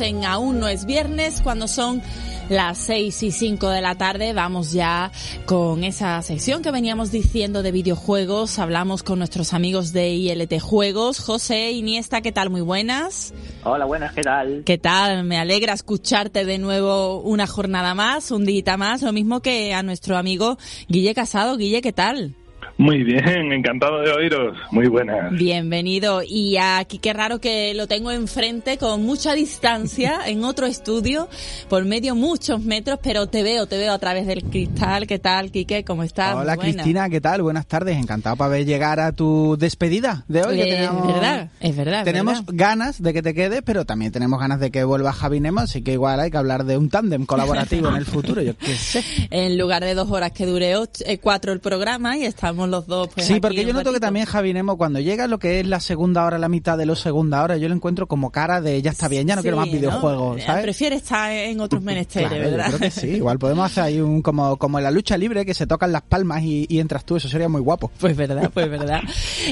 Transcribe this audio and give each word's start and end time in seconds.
En 0.00 0.24
Aún 0.24 0.58
no 0.58 0.66
es 0.66 0.84
viernes 0.84 1.40
cuando 1.40 1.68
son 1.68 2.02
las 2.48 2.76
seis 2.76 3.22
y 3.22 3.30
cinco 3.30 3.68
de 3.68 3.80
la 3.80 3.94
tarde. 3.94 4.32
Vamos 4.32 4.72
ya 4.72 5.12
con 5.44 5.84
esa 5.84 6.20
sección 6.22 6.60
que 6.60 6.72
veníamos 6.72 7.12
diciendo 7.12 7.62
de 7.62 7.70
videojuegos. 7.70 8.58
Hablamos 8.58 9.04
con 9.04 9.20
nuestros 9.20 9.54
amigos 9.54 9.92
de 9.92 10.10
ILT 10.10 10.60
Juegos. 10.60 11.20
José, 11.20 11.70
Iniesta, 11.70 12.20
¿qué 12.20 12.32
tal? 12.32 12.50
Muy 12.50 12.62
buenas. 12.62 13.32
Hola, 13.62 13.84
buenas, 13.84 14.12
¿qué 14.12 14.22
tal? 14.22 14.62
¿Qué 14.66 14.76
tal? 14.76 15.22
Me 15.22 15.38
alegra 15.38 15.72
escucharte 15.72 16.44
de 16.44 16.58
nuevo 16.58 17.20
una 17.20 17.46
jornada 17.46 17.94
más, 17.94 18.32
un 18.32 18.44
día 18.44 18.76
más. 18.76 19.02
Lo 19.02 19.12
mismo 19.12 19.40
que 19.40 19.72
a 19.72 19.84
nuestro 19.84 20.16
amigo 20.16 20.58
Guille 20.88 21.14
Casado. 21.14 21.56
Guille, 21.56 21.80
¿qué 21.80 21.92
tal? 21.92 22.34
Muy 22.78 23.04
bien, 23.04 23.52
encantado 23.52 24.02
de 24.02 24.12
oíros. 24.12 24.54
Muy 24.70 24.86
buenas. 24.88 25.32
Bienvenido. 25.32 26.20
Y 26.22 26.58
aquí 26.58 26.98
qué 26.98 27.14
raro 27.14 27.40
que 27.40 27.72
lo 27.72 27.86
tengo 27.86 28.10
enfrente 28.10 28.76
con 28.76 29.02
mucha 29.02 29.32
distancia 29.32 30.20
en 30.26 30.44
otro 30.44 30.66
estudio, 30.66 31.26
por 31.70 31.86
medio 31.86 32.14
muchos 32.14 32.60
metros, 32.60 32.98
pero 33.02 33.28
te 33.28 33.42
veo, 33.42 33.66
te 33.66 33.78
veo 33.78 33.94
a 33.94 33.98
través 33.98 34.26
del 34.26 34.44
cristal. 34.44 35.06
¿Qué 35.06 35.18
tal, 35.18 35.50
Quique? 35.50 35.84
¿Cómo 35.84 36.02
estás? 36.02 36.36
Hola, 36.36 36.58
Cristina, 36.58 37.08
¿qué 37.08 37.22
tal? 37.22 37.40
Buenas 37.40 37.66
tardes. 37.66 37.96
Encantado 37.96 38.36
para 38.36 38.50
ver 38.50 38.66
llegar 38.66 39.00
a 39.00 39.12
tu 39.12 39.56
despedida 39.58 40.26
de 40.28 40.44
hoy. 40.44 40.60
es 40.60 40.78
verdad, 40.78 41.50
es 41.60 41.76
verdad. 41.76 42.04
Tenemos 42.04 42.44
ganas 42.44 43.02
de 43.02 43.14
que 43.14 43.22
te 43.22 43.32
quedes, 43.32 43.62
pero 43.62 43.86
también 43.86 44.12
tenemos 44.12 44.38
ganas 44.38 44.60
de 44.60 44.70
que 44.70 44.84
vuelva 44.84 45.14
Javi 45.14 45.40
Nemo, 45.40 45.60
así 45.60 45.80
que 45.80 45.92
igual 45.92 46.20
hay 46.20 46.30
que 46.30 46.36
hablar 46.36 46.64
de 46.64 46.76
un 46.76 46.90
tándem 46.90 47.24
colaborativo 47.24 47.88
en 47.88 47.96
el 47.96 48.04
futuro, 48.04 48.42
yo 48.42 48.54
qué 48.56 48.74
sé. 48.74 49.02
En 49.30 49.58
lugar 49.58 49.82
de 49.82 49.94
dos 49.94 50.10
horas 50.10 50.32
que 50.32 50.44
dure 50.44 50.74
eh, 50.74 51.18
cuatro 51.18 51.52
el 51.52 51.60
programa 51.60 52.18
y 52.18 52.24
estamos 52.24 52.65
los 52.70 52.86
dos. 52.86 53.08
Pues, 53.14 53.26
sí, 53.26 53.40
porque 53.40 53.64
yo 53.64 53.72
noto 53.72 53.92
que 53.92 54.00
también 54.00 54.26
Javi 54.26 54.52
Nemo, 54.52 54.76
cuando 54.76 55.00
llega 55.00 55.26
lo 55.26 55.38
que 55.38 55.60
es 55.60 55.66
la 55.66 55.80
segunda 55.80 56.24
hora, 56.24 56.38
la 56.38 56.48
mitad 56.48 56.76
de 56.76 56.86
los 56.86 57.00
segunda 57.00 57.42
hora, 57.42 57.56
yo 57.56 57.68
lo 57.68 57.74
encuentro 57.74 58.06
como 58.06 58.30
cara 58.30 58.60
de 58.60 58.82
ya 58.82 58.90
está 58.90 59.08
bien, 59.08 59.26
ya 59.26 59.36
no 59.36 59.42
quiero 59.42 59.56
más 59.56 59.70
videojuegos, 59.70 60.42
¿sabes? 60.42 60.62
Prefiere 60.62 60.96
estar 60.96 61.30
en 61.30 61.60
otros 61.60 61.82
menesteres, 61.82 62.30
¿verdad? 62.30 62.66
creo 62.68 62.78
que 62.78 62.90
sí, 62.90 63.06
igual 63.16 63.38
podemos 63.38 63.66
hacer 63.66 63.84
ahí 63.84 64.00
un 64.00 64.22
como, 64.22 64.56
como 64.56 64.78
en 64.78 64.84
la 64.84 64.90
lucha 64.90 65.16
libre 65.16 65.46
que 65.46 65.54
se 65.54 65.66
tocan 65.66 65.92
las 65.92 66.02
palmas 66.02 66.42
y, 66.42 66.66
entras 66.78 67.04
tú, 67.04 67.16
eso 67.16 67.28
sería 67.28 67.48
muy 67.48 67.60
guapo. 67.60 67.90
Pues 67.98 68.16
verdad, 68.16 68.50
pues 68.54 68.68
verdad. 68.68 69.02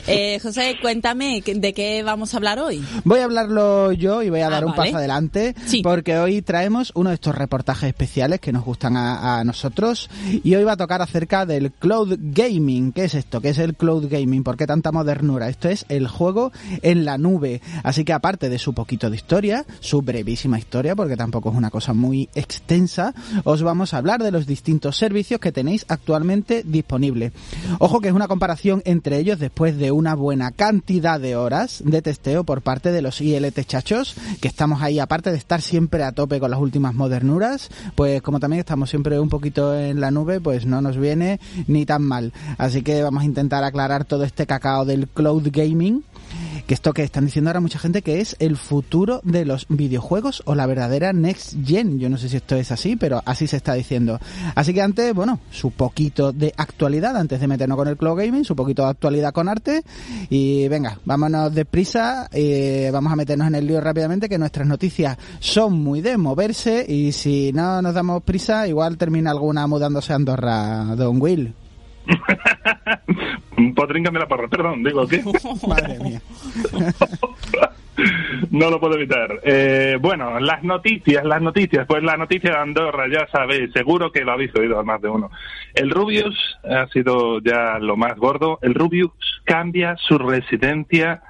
eh, 0.06 0.38
José, 0.42 0.76
cuéntame, 0.80 1.42
¿de 1.44 1.72
qué 1.72 2.02
vamos 2.02 2.34
a 2.34 2.38
hablar 2.38 2.58
hoy? 2.58 2.84
Voy 3.04 3.20
a 3.20 3.24
hablarlo 3.24 3.92
yo 3.92 4.22
y 4.22 4.30
voy 4.30 4.40
a 4.40 4.48
ah, 4.48 4.50
dar 4.50 4.64
un 4.64 4.74
paso 4.74 4.96
adelante, 4.96 5.54
porque 5.82 6.18
hoy 6.18 6.42
traemos 6.42 6.92
uno 6.94 7.10
de 7.10 7.14
estos 7.14 7.34
reportajes 7.34 7.88
especiales 7.88 8.40
que 8.40 8.52
nos 8.52 8.64
gustan 8.64 8.96
a, 8.96 9.38
a 9.38 9.44
nosotros 9.44 10.10
y 10.42 10.54
hoy 10.54 10.64
va 10.64 10.72
a 10.72 10.76
tocar 10.76 11.02
acerca 11.02 11.46
del 11.46 11.72
cloud 11.72 12.16
gaming. 12.18 12.92
¿Qué 13.04 13.08
es 13.08 13.14
esto? 13.16 13.42
¿Qué 13.42 13.50
es 13.50 13.58
el 13.58 13.74
cloud 13.74 14.08
gaming? 14.08 14.42
¿Por 14.44 14.56
qué 14.56 14.66
tanta 14.66 14.90
modernura? 14.90 15.50
Esto 15.50 15.68
es 15.68 15.84
el 15.90 16.08
juego 16.08 16.52
en 16.80 17.04
la 17.04 17.18
nube. 17.18 17.60
Así 17.82 18.02
que 18.02 18.14
aparte 18.14 18.48
de 18.48 18.58
su 18.58 18.72
poquito 18.72 19.10
de 19.10 19.16
historia, 19.16 19.66
su 19.80 20.00
brevísima 20.00 20.58
historia, 20.58 20.96
porque 20.96 21.14
tampoco 21.14 21.50
es 21.50 21.54
una 21.54 21.68
cosa 21.68 21.92
muy 21.92 22.30
extensa, 22.34 23.12
os 23.44 23.62
vamos 23.62 23.92
a 23.92 23.98
hablar 23.98 24.22
de 24.22 24.30
los 24.30 24.46
distintos 24.46 24.96
servicios 24.96 25.38
que 25.38 25.52
tenéis 25.52 25.84
actualmente 25.88 26.62
disponibles. 26.64 27.32
Ojo 27.78 28.00
que 28.00 28.08
es 28.08 28.14
una 28.14 28.26
comparación 28.26 28.80
entre 28.86 29.18
ellos 29.18 29.38
después 29.38 29.76
de 29.76 29.90
una 29.90 30.14
buena 30.14 30.50
cantidad 30.52 31.20
de 31.20 31.36
horas 31.36 31.82
de 31.84 32.00
testeo 32.00 32.44
por 32.44 32.62
parte 32.62 32.90
de 32.90 33.02
los 33.02 33.20
ILT 33.20 33.66
chachos, 33.66 34.16
que 34.40 34.48
estamos 34.48 34.80
ahí, 34.80 34.98
aparte 34.98 35.30
de 35.30 35.36
estar 35.36 35.60
siempre 35.60 36.04
a 36.04 36.12
tope 36.12 36.40
con 36.40 36.50
las 36.50 36.60
últimas 36.60 36.94
modernuras, 36.94 37.68
pues 37.96 38.22
como 38.22 38.40
también 38.40 38.60
estamos 38.60 38.88
siempre 38.88 39.20
un 39.20 39.28
poquito 39.28 39.78
en 39.78 40.00
la 40.00 40.10
nube, 40.10 40.40
pues 40.40 40.64
no 40.64 40.80
nos 40.80 40.96
viene 40.96 41.38
ni 41.66 41.84
tan 41.84 42.02
mal. 42.02 42.32
Así 42.56 42.80
que 42.80 42.93
vamos 43.02 43.22
a 43.22 43.26
intentar 43.26 43.64
aclarar 43.64 44.04
todo 44.04 44.24
este 44.24 44.46
cacao 44.46 44.84
del 44.84 45.08
cloud 45.08 45.48
gaming 45.50 46.04
que 46.66 46.74
esto 46.74 46.92
que 46.92 47.02
están 47.02 47.26
diciendo 47.26 47.50
ahora 47.50 47.60
mucha 47.60 47.78
gente 47.78 48.02
que 48.02 48.20
es 48.20 48.36
el 48.38 48.56
futuro 48.56 49.20
de 49.22 49.44
los 49.44 49.66
videojuegos 49.68 50.42
o 50.46 50.54
la 50.54 50.66
verdadera 50.66 51.12
next 51.12 51.54
gen. 51.64 51.98
Yo 51.98 52.08
no 52.08 52.16
sé 52.16 52.28
si 52.28 52.36
esto 52.36 52.56
es 52.56 52.72
así, 52.72 52.96
pero 52.96 53.22
así 53.26 53.46
se 53.46 53.56
está 53.56 53.74
diciendo. 53.74 54.18
Así 54.54 54.72
que 54.72 54.80
antes, 54.80 55.14
bueno, 55.14 55.40
su 55.50 55.72
poquito 55.72 56.32
de 56.32 56.54
actualidad, 56.56 57.16
antes 57.16 57.40
de 57.40 57.48
meternos 57.48 57.76
con 57.76 57.88
el 57.88 57.96
cloud 57.96 58.16
gaming, 58.18 58.44
su 58.44 58.56
poquito 58.56 58.82
de 58.82 58.88
actualidad 58.88 59.32
con 59.32 59.48
arte. 59.48 59.82
Y 60.30 60.66
venga, 60.68 60.98
vámonos 61.04 61.54
deprisa, 61.54 62.28
eh, 62.32 62.90
vamos 62.92 63.12
a 63.12 63.16
meternos 63.16 63.48
en 63.48 63.56
el 63.56 63.66
lío 63.66 63.80
rápidamente, 63.80 64.28
que 64.28 64.38
nuestras 64.38 64.66
noticias 64.66 65.18
son 65.40 65.74
muy 65.74 66.00
de 66.00 66.16
moverse 66.16 66.84
y 66.88 67.12
si 67.12 67.52
no 67.52 67.82
nos 67.82 67.94
damos 67.94 68.22
prisa, 68.22 68.66
igual 68.66 68.96
termina 68.96 69.30
alguna 69.30 69.66
mudándose 69.66 70.12
a 70.12 70.16
Andorra, 70.16 70.94
Don 70.96 71.20
Will. 71.20 71.54
La 74.12 74.28
porra, 74.28 74.48
perdón, 74.48 74.82
digo, 74.84 75.06
¿qué? 75.06 75.22
Madre 75.68 75.98
mía. 75.98 76.20
no 78.50 78.70
lo 78.70 78.80
puedo 78.80 78.94
evitar. 78.96 79.40
Eh, 79.42 79.98
bueno, 80.00 80.38
las 80.40 80.62
noticias, 80.62 81.24
las 81.24 81.42
noticias. 81.42 81.86
Pues 81.86 82.02
la 82.02 82.16
noticia 82.16 82.50
de 82.50 82.58
Andorra, 82.58 83.06
ya 83.10 83.26
sabéis, 83.32 83.72
seguro 83.72 84.12
que 84.12 84.24
lo 84.24 84.32
habéis 84.32 84.54
oído 84.54 84.82
más 84.84 85.00
de 85.02 85.08
uno. 85.08 85.30
El 85.74 85.90
Rubius 85.90 86.36
ha 86.64 86.86
sido 86.88 87.40
ya 87.40 87.78
lo 87.78 87.96
más 87.96 88.16
gordo. 88.16 88.58
El 88.62 88.74
Rubius 88.74 89.12
cambia 89.44 89.96
su 89.96 90.18
residencia 90.18 91.22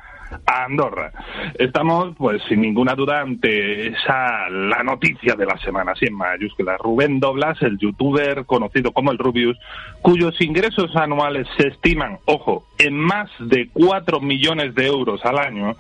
a 0.46 0.64
Andorra. 0.64 1.12
Estamos, 1.58 2.14
pues, 2.16 2.42
sin 2.48 2.60
ninguna 2.60 2.94
duda 2.94 3.20
ante 3.20 3.88
esa 3.88 4.48
la 4.50 4.82
noticia 4.82 5.34
de 5.34 5.46
la 5.46 5.58
semana, 5.58 5.92
así 5.92 6.06
en 6.06 6.14
mayúsculas. 6.14 6.78
Rubén 6.78 7.20
Doblas, 7.20 7.60
el 7.62 7.78
youtuber 7.78 8.44
conocido 8.46 8.92
como 8.92 9.10
el 9.10 9.18
Rubius, 9.18 9.58
cuyos 10.02 10.40
ingresos 10.40 10.94
anuales 10.96 11.46
se 11.56 11.68
estiman, 11.68 12.18
ojo, 12.26 12.66
en 12.78 12.98
más 12.98 13.30
de 13.38 13.68
4 13.72 14.20
millones 14.20 14.74
de 14.74 14.86
euros 14.86 15.24
al 15.24 15.38
año, 15.38 15.76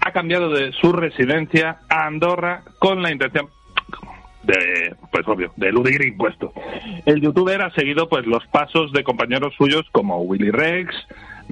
ha 0.00 0.12
cambiado 0.12 0.50
de 0.50 0.72
su 0.72 0.92
residencia 0.92 1.78
a 1.88 2.06
Andorra 2.06 2.62
con 2.78 3.02
la 3.02 3.12
intención 3.12 3.48
de, 4.42 4.94
pues 5.12 5.26
obvio, 5.28 5.52
de 5.56 5.68
eludir 5.68 6.04
impuestos. 6.04 6.52
El 7.04 7.20
youtuber 7.20 7.60
ha 7.62 7.70
seguido 7.72 8.08
pues 8.08 8.26
los 8.26 8.46
pasos 8.46 8.92
de 8.92 9.04
compañeros 9.04 9.54
suyos 9.56 9.86
como 9.92 10.22
Willy 10.22 10.50
Rex, 10.50 10.94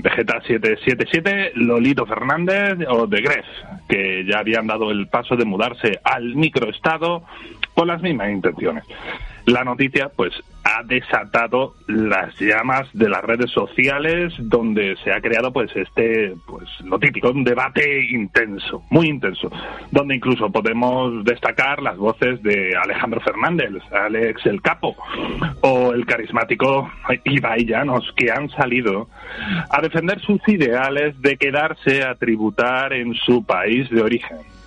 Vegeta 0.03 0.41
777, 0.41 1.53
Lolito 1.55 2.07
Fernández 2.07 2.79
o 2.89 3.07
de 3.07 3.21
Gref, 3.21 3.47
que 3.89 4.25
ya 4.25 4.39
habían 4.39 4.67
dado 4.67 4.91
el 4.91 5.09
paso 5.09 5.37
de 5.37 5.45
mudarse 5.45 6.01
al 6.05 6.35
microestado 6.37 7.25
con 7.75 7.89
las 7.89 8.01
mismas 8.03 8.31
intenciones 8.31 8.85
la 9.49 9.65
noticia 9.65 10.11
pues 10.15 10.33
ha 10.65 10.83
desatado 10.83 11.75
las 11.87 12.39
llamas 12.39 12.87
de 12.93 13.09
las 13.09 13.23
redes 13.23 13.51
sociales 13.51 14.35
donde 14.39 14.97
se 15.03 15.11
ha 15.11 15.21
creado 15.21 15.53
pues 15.53 15.75
este 15.75 16.35
pues 16.47 16.69
lo 16.85 16.99
típico 16.99 17.31
un 17.31 17.45
debate 17.45 18.05
intenso 18.11 18.83
muy 18.91 19.09
intenso 19.09 19.51
donde 19.91 20.17
incluso 20.17 20.51
podemos 20.51 21.25
destacar 21.25 21.83
las 21.83 21.97
voces 21.97 22.43
de 22.43 22.77
Alejandro 22.77 23.21
Fernández 23.21 23.71
Alex 23.91 24.45
el 24.45 24.61
Capo 24.61 24.95
o 25.63 25.93
el 25.93 26.05
carismático 26.05 26.91
Ibai 27.25 27.67
que 28.17 28.31
han 28.31 28.51
salido 28.51 29.09
a 29.71 29.81
defender 29.81 30.21
sus 30.21 30.47
ideales 30.47 31.21
de 31.23 31.37
quedarse 31.39 32.05
a 32.05 32.15
tributar 32.17 32.93
en 32.93 33.15
su 33.15 33.45
país 33.45 33.89
de 33.89 34.03
origen 34.03 34.58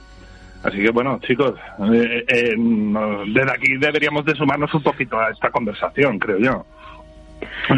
Así 0.64 0.78
que 0.78 0.92
bueno, 0.92 1.20
chicos, 1.26 1.54
eh, 1.92 2.24
eh, 2.28 2.56
desde 2.56 3.52
aquí 3.52 3.78
deberíamos 3.78 4.24
de 4.26 4.36
sumarnos 4.36 4.74
un 4.74 4.84
poquito 4.84 5.20
a 5.20 5.30
esta 5.32 5.50
conversación, 5.50 6.20
creo 6.20 6.38
yo. 6.38 6.66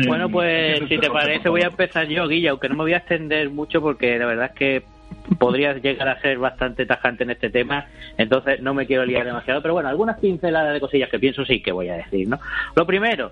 Bueno, 0.08 0.30
pues 0.30 0.82
si 0.90 0.98
te 0.98 1.10
parece 1.10 1.48
voy 1.48 1.62
a 1.62 1.68
empezar 1.68 2.08
yo, 2.08 2.28
Guilla, 2.28 2.52
aunque 2.52 2.68
no 2.68 2.76
me 2.76 2.84
voy 2.84 2.94
a 2.94 2.98
extender 2.98 3.50
mucho 3.50 3.82
porque 3.82 4.18
la 4.18 4.26
verdad 4.26 4.48
es 4.48 4.58
que 4.58 4.84
podrías 5.40 5.82
llegar 5.82 6.10
a 6.10 6.20
ser 6.20 6.38
bastante 6.38 6.86
tajante 6.86 7.24
en 7.24 7.32
este 7.32 7.50
tema, 7.50 7.86
entonces 8.18 8.62
no 8.62 8.74
me 8.74 8.86
quiero 8.86 9.06
liar 9.06 9.26
demasiado, 9.26 9.62
pero 9.62 9.74
bueno, 9.74 9.88
algunas 9.90 10.20
pinceladas 10.20 10.74
de 10.74 10.80
cosillas 10.80 11.10
que 11.10 11.20
pienso 11.20 11.46
sí 11.46 11.62
que 11.62 11.72
voy 11.72 11.90
a 11.90 11.96
decir, 11.96 12.28
¿no? 12.28 12.40
Lo 12.76 12.86
primero, 12.86 13.32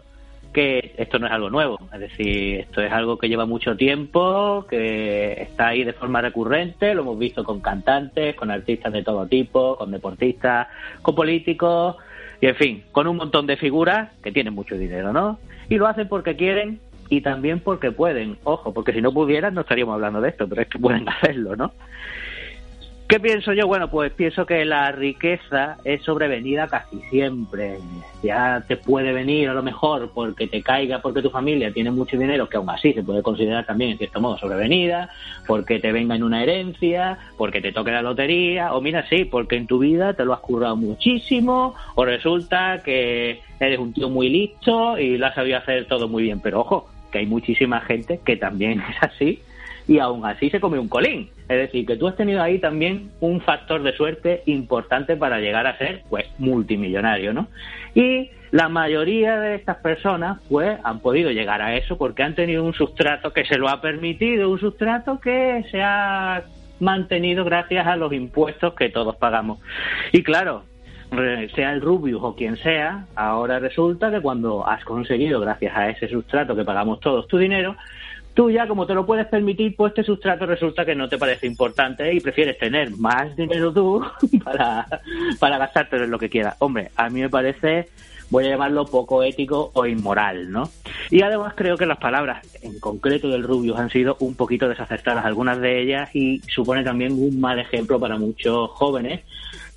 que 0.53 0.93
esto 0.97 1.19
no 1.19 1.27
es 1.27 1.31
algo 1.33 1.49
nuevo, 1.49 1.79
es 1.93 1.99
decir, 1.99 2.59
esto 2.61 2.81
es 2.81 2.91
algo 2.91 3.17
que 3.17 3.29
lleva 3.29 3.45
mucho 3.45 3.75
tiempo, 3.75 4.65
que 4.69 5.33
está 5.41 5.69
ahí 5.69 5.83
de 5.83 5.93
forma 5.93 6.21
recurrente, 6.21 6.93
lo 6.93 7.01
hemos 7.01 7.17
visto 7.17 7.43
con 7.43 7.61
cantantes, 7.61 8.35
con 8.35 8.51
artistas 8.51 8.91
de 8.93 9.03
todo 9.03 9.25
tipo, 9.27 9.77
con 9.77 9.91
deportistas, 9.91 10.67
con 11.01 11.15
políticos, 11.15 11.95
y 12.41 12.47
en 12.47 12.55
fin, 12.55 12.83
con 12.91 13.07
un 13.07 13.17
montón 13.17 13.45
de 13.45 13.55
figuras 13.55 14.09
que 14.23 14.31
tienen 14.31 14.53
mucho 14.53 14.75
dinero, 14.75 15.13
¿no? 15.13 15.39
Y 15.69 15.75
lo 15.75 15.87
hacen 15.87 16.07
porque 16.07 16.35
quieren 16.35 16.79
y 17.07 17.21
también 17.21 17.59
porque 17.59 17.91
pueden, 17.91 18.37
ojo, 18.43 18.73
porque 18.73 18.93
si 18.93 19.01
no 19.01 19.13
pudieran 19.13 19.53
no 19.53 19.61
estaríamos 19.61 19.93
hablando 19.93 20.21
de 20.21 20.29
esto, 20.29 20.47
pero 20.47 20.61
es 20.61 20.67
que 20.67 20.79
pueden 20.79 21.07
hacerlo, 21.09 21.55
¿no? 21.55 21.73
¿Qué 23.11 23.19
pienso 23.19 23.51
yo? 23.51 23.67
Bueno, 23.67 23.89
pues 23.89 24.13
pienso 24.13 24.45
que 24.45 24.63
la 24.63 24.89
riqueza 24.93 25.75
es 25.83 26.01
sobrevenida 26.01 26.69
casi 26.69 27.01
siempre. 27.09 27.77
Ya 28.23 28.63
te 28.65 28.77
puede 28.77 29.11
venir 29.11 29.49
a 29.49 29.53
lo 29.53 29.61
mejor 29.61 30.11
porque 30.13 30.47
te 30.47 30.61
caiga 30.61 31.01
porque 31.01 31.21
tu 31.21 31.29
familia 31.29 31.73
tiene 31.73 31.91
mucho 31.91 32.17
dinero, 32.17 32.47
que 32.47 32.55
aún 32.55 32.69
así 32.69 32.93
se 32.93 33.03
puede 33.03 33.21
considerar 33.21 33.65
también 33.65 33.91
en 33.91 33.97
cierto 33.97 34.21
modo 34.21 34.37
sobrevenida, 34.37 35.09
porque 35.45 35.79
te 35.79 35.91
venga 35.91 36.15
en 36.15 36.23
una 36.23 36.41
herencia, 36.41 37.17
porque 37.37 37.59
te 37.59 37.73
toque 37.73 37.91
la 37.91 38.01
lotería, 38.01 38.73
o 38.73 38.79
mira, 38.79 39.05
sí, 39.09 39.25
porque 39.25 39.57
en 39.57 39.67
tu 39.67 39.79
vida 39.79 40.13
te 40.13 40.23
lo 40.23 40.31
has 40.31 40.39
currado 40.39 40.77
muchísimo, 40.77 41.75
o 41.95 42.05
resulta 42.05 42.81
que 42.81 43.41
eres 43.59 43.77
un 43.77 43.91
tío 43.91 44.09
muy 44.09 44.29
listo 44.29 44.97
y 44.97 45.17
lo 45.17 45.25
has 45.25 45.35
sabido 45.35 45.57
hacer 45.57 45.85
todo 45.85 46.07
muy 46.07 46.23
bien. 46.23 46.39
Pero 46.39 46.61
ojo, 46.61 46.89
que 47.11 47.17
hay 47.17 47.25
muchísima 47.25 47.81
gente 47.81 48.21
que 48.23 48.37
también 48.37 48.81
es 48.89 49.03
así 49.03 49.41
y 49.91 49.99
aún 49.99 50.25
así 50.25 50.49
se 50.49 50.61
come 50.61 50.79
un 50.79 50.87
colín. 50.87 51.29
Es 51.49 51.57
decir, 51.57 51.85
que 51.85 51.97
tú 51.97 52.07
has 52.07 52.15
tenido 52.15 52.41
ahí 52.41 52.59
también 52.59 53.11
un 53.19 53.41
factor 53.41 53.83
de 53.83 53.91
suerte 53.91 54.41
importante 54.45 55.17
para 55.17 55.41
llegar 55.41 55.67
a 55.67 55.77
ser, 55.77 56.03
pues, 56.09 56.27
multimillonario, 56.37 57.33
¿no? 57.33 57.49
Y 57.93 58.29
la 58.51 58.69
mayoría 58.69 59.37
de 59.37 59.55
estas 59.55 59.75
personas, 59.79 60.39
pues, 60.47 60.79
han 60.85 61.01
podido 61.01 61.29
llegar 61.29 61.61
a 61.61 61.75
eso 61.75 61.97
porque 61.97 62.23
han 62.23 62.35
tenido 62.35 62.63
un 62.63 62.73
sustrato 62.73 63.33
que 63.33 63.43
se 63.43 63.57
lo 63.57 63.67
ha 63.67 63.81
permitido, 63.81 64.49
un 64.49 64.61
sustrato 64.61 65.19
que 65.19 65.65
se 65.69 65.81
ha 65.83 66.43
mantenido 66.79 67.43
gracias 67.43 67.85
a 67.85 67.97
los 67.97 68.13
impuestos 68.13 68.73
que 68.75 68.87
todos 68.87 69.17
pagamos. 69.17 69.59
Y 70.13 70.23
claro, 70.23 70.63
sea 71.53 71.73
el 71.73 71.81
Rubius 71.81 72.21
o 72.23 72.33
quien 72.33 72.55
sea, 72.55 73.07
ahora 73.15 73.59
resulta 73.59 74.09
que 74.09 74.21
cuando 74.21 74.65
has 74.65 74.85
conseguido, 74.85 75.41
gracias 75.41 75.75
a 75.75 75.89
ese 75.89 76.07
sustrato 76.07 76.55
que 76.55 76.63
pagamos 76.63 77.01
todos 77.01 77.27
tu 77.27 77.37
dinero, 77.37 77.75
Tú 78.33 78.49
ya, 78.49 78.67
como 78.67 78.85
te 78.85 78.93
lo 78.93 79.05
puedes 79.05 79.27
permitir, 79.27 79.75
pues 79.75 79.91
este 79.91 80.03
sustrato 80.03 80.45
resulta 80.45 80.85
que 80.85 80.95
no 80.95 81.09
te 81.09 81.17
parece 81.17 81.47
importante 81.47 82.13
y 82.13 82.19
prefieres 82.19 82.57
tener 82.57 82.91
más 82.91 83.35
dinero 83.35 83.73
tú 83.73 84.03
para, 84.43 84.85
para 85.39 85.57
gastarte 85.57 85.97
en 85.97 86.11
lo 86.11 86.19
que 86.19 86.29
quieras. 86.29 86.55
Hombre, 86.59 86.91
a 86.95 87.09
mí 87.09 87.21
me 87.21 87.29
parece, 87.29 87.89
voy 88.29 88.45
a 88.45 88.49
llamarlo 88.49 88.85
poco 88.85 89.21
ético 89.21 89.71
o 89.73 89.85
inmoral, 89.85 90.49
¿no? 90.49 90.69
Y 91.09 91.21
además 91.23 91.53
creo 91.57 91.77
que 91.77 91.85
las 91.85 91.97
palabras 91.97 92.45
en 92.61 92.79
concreto 92.79 93.27
del 93.27 93.43
Rubius 93.43 93.77
han 93.77 93.89
sido 93.89 94.15
un 94.21 94.35
poquito 94.35 94.69
desacertadas, 94.69 95.25
algunas 95.25 95.59
de 95.59 95.81
ellas, 95.81 96.09
y 96.15 96.39
supone 96.47 96.83
también 96.83 97.11
un 97.11 97.39
mal 97.39 97.59
ejemplo 97.59 97.99
para 97.99 98.17
muchos 98.17 98.69
jóvenes 98.71 99.21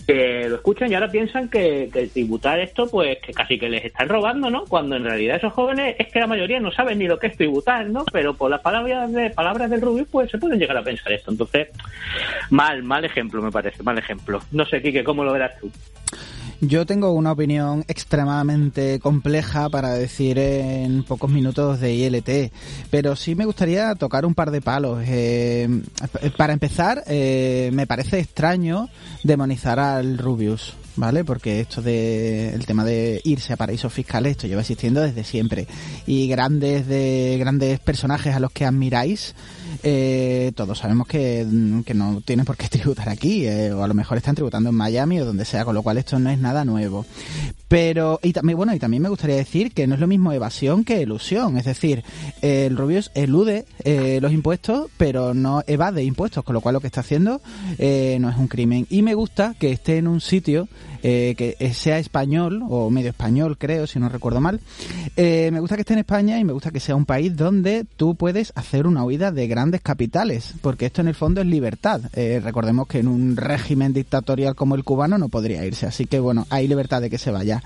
que 0.07 0.49
lo 0.49 0.57
escuchan 0.57 0.91
y 0.91 0.95
ahora 0.95 1.09
piensan 1.09 1.49
que, 1.49 2.09
tributar 2.13 2.61
esto, 2.61 2.89
pues 2.89 3.19
que 3.19 3.33
casi 3.33 3.59
que 3.59 3.69
les 3.69 3.85
están 3.85 4.09
robando, 4.09 4.51
¿no? 4.51 4.65
Cuando 4.65 4.97
en 4.97 5.05
realidad 5.05 5.37
esos 5.37 5.53
jóvenes 5.53 5.97
es 5.99 6.13
que 6.13 6.21
la 6.21 6.27
mayoría 6.27 6.61
no 6.61 6.71
saben 6.73 6.99
ni 6.99 7.07
lo 7.07 7.19
que 7.19 7.29
es 7.29 7.37
tributar, 7.37 7.87
¿no? 7.87 8.05
Pero 8.13 8.35
por 8.35 8.51
las 8.51 8.61
palabras 8.61 9.13
de 9.13 9.31
palabras 9.31 9.71
del 9.71 9.81
Rubio, 9.81 10.07
pues 10.11 10.31
se 10.31 10.39
pueden 10.39 10.59
llegar 10.59 10.77
a 10.77 10.83
pensar 10.83 11.13
esto. 11.13 11.31
Entonces, 11.31 11.69
mal, 12.51 12.83
mal 12.83 13.05
ejemplo 13.05 13.41
me 13.43 13.51
parece, 13.51 13.83
mal 13.83 13.99
ejemplo. 13.99 14.41
No 14.53 14.67
sé, 14.67 14.83
Quique, 14.83 15.05
¿cómo 15.05 15.25
lo 15.25 15.33
verás 15.33 15.59
tú? 15.59 15.71
Yo 16.69 16.87
tengo 16.87 17.11
una 17.11 17.33
opinión 17.33 17.85
extremadamente 17.89 18.99
compleja 18.99 19.69
para 19.69 19.91
decir 19.91 20.39
en 20.39 21.03
pocos 21.03 21.31
minutos 21.31 21.79
de 21.81 21.95
ILT, 21.95 22.53
pero 22.91 23.17
sí 23.17 23.35
me 23.35 23.45
gustaría 23.45 23.95
tocar 23.97 24.25
un 24.25 24.35
par 24.35 24.51
de 24.51 24.63
palos. 24.63 25.03
Eh, 25.07 25.69
para 26.39 26.53
empezar, 26.55 27.03
eh, 27.07 27.71
me 27.75 27.87
parece 27.87 28.19
extraño 28.21 28.89
demonizar 29.25 29.79
al 29.79 30.17
Rubius. 30.17 30.75
¿vale? 30.97 31.25
Porque 31.25 31.61
esto 31.61 31.83
de 31.83 32.55
el 32.55 32.67
tema 32.67 32.85
de 32.85 33.21
irse 33.25 33.53
a 33.53 33.57
paraísos 33.57 33.93
fiscales 33.93 34.33
esto 34.33 34.47
lleva 34.47 34.61
existiendo 34.61 35.01
desde 35.01 35.25
siempre 35.25 35.67
y 36.07 36.29
grandes 36.29 36.87
de 36.87 37.37
grandes 37.41 37.81
personajes 37.81 38.35
a 38.35 38.39
los 38.39 38.53
que 38.53 38.65
admiráis 38.65 39.35
eh, 39.83 40.53
todos 40.55 40.79
sabemos 40.79 41.07
que, 41.07 41.45
no 41.95 42.21
tienen 42.21 42.45
por 42.45 42.57
qué 42.57 42.69
tributar 42.71 43.09
aquí, 43.09 43.47
eh, 43.47 43.73
o 43.73 43.83
a 43.83 43.89
lo 43.89 43.95
mejor 43.95 44.19
están 44.19 44.35
tributando 44.35 44.71
en 44.71 44.77
Miami 44.77 45.21
o 45.21 45.25
donde 45.25 45.45
sea, 45.45 45.65
con 45.65 45.75
lo 45.75 45.83
cual 45.83 45.99
esto 45.99 46.19
no 46.19 46.31
es 46.31 46.39
nada 46.39 46.65
nuevo. 46.65 47.07
Pero, 47.69 48.21
y 48.23 48.33
también, 48.33 48.57
bueno, 48.57 48.75
y 48.75 48.79
también 48.79 49.03
me 49.03 49.09
gustaría 49.09 49.37
decir 49.37 49.73
que 49.73 49.87
no 49.87 49.95
es 49.95 50.01
lo 50.01 50.07
mismo 50.07 50.33
evasión 50.33 50.85
que 50.85 51.03
elusión, 51.03 51.57
es 51.57 51.65
decir, 51.65 52.05
el 52.43 52.77
Rubius 52.77 53.11
elude 53.15 53.65
eh, 53.85 54.19
los 54.21 54.33
impuestos, 54.33 54.91
pero 54.97 55.35
no 55.35 55.63
evade 55.67 56.05
impuestos, 56.05 56.45
con 56.45 56.55
lo 56.55 56.61
cual 56.61 56.75
lo 56.75 56.81
que 56.81 56.87
está 56.87 57.01
haciendo 57.01 57.41
eh, 57.79 58.19
no 58.21 58.31
es 58.31 58.37
un 58.37 58.49
crimen. 58.49 58.87
Y 58.91 59.03
me 59.03 59.15
gusta 59.15 59.55
que 59.59 59.73
esté 59.73 59.99
en 59.99 60.09
un 60.09 60.21
sitio 60.21 60.69
eh, 61.07 61.35
que 61.37 61.75
sea 61.75 61.99
español, 61.99 62.63
o 62.67 62.89
medio 62.89 63.11
español 63.11 63.59
creo, 63.59 63.87
si 63.87 63.99
no 63.99 64.09
recuerdo 64.09 64.41
mal. 64.41 64.61
Eh, 65.19 65.51
me 65.53 65.61
gusta 65.61 65.75
que 65.75 65.83
esté 65.83 65.93
en 65.93 65.99
España 65.99 66.39
y 66.39 66.45
me 66.45 66.55
gusta 66.55 66.71
que 66.71 66.81
sea 66.81 66.97
un 66.97 67.05
país 67.05 67.37
donde 67.37 67.85
tú 67.99 68.15
puedes 68.15 68.53
hacer 68.55 68.87
una 68.87 69.05
huida 69.05 69.31
de 69.31 69.47
grandes 69.47 69.83
capitales, 69.83 70.55
porque 70.63 70.87
esto 70.87 71.03
en 71.03 71.09
el 71.09 71.15
fondo 71.15 71.43
es 71.43 71.47
libertad. 71.47 72.01
Eh, 72.15 72.41
recordemos 72.43 72.87
que 72.89 73.01
en 73.01 73.09
un 73.09 73.37
régimen 73.37 73.93
dictatorial 73.93 74.55
como 74.55 74.77
el 74.77 74.83
cubano 74.83 75.19
no 75.19 75.29
podría 75.29 75.67
irse, 75.67 75.85
así 75.85 76.07
que 76.07 76.21
bueno, 76.21 76.47
hay 76.49 76.69
libertad 76.69 77.03
de 77.03 77.11
que 77.11 77.19
se 77.19 77.31
vaya. 77.31 77.63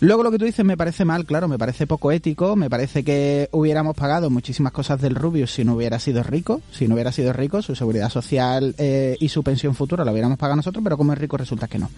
Luego 0.00 0.22
lo 0.22 0.30
que 0.30 0.38
tú 0.38 0.44
dices 0.44 0.62
me 0.62 0.76
parece 0.76 1.06
mal, 1.06 1.24
claro, 1.24 1.48
me 1.48 1.56
parece 1.56 1.86
poco 1.86 2.12
ético, 2.12 2.54
me 2.54 2.68
parece 2.68 3.02
que 3.02 3.48
hubiéramos 3.50 3.96
pagado 3.96 4.28
muchísimas 4.28 4.72
cosas 4.72 5.00
del 5.00 5.14
Rubius 5.14 5.52
si 5.52 5.64
no 5.64 5.72
hubiera 5.74 5.98
sido 5.98 6.22
rico, 6.22 6.60
si 6.70 6.86
no 6.86 6.96
hubiera 6.96 7.12
sido 7.12 7.32
rico, 7.32 7.62
su 7.62 7.74
seguridad 7.74 8.10
social 8.10 8.74
y 8.78 9.28
su 9.30 9.42
pensión 9.42 9.74
futura 9.74 10.04
la 10.04 10.12
hubiéramos 10.12 10.36
pagado 10.36 10.56
nosotros, 10.56 10.84
pero 10.84 10.98
como 10.98 11.14
es 11.14 11.18
rico 11.18 11.38
resulta 11.38 11.66
que 11.66 11.78
no. 11.78 11.88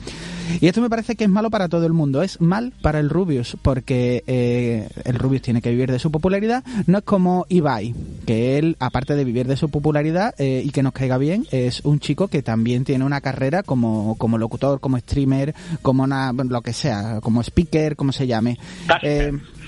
Y 0.60 0.66
esto 0.68 0.82
me 0.82 0.90
parece 0.90 1.16
que 1.16 1.24
es 1.24 1.30
malo 1.30 1.48
para 1.50 1.68
todo 1.68 1.86
el 1.86 1.92
mundo. 1.92 2.22
Es 2.22 2.40
mal 2.40 2.72
para 2.82 3.00
el 3.00 3.08
Rubius, 3.08 3.56
porque 3.62 4.22
eh, 4.26 4.88
el 5.04 5.18
Rubius 5.18 5.42
tiene 5.42 5.62
que 5.62 5.70
vivir 5.70 5.90
de 5.90 5.98
su 5.98 6.10
popularidad. 6.10 6.64
No 6.86 6.98
es 6.98 7.04
como 7.04 7.46
Ibai, 7.48 7.94
que 8.26 8.58
él, 8.58 8.76
aparte 8.78 9.16
de 9.16 9.24
vivir 9.24 9.46
de 9.46 9.56
su 9.56 9.70
popularidad 9.70 10.34
eh, 10.38 10.62
y 10.64 10.70
que 10.70 10.82
nos 10.82 10.92
caiga 10.92 11.16
bien, 11.16 11.46
es 11.50 11.80
un 11.84 11.98
chico 11.98 12.28
que 12.28 12.42
también 12.42 12.84
tiene 12.84 13.04
una 13.04 13.22
carrera 13.22 13.62
como, 13.62 14.16
como 14.18 14.36
locutor, 14.36 14.80
como 14.80 14.98
streamer, 14.98 15.54
como 15.80 16.02
una, 16.02 16.32
lo 16.32 16.60
que 16.60 16.74
sea, 16.74 17.20
como 17.22 17.40
speaker, 17.42 17.96
como 17.96 18.12
se 18.12 18.26
llame. 18.26 18.58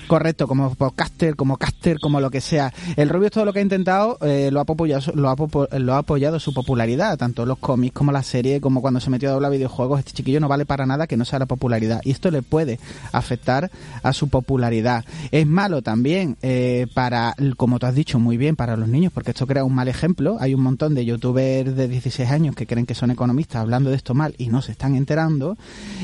Correcto, 0.07 0.47
como 0.47 0.73
podcaster, 0.75 1.35
como 1.35 1.57
caster, 1.57 1.99
como 1.99 2.19
lo 2.19 2.29
que 2.29 2.41
sea. 2.41 2.73
El 2.95 3.09
Rubius 3.09 3.31
todo 3.31 3.45
lo 3.45 3.53
que 3.53 3.59
ha 3.59 3.61
intentado 3.61 4.17
eh, 4.21 4.49
lo, 4.51 4.59
ha 4.59 4.63
apoyado, 4.63 5.11
lo, 5.15 5.29
ha, 5.29 5.35
lo 5.79 5.93
ha 5.93 5.97
apoyado 5.99 6.39
su 6.39 6.53
popularidad, 6.53 7.17
tanto 7.17 7.45
los 7.45 7.57
cómics 7.57 7.93
como 7.93 8.11
la 8.11 8.23
serie, 8.23 8.61
como 8.61 8.81
cuando 8.81 8.99
se 8.99 9.09
metió 9.09 9.31
a 9.31 9.33
hablar 9.33 9.51
videojuegos. 9.51 9.99
Este 9.99 10.11
chiquillo 10.11 10.39
no 10.39 10.47
vale 10.47 10.65
para 10.65 10.85
nada 10.85 11.07
que 11.07 11.17
no 11.17 11.25
sea 11.25 11.39
la 11.39 11.45
popularidad. 11.45 12.01
Y 12.03 12.11
esto 12.11 12.31
le 12.31 12.41
puede 12.41 12.79
afectar 13.11 13.71
a 14.01 14.13
su 14.13 14.29
popularidad. 14.29 15.05
Es 15.31 15.47
malo 15.47 15.81
también 15.81 16.37
eh, 16.41 16.87
para, 16.93 17.35
como 17.57 17.79
tú 17.79 17.85
has 17.85 17.95
dicho 17.95 18.19
muy 18.19 18.37
bien, 18.37 18.55
para 18.55 18.77
los 18.77 18.89
niños, 18.89 19.11
porque 19.13 19.31
esto 19.31 19.47
crea 19.47 19.63
un 19.63 19.73
mal 19.73 19.87
ejemplo. 19.87 20.37
Hay 20.39 20.53
un 20.53 20.61
montón 20.61 20.95
de 20.95 21.05
youtubers 21.05 21.75
de 21.75 21.87
16 21.87 22.29
años 22.29 22.55
que 22.55 22.67
creen 22.67 22.85
que 22.85 22.95
son 22.95 23.11
economistas 23.11 23.61
hablando 23.61 23.89
de 23.89 23.95
esto 23.95 24.13
mal 24.13 24.35
y 24.37 24.47
no 24.47 24.61
se 24.61 24.73
están 24.73 24.95
enterando. 24.95 25.57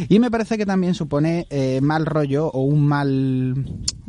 Y 0.07 0.19
me 0.19 0.31
parece 0.31 0.57
que 0.57 0.65
también 0.65 0.93
supone 0.93 1.47
eh, 1.49 1.79
mal 1.81 2.05
rollo 2.05 2.47
o 2.47 2.61
un 2.61 2.87
mal 2.87 3.55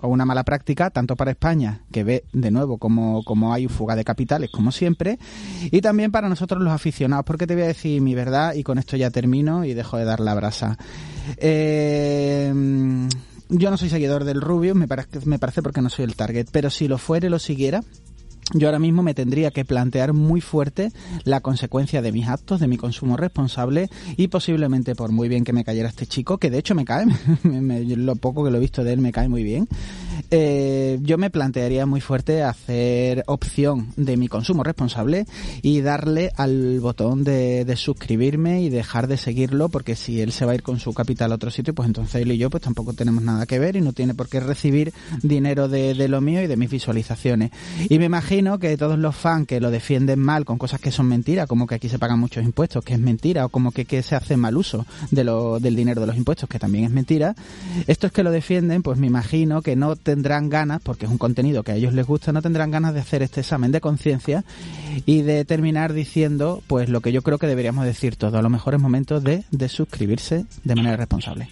o 0.02 0.08
una 0.08 0.24
mala 0.24 0.44
práctica, 0.44 0.90
tanto 0.90 1.16
para 1.16 1.30
España, 1.30 1.82
que 1.92 2.04
ve 2.04 2.24
de 2.32 2.50
nuevo 2.50 2.78
como, 2.78 3.22
como 3.24 3.52
hay 3.52 3.68
fuga 3.68 3.96
de 3.96 4.04
capitales, 4.04 4.50
como 4.50 4.72
siempre, 4.72 5.18
y 5.70 5.80
también 5.80 6.10
para 6.10 6.28
nosotros 6.28 6.62
los 6.62 6.72
aficionados, 6.72 7.24
porque 7.24 7.46
te 7.46 7.54
voy 7.54 7.64
a 7.64 7.68
decir 7.68 8.00
mi 8.00 8.14
verdad 8.14 8.54
y 8.54 8.62
con 8.62 8.78
esto 8.78 8.96
ya 8.96 9.10
termino 9.10 9.64
y 9.64 9.74
dejo 9.74 9.96
de 9.96 10.04
dar 10.04 10.20
la 10.20 10.34
brasa. 10.34 10.78
Eh, 11.36 12.52
yo 13.48 13.70
no 13.70 13.76
soy 13.76 13.88
seguidor 13.88 14.24
del 14.24 14.40
Rubio, 14.40 14.74
me 14.74 14.86
parece, 14.86 15.20
me 15.24 15.38
parece 15.38 15.62
porque 15.62 15.82
no 15.82 15.90
soy 15.90 16.04
el 16.04 16.14
target, 16.14 16.48
pero 16.52 16.70
si 16.70 16.86
lo 16.86 16.98
fuere, 16.98 17.28
lo 17.28 17.38
siguiera, 17.38 17.82
yo 18.54 18.68
ahora 18.68 18.78
mismo 18.78 19.02
me 19.02 19.14
tendría 19.14 19.50
que 19.50 19.64
plantear 19.64 20.12
muy 20.12 20.40
fuerte 20.40 20.90
la 21.24 21.40
consecuencia 21.40 22.02
de 22.02 22.12
mis 22.12 22.28
actos, 22.28 22.60
de 22.60 22.66
mi 22.66 22.76
consumo 22.76 23.16
responsable 23.16 23.88
y 24.16 24.28
posiblemente 24.28 24.94
por 24.94 25.12
muy 25.12 25.28
bien 25.28 25.44
que 25.44 25.52
me 25.52 25.64
cayera 25.64 25.88
este 25.88 26.06
chico, 26.06 26.38
que 26.38 26.50
de 26.50 26.58
hecho 26.58 26.74
me 26.74 26.84
cae, 26.84 27.06
lo 27.44 28.16
poco 28.16 28.44
que 28.44 28.50
lo 28.50 28.56
he 28.56 28.60
visto 28.60 28.82
de 28.82 28.92
él 28.92 29.00
me 29.00 29.12
cae 29.12 29.28
muy 29.28 29.42
bien, 29.42 29.68
eh, 30.30 30.98
yo 31.02 31.18
me 31.18 31.30
plantearía 31.30 31.86
muy 31.86 32.00
fuerte 32.00 32.42
hacer 32.42 33.22
opción 33.26 33.92
de 33.96 34.16
mi 34.16 34.28
consumo 34.28 34.62
responsable 34.62 35.26
y 35.62 35.80
darle 35.80 36.32
al 36.36 36.80
botón 36.80 37.24
de, 37.24 37.66
suscribirme 37.76 38.62
y 38.62 38.68
dejar 38.68 39.06
de 39.06 39.16
seguirlo 39.16 39.68
porque 39.68 39.94
si 39.94 40.20
él 40.20 40.32
se 40.32 40.44
va 40.44 40.52
a 40.52 40.54
ir 40.56 40.62
con 40.62 40.80
su 40.80 40.92
capital 40.92 41.30
a 41.32 41.36
otro 41.36 41.50
sitio, 41.50 41.72
pues 41.72 41.86
entonces 41.86 42.20
él 42.20 42.32
y 42.32 42.36
yo 42.36 42.50
pues 42.50 42.62
tampoco 42.62 42.92
tenemos 42.94 43.22
nada 43.22 43.46
que 43.46 43.58
ver 43.58 43.76
y 43.76 43.80
no 43.80 43.92
tiene 43.92 44.14
por 44.14 44.28
qué 44.28 44.40
recibir 44.40 44.92
dinero 45.22 45.68
de, 45.68 45.94
de 45.94 46.08
lo 46.08 46.20
mío 46.20 46.42
y 46.42 46.48
de 46.48 46.56
mis 46.56 46.68
visualizaciones. 46.68 47.52
Y 47.88 47.98
me 47.98 48.06
imagino 48.06 48.39
que 48.58 48.76
todos 48.76 48.98
los 48.98 49.14
fans 49.14 49.46
que 49.46 49.60
lo 49.60 49.70
defienden 49.70 50.18
mal 50.18 50.44
con 50.44 50.56
cosas 50.56 50.80
que 50.80 50.90
son 50.90 51.06
mentiras, 51.06 51.46
como 51.46 51.66
que 51.66 51.74
aquí 51.74 51.88
se 51.88 51.98
pagan 51.98 52.18
muchos 52.18 52.42
impuestos, 52.42 52.82
que 52.82 52.94
es 52.94 52.98
mentira, 52.98 53.44
o 53.44 53.48
como 53.50 53.70
que, 53.70 53.84
que 53.84 54.02
se 54.02 54.16
hace 54.16 54.36
mal 54.36 54.56
uso 54.56 54.86
de 55.10 55.24
lo, 55.24 55.60
del 55.60 55.76
dinero 55.76 56.00
de 56.00 56.06
los 56.06 56.16
impuestos, 56.16 56.48
que 56.48 56.58
también 56.58 56.84
es 56.84 56.90
mentira, 56.90 57.34
estos 57.86 58.12
que 58.12 58.22
lo 58.22 58.30
defienden, 58.30 58.82
pues 58.82 58.98
me 58.98 59.06
imagino 59.06 59.60
que 59.60 59.76
no, 59.76 59.94
tendrán 59.96 60.48
ganas, 60.48 60.80
porque 60.80 61.04
es 61.04 61.10
un 61.10 61.18
contenido 61.18 61.62
que 61.62 61.72
a 61.72 61.74
ellos 61.74 61.92
les 61.92 62.06
gusta, 62.06 62.32
no 62.32 62.40
tendrán 62.40 62.70
ganas 62.70 62.94
de 62.94 63.00
hacer 63.00 63.22
este 63.22 63.40
examen 63.40 63.72
de 63.72 63.80
conciencia 63.80 64.44
y 65.04 65.22
de 65.22 65.44
terminar 65.44 65.92
diciendo 65.92 66.62
pues 66.66 66.88
lo 66.88 67.00
que 67.00 67.12
yo 67.12 67.22
creo 67.22 67.38
que 67.38 67.46
deberíamos 67.46 67.84
decir 67.84 68.16
todo. 68.16 68.38
A 68.38 68.42
lo 68.42 68.50
mejor 68.50 68.74
es 68.74 68.80
momento 68.80 69.20
de, 69.20 69.44
de 69.50 69.68
suscribirse 69.68 70.46
de 70.64 70.74
manera 70.74 70.96
responsable. 70.96 71.48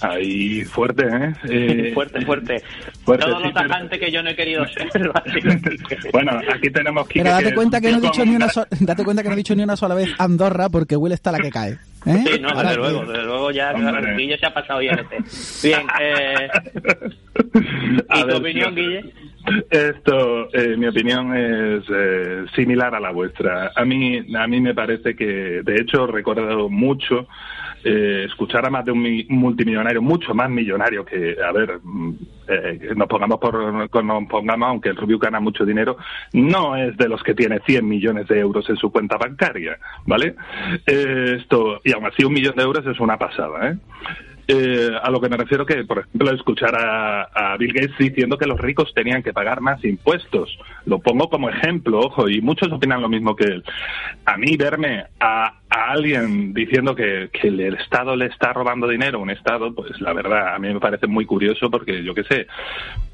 Ahí 0.00 0.64
fuerte, 0.64 1.04
¿eh? 1.04 1.32
eh 1.48 1.92
fuerte, 1.92 2.24
fuerte, 2.24 2.62
fuerte. 3.04 3.26
Todo 3.26 3.40
lo 3.40 3.52
tajante 3.52 3.98
que 3.98 4.10
yo 4.10 4.22
no 4.22 4.30
he 4.30 4.36
querido 4.36 4.64
ser. 4.68 4.88
bueno, 6.12 6.40
aquí 6.52 6.70
tenemos 6.70 7.08
que... 7.08 7.20
Pero 7.20 7.34
date 7.34 7.54
cuenta 7.54 7.80
que, 7.80 7.90
no 7.90 7.98
he 7.98 8.00
dicho 8.00 8.24
ni 8.24 8.36
una 8.36 8.48
date 8.80 9.04
cuenta 9.04 9.22
que 9.22 9.28
no 9.28 9.34
he 9.34 9.38
dicho 9.38 9.54
ni 9.54 9.62
una 9.62 9.76
sola 9.76 9.94
vez 9.94 10.08
Andorra 10.18 10.68
porque 10.68 10.96
Will 10.96 11.12
está 11.12 11.32
la 11.32 11.38
que 11.38 11.50
cae. 11.50 11.78
¿eh? 12.06 12.24
Sí, 12.24 12.40
no, 12.40 12.50
desde 12.54 12.76
luego, 12.76 13.04
desde 13.04 13.24
luego 13.24 13.50
ya 13.50 13.72
Guille 13.72 14.38
se 14.38 14.46
ha 14.46 14.54
pasado 14.54 14.80
ya 14.82 14.92
este. 14.92 15.68
Bien, 15.68 15.86
eh... 16.00 16.48
¿y 18.14 18.22
tu 18.22 18.36
opinión, 18.36 18.74
Guille? 18.74 19.12
Esto, 19.70 20.52
eh, 20.52 20.76
mi 20.76 20.86
opinión 20.86 21.34
es 21.34 21.84
eh, 21.92 22.44
similar 22.54 22.94
a 22.94 23.00
la 23.00 23.10
vuestra. 23.10 23.72
A 23.74 23.84
mí, 23.84 24.18
a 24.36 24.46
mí 24.46 24.60
me 24.60 24.74
parece 24.74 25.14
que, 25.14 25.62
de 25.62 25.76
hecho, 25.76 26.04
he 26.04 26.12
recordado 26.12 26.68
mucho 26.68 27.26
eh, 27.84 28.24
escuchar 28.26 28.66
a 28.66 28.70
más 28.70 28.84
de 28.84 28.92
un 28.92 29.24
multimillonario, 29.28 30.02
mucho 30.02 30.34
más 30.34 30.50
millonario 30.50 31.04
que, 31.04 31.36
a 31.42 31.52
ver, 31.52 31.80
mm, 31.82 32.14
eh, 32.48 32.90
nos 32.96 33.08
pongamos 33.08 33.38
por, 33.38 33.54
nos 34.04 34.28
pongamos, 34.28 34.68
aunque 34.68 34.88
el 34.88 34.96
Rubio 34.96 35.18
gana 35.18 35.40
mucho 35.40 35.64
dinero, 35.64 35.96
no 36.32 36.76
es 36.76 36.96
de 36.96 37.08
los 37.08 37.22
que 37.22 37.34
tiene 37.34 37.60
100 37.60 37.88
millones 37.88 38.26
de 38.28 38.38
euros 38.40 38.68
en 38.68 38.76
su 38.76 38.90
cuenta 38.90 39.16
bancaria, 39.16 39.78
¿vale? 40.06 40.34
Eh, 40.86 41.36
esto, 41.40 41.80
y 41.84 41.92
aún 41.92 42.06
así 42.06 42.24
un 42.24 42.32
millón 42.32 42.56
de 42.56 42.62
euros 42.62 42.86
es 42.86 42.98
una 43.00 43.16
pasada, 43.16 43.70
¿eh? 43.70 43.76
Eh, 44.50 44.90
a 45.02 45.10
lo 45.10 45.20
que 45.20 45.28
me 45.28 45.36
refiero 45.36 45.66
que, 45.66 45.84
por 45.84 45.98
ejemplo, 45.98 46.32
escuchar 46.32 46.74
a, 46.74 47.54
Bill 47.58 47.74
Gates 47.74 47.98
diciendo 47.98 48.38
que 48.38 48.46
los 48.46 48.58
ricos 48.58 48.94
tenían 48.94 49.22
que 49.22 49.34
pagar 49.34 49.60
más 49.60 49.84
impuestos. 49.84 50.58
Lo 50.86 51.00
pongo 51.00 51.28
como 51.28 51.50
ejemplo, 51.50 52.00
ojo, 52.00 52.30
y 52.30 52.40
muchos 52.40 52.72
opinan 52.72 53.02
lo 53.02 53.10
mismo 53.10 53.36
que 53.36 53.44
él. 53.44 53.64
A 54.24 54.38
mí 54.38 54.56
verme 54.56 55.04
a, 55.20 55.54
alguien 55.68 56.54
diciendo 56.54 56.94
que, 56.94 57.28
que, 57.30 57.48
el 57.48 57.74
Estado 57.74 58.16
le 58.16 58.26
está 58.26 58.54
robando 58.54 58.88
dinero, 58.88 59.20
un 59.20 59.28
Estado, 59.28 59.74
pues 59.74 60.00
la 60.00 60.14
verdad, 60.14 60.54
a 60.54 60.58
mí 60.58 60.72
me 60.72 60.80
parece 60.80 61.06
muy 61.06 61.26
curioso 61.26 61.70
porque, 61.70 62.02
yo 62.02 62.14
qué 62.14 62.24
sé, 62.24 62.46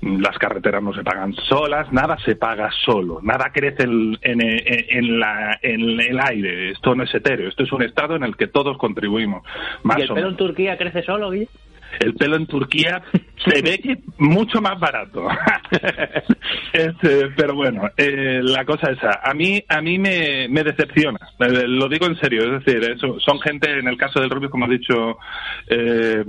las 0.05 0.39
carreteras 0.39 0.83
no 0.83 0.93
se 0.93 1.03
pagan 1.03 1.35
solas, 1.35 1.93
nada 1.93 2.17
se 2.25 2.37
paga 2.37 2.71
solo, 2.85 3.21
nada 3.23 3.51
crece 3.53 3.85
en, 3.85 4.19
en, 4.23 5.19
la, 5.19 5.59
en 5.63 6.01
el 6.01 6.21
aire, 6.21 6.71
esto 6.71 6.95
no 6.95 7.05
es 7.05 7.15
etéreo, 7.15 7.49
esto 7.49 7.63
es 7.63 7.73
un 7.73 7.83
Estado 7.83 8.17
en 8.17 8.23
el 8.23 8.37
que 8.37 8.47
todos 8.47 8.77
contribuimos. 8.77 9.43
Más 9.83 9.99
¿Y 9.99 10.03
el 10.03 10.09
pelo 10.09 10.29
en 10.29 10.37
Turquía 10.37 10.77
crece 10.77 11.03
solo? 11.03 11.31
El 12.01 12.15
pelo 12.15 12.37
en 12.37 12.47
Turquía 12.47 13.03
se 13.45 13.63
ve 13.63 13.79
que 13.79 13.99
mucho 14.19 14.61
más 14.61 14.79
barato. 14.79 15.27
Este, 16.73 17.29
pero 17.37 17.55
bueno, 17.55 17.89
eh, 17.97 18.41
la 18.43 18.65
cosa 18.65 18.91
esa. 18.91 19.21
A 19.23 19.33
mí, 19.33 19.63
a 19.69 19.81
mí 19.81 19.97
me, 19.99 20.49
decepciona. 20.49 21.21
Eh, 21.39 21.69
lo 21.69 21.89
digo 21.89 22.07
en 22.07 22.17
serio. 22.19 22.43
Es 22.43 22.65
decir, 22.65 22.97
son 23.21 23.41
gente, 23.41 23.79
en 23.79 23.87
el 23.87 23.97
caso 23.97 24.21
del 24.21 24.31
Rubio, 24.31 24.51
como 24.51 24.65
ha 24.65 24.69
dicho 24.69 25.17
eh, 25.69 26.25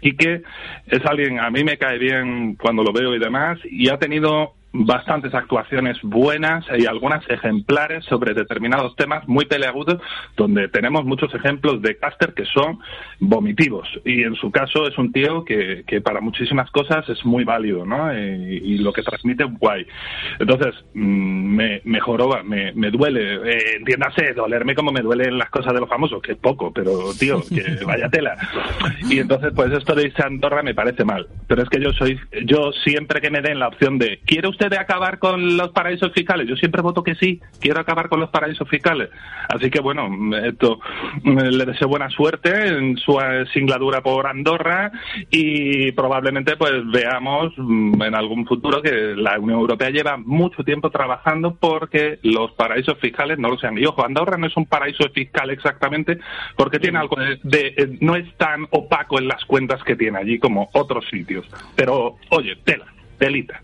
Quique, 0.00 0.42
es 0.86 1.06
alguien, 1.06 1.38
a 1.38 1.50
mí 1.50 1.62
me 1.62 1.78
cae 1.78 1.98
bien 1.98 2.56
cuando 2.56 2.82
lo 2.82 2.92
veo 2.92 3.14
y 3.14 3.20
demás, 3.20 3.58
y 3.64 3.88
ha 3.88 3.98
tenido 3.98 4.54
bastantes 4.74 5.32
actuaciones 5.32 5.96
buenas 6.02 6.64
y 6.76 6.86
algunas 6.86 7.24
ejemplares 7.30 8.04
sobre 8.06 8.34
determinados 8.34 8.96
temas 8.96 9.26
muy 9.28 9.44
peleagudos, 9.44 10.02
donde 10.36 10.68
tenemos 10.68 11.04
muchos 11.04 11.32
ejemplos 11.32 11.80
de 11.80 11.96
caster 11.96 12.34
que 12.34 12.44
son 12.44 12.80
vomitivos. 13.20 13.88
Y 14.04 14.24
en 14.24 14.34
su 14.34 14.50
caso 14.50 14.88
es 14.88 14.98
un 14.98 15.12
tío 15.12 15.44
que, 15.44 15.84
que 15.86 16.00
para 16.00 16.20
muchísimas 16.20 16.70
cosas 16.72 17.08
es 17.08 17.24
muy 17.24 17.44
válido, 17.44 17.86
¿no? 17.86 18.10
Eh, 18.10 18.60
y, 18.62 18.78
lo 18.78 18.92
que 18.92 19.02
transmite 19.02 19.44
guay. 19.44 19.86
Entonces, 20.40 20.74
mm, 20.92 21.54
me, 21.54 21.80
me 21.84 22.00
joroba, 22.00 22.42
me, 22.42 22.72
me 22.72 22.90
duele, 22.90 23.36
eh, 23.48 23.76
entiéndase, 23.76 24.34
dolerme 24.34 24.74
como 24.74 24.90
me 24.90 25.00
duelen 25.00 25.38
las 25.38 25.50
cosas 25.50 25.72
de 25.72 25.80
los 25.80 25.88
famosos, 25.88 26.20
que 26.20 26.32
es 26.32 26.38
poco, 26.38 26.72
pero 26.72 27.14
tío, 27.18 27.40
que 27.48 27.84
vaya 27.86 28.08
tela. 28.08 28.36
Y 29.08 29.20
entonces, 29.20 29.52
pues 29.54 29.72
esto 29.72 29.94
de 29.94 30.06
irse 30.06 30.22
a 30.22 30.26
Andorra 30.26 30.64
me 30.64 30.74
parece 30.74 31.04
mal. 31.04 31.28
Pero 31.46 31.62
es 31.62 31.68
que 31.68 31.80
yo 31.80 31.92
soy, 31.92 32.18
yo 32.44 32.72
siempre 32.72 33.20
que 33.20 33.30
me 33.30 33.40
den 33.40 33.60
la 33.60 33.68
opción 33.68 33.98
de, 33.98 34.18
¿quiere 34.26 34.48
usted 34.48 34.63
de 34.68 34.78
acabar 34.78 35.18
con 35.18 35.56
los 35.56 35.70
paraísos 35.70 36.12
fiscales? 36.12 36.48
Yo 36.48 36.56
siempre 36.56 36.82
voto 36.82 37.02
que 37.02 37.14
sí, 37.14 37.40
quiero 37.60 37.80
acabar 37.80 38.08
con 38.08 38.20
los 38.20 38.30
paraísos 38.30 38.68
fiscales. 38.68 39.10
Así 39.48 39.70
que 39.70 39.80
bueno, 39.80 40.08
esto 40.36 40.80
le 41.24 41.64
deseo 41.64 41.88
buena 41.88 42.10
suerte 42.10 42.68
en 42.68 42.96
su 42.96 43.18
singladura 43.52 44.02
por 44.02 44.26
Andorra 44.26 44.92
y 45.30 45.92
probablemente 45.92 46.56
pues 46.56 46.72
veamos 46.90 47.52
mm, 47.56 48.02
en 48.02 48.14
algún 48.14 48.46
futuro 48.46 48.82
que 48.82 49.14
la 49.16 49.38
Unión 49.38 49.60
Europea 49.60 49.90
lleva 49.90 50.16
mucho 50.16 50.62
tiempo 50.64 50.90
trabajando 50.90 51.54
porque 51.54 52.18
los 52.22 52.52
paraísos 52.52 52.98
fiscales 52.98 53.38
no 53.38 53.50
lo 53.50 53.58
sean. 53.58 53.78
Y 53.78 53.84
ojo, 53.86 54.04
Andorra 54.04 54.36
no 54.36 54.46
es 54.46 54.56
un 54.56 54.66
paraíso 54.66 55.08
fiscal 55.10 55.50
exactamente 55.50 56.18
porque 56.56 56.78
tiene 56.78 56.98
algo 56.98 57.16
de 57.42 57.98
no 58.00 58.16
es 58.16 58.32
tan 58.36 58.66
opaco 58.70 59.18
en 59.18 59.28
las 59.28 59.44
cuentas 59.44 59.82
que 59.84 59.96
tiene 59.96 60.18
allí 60.18 60.38
como 60.38 60.68
otros 60.72 61.04
sitios. 61.10 61.46
Pero 61.76 62.16
oye, 62.30 62.56
tela. 62.64 62.93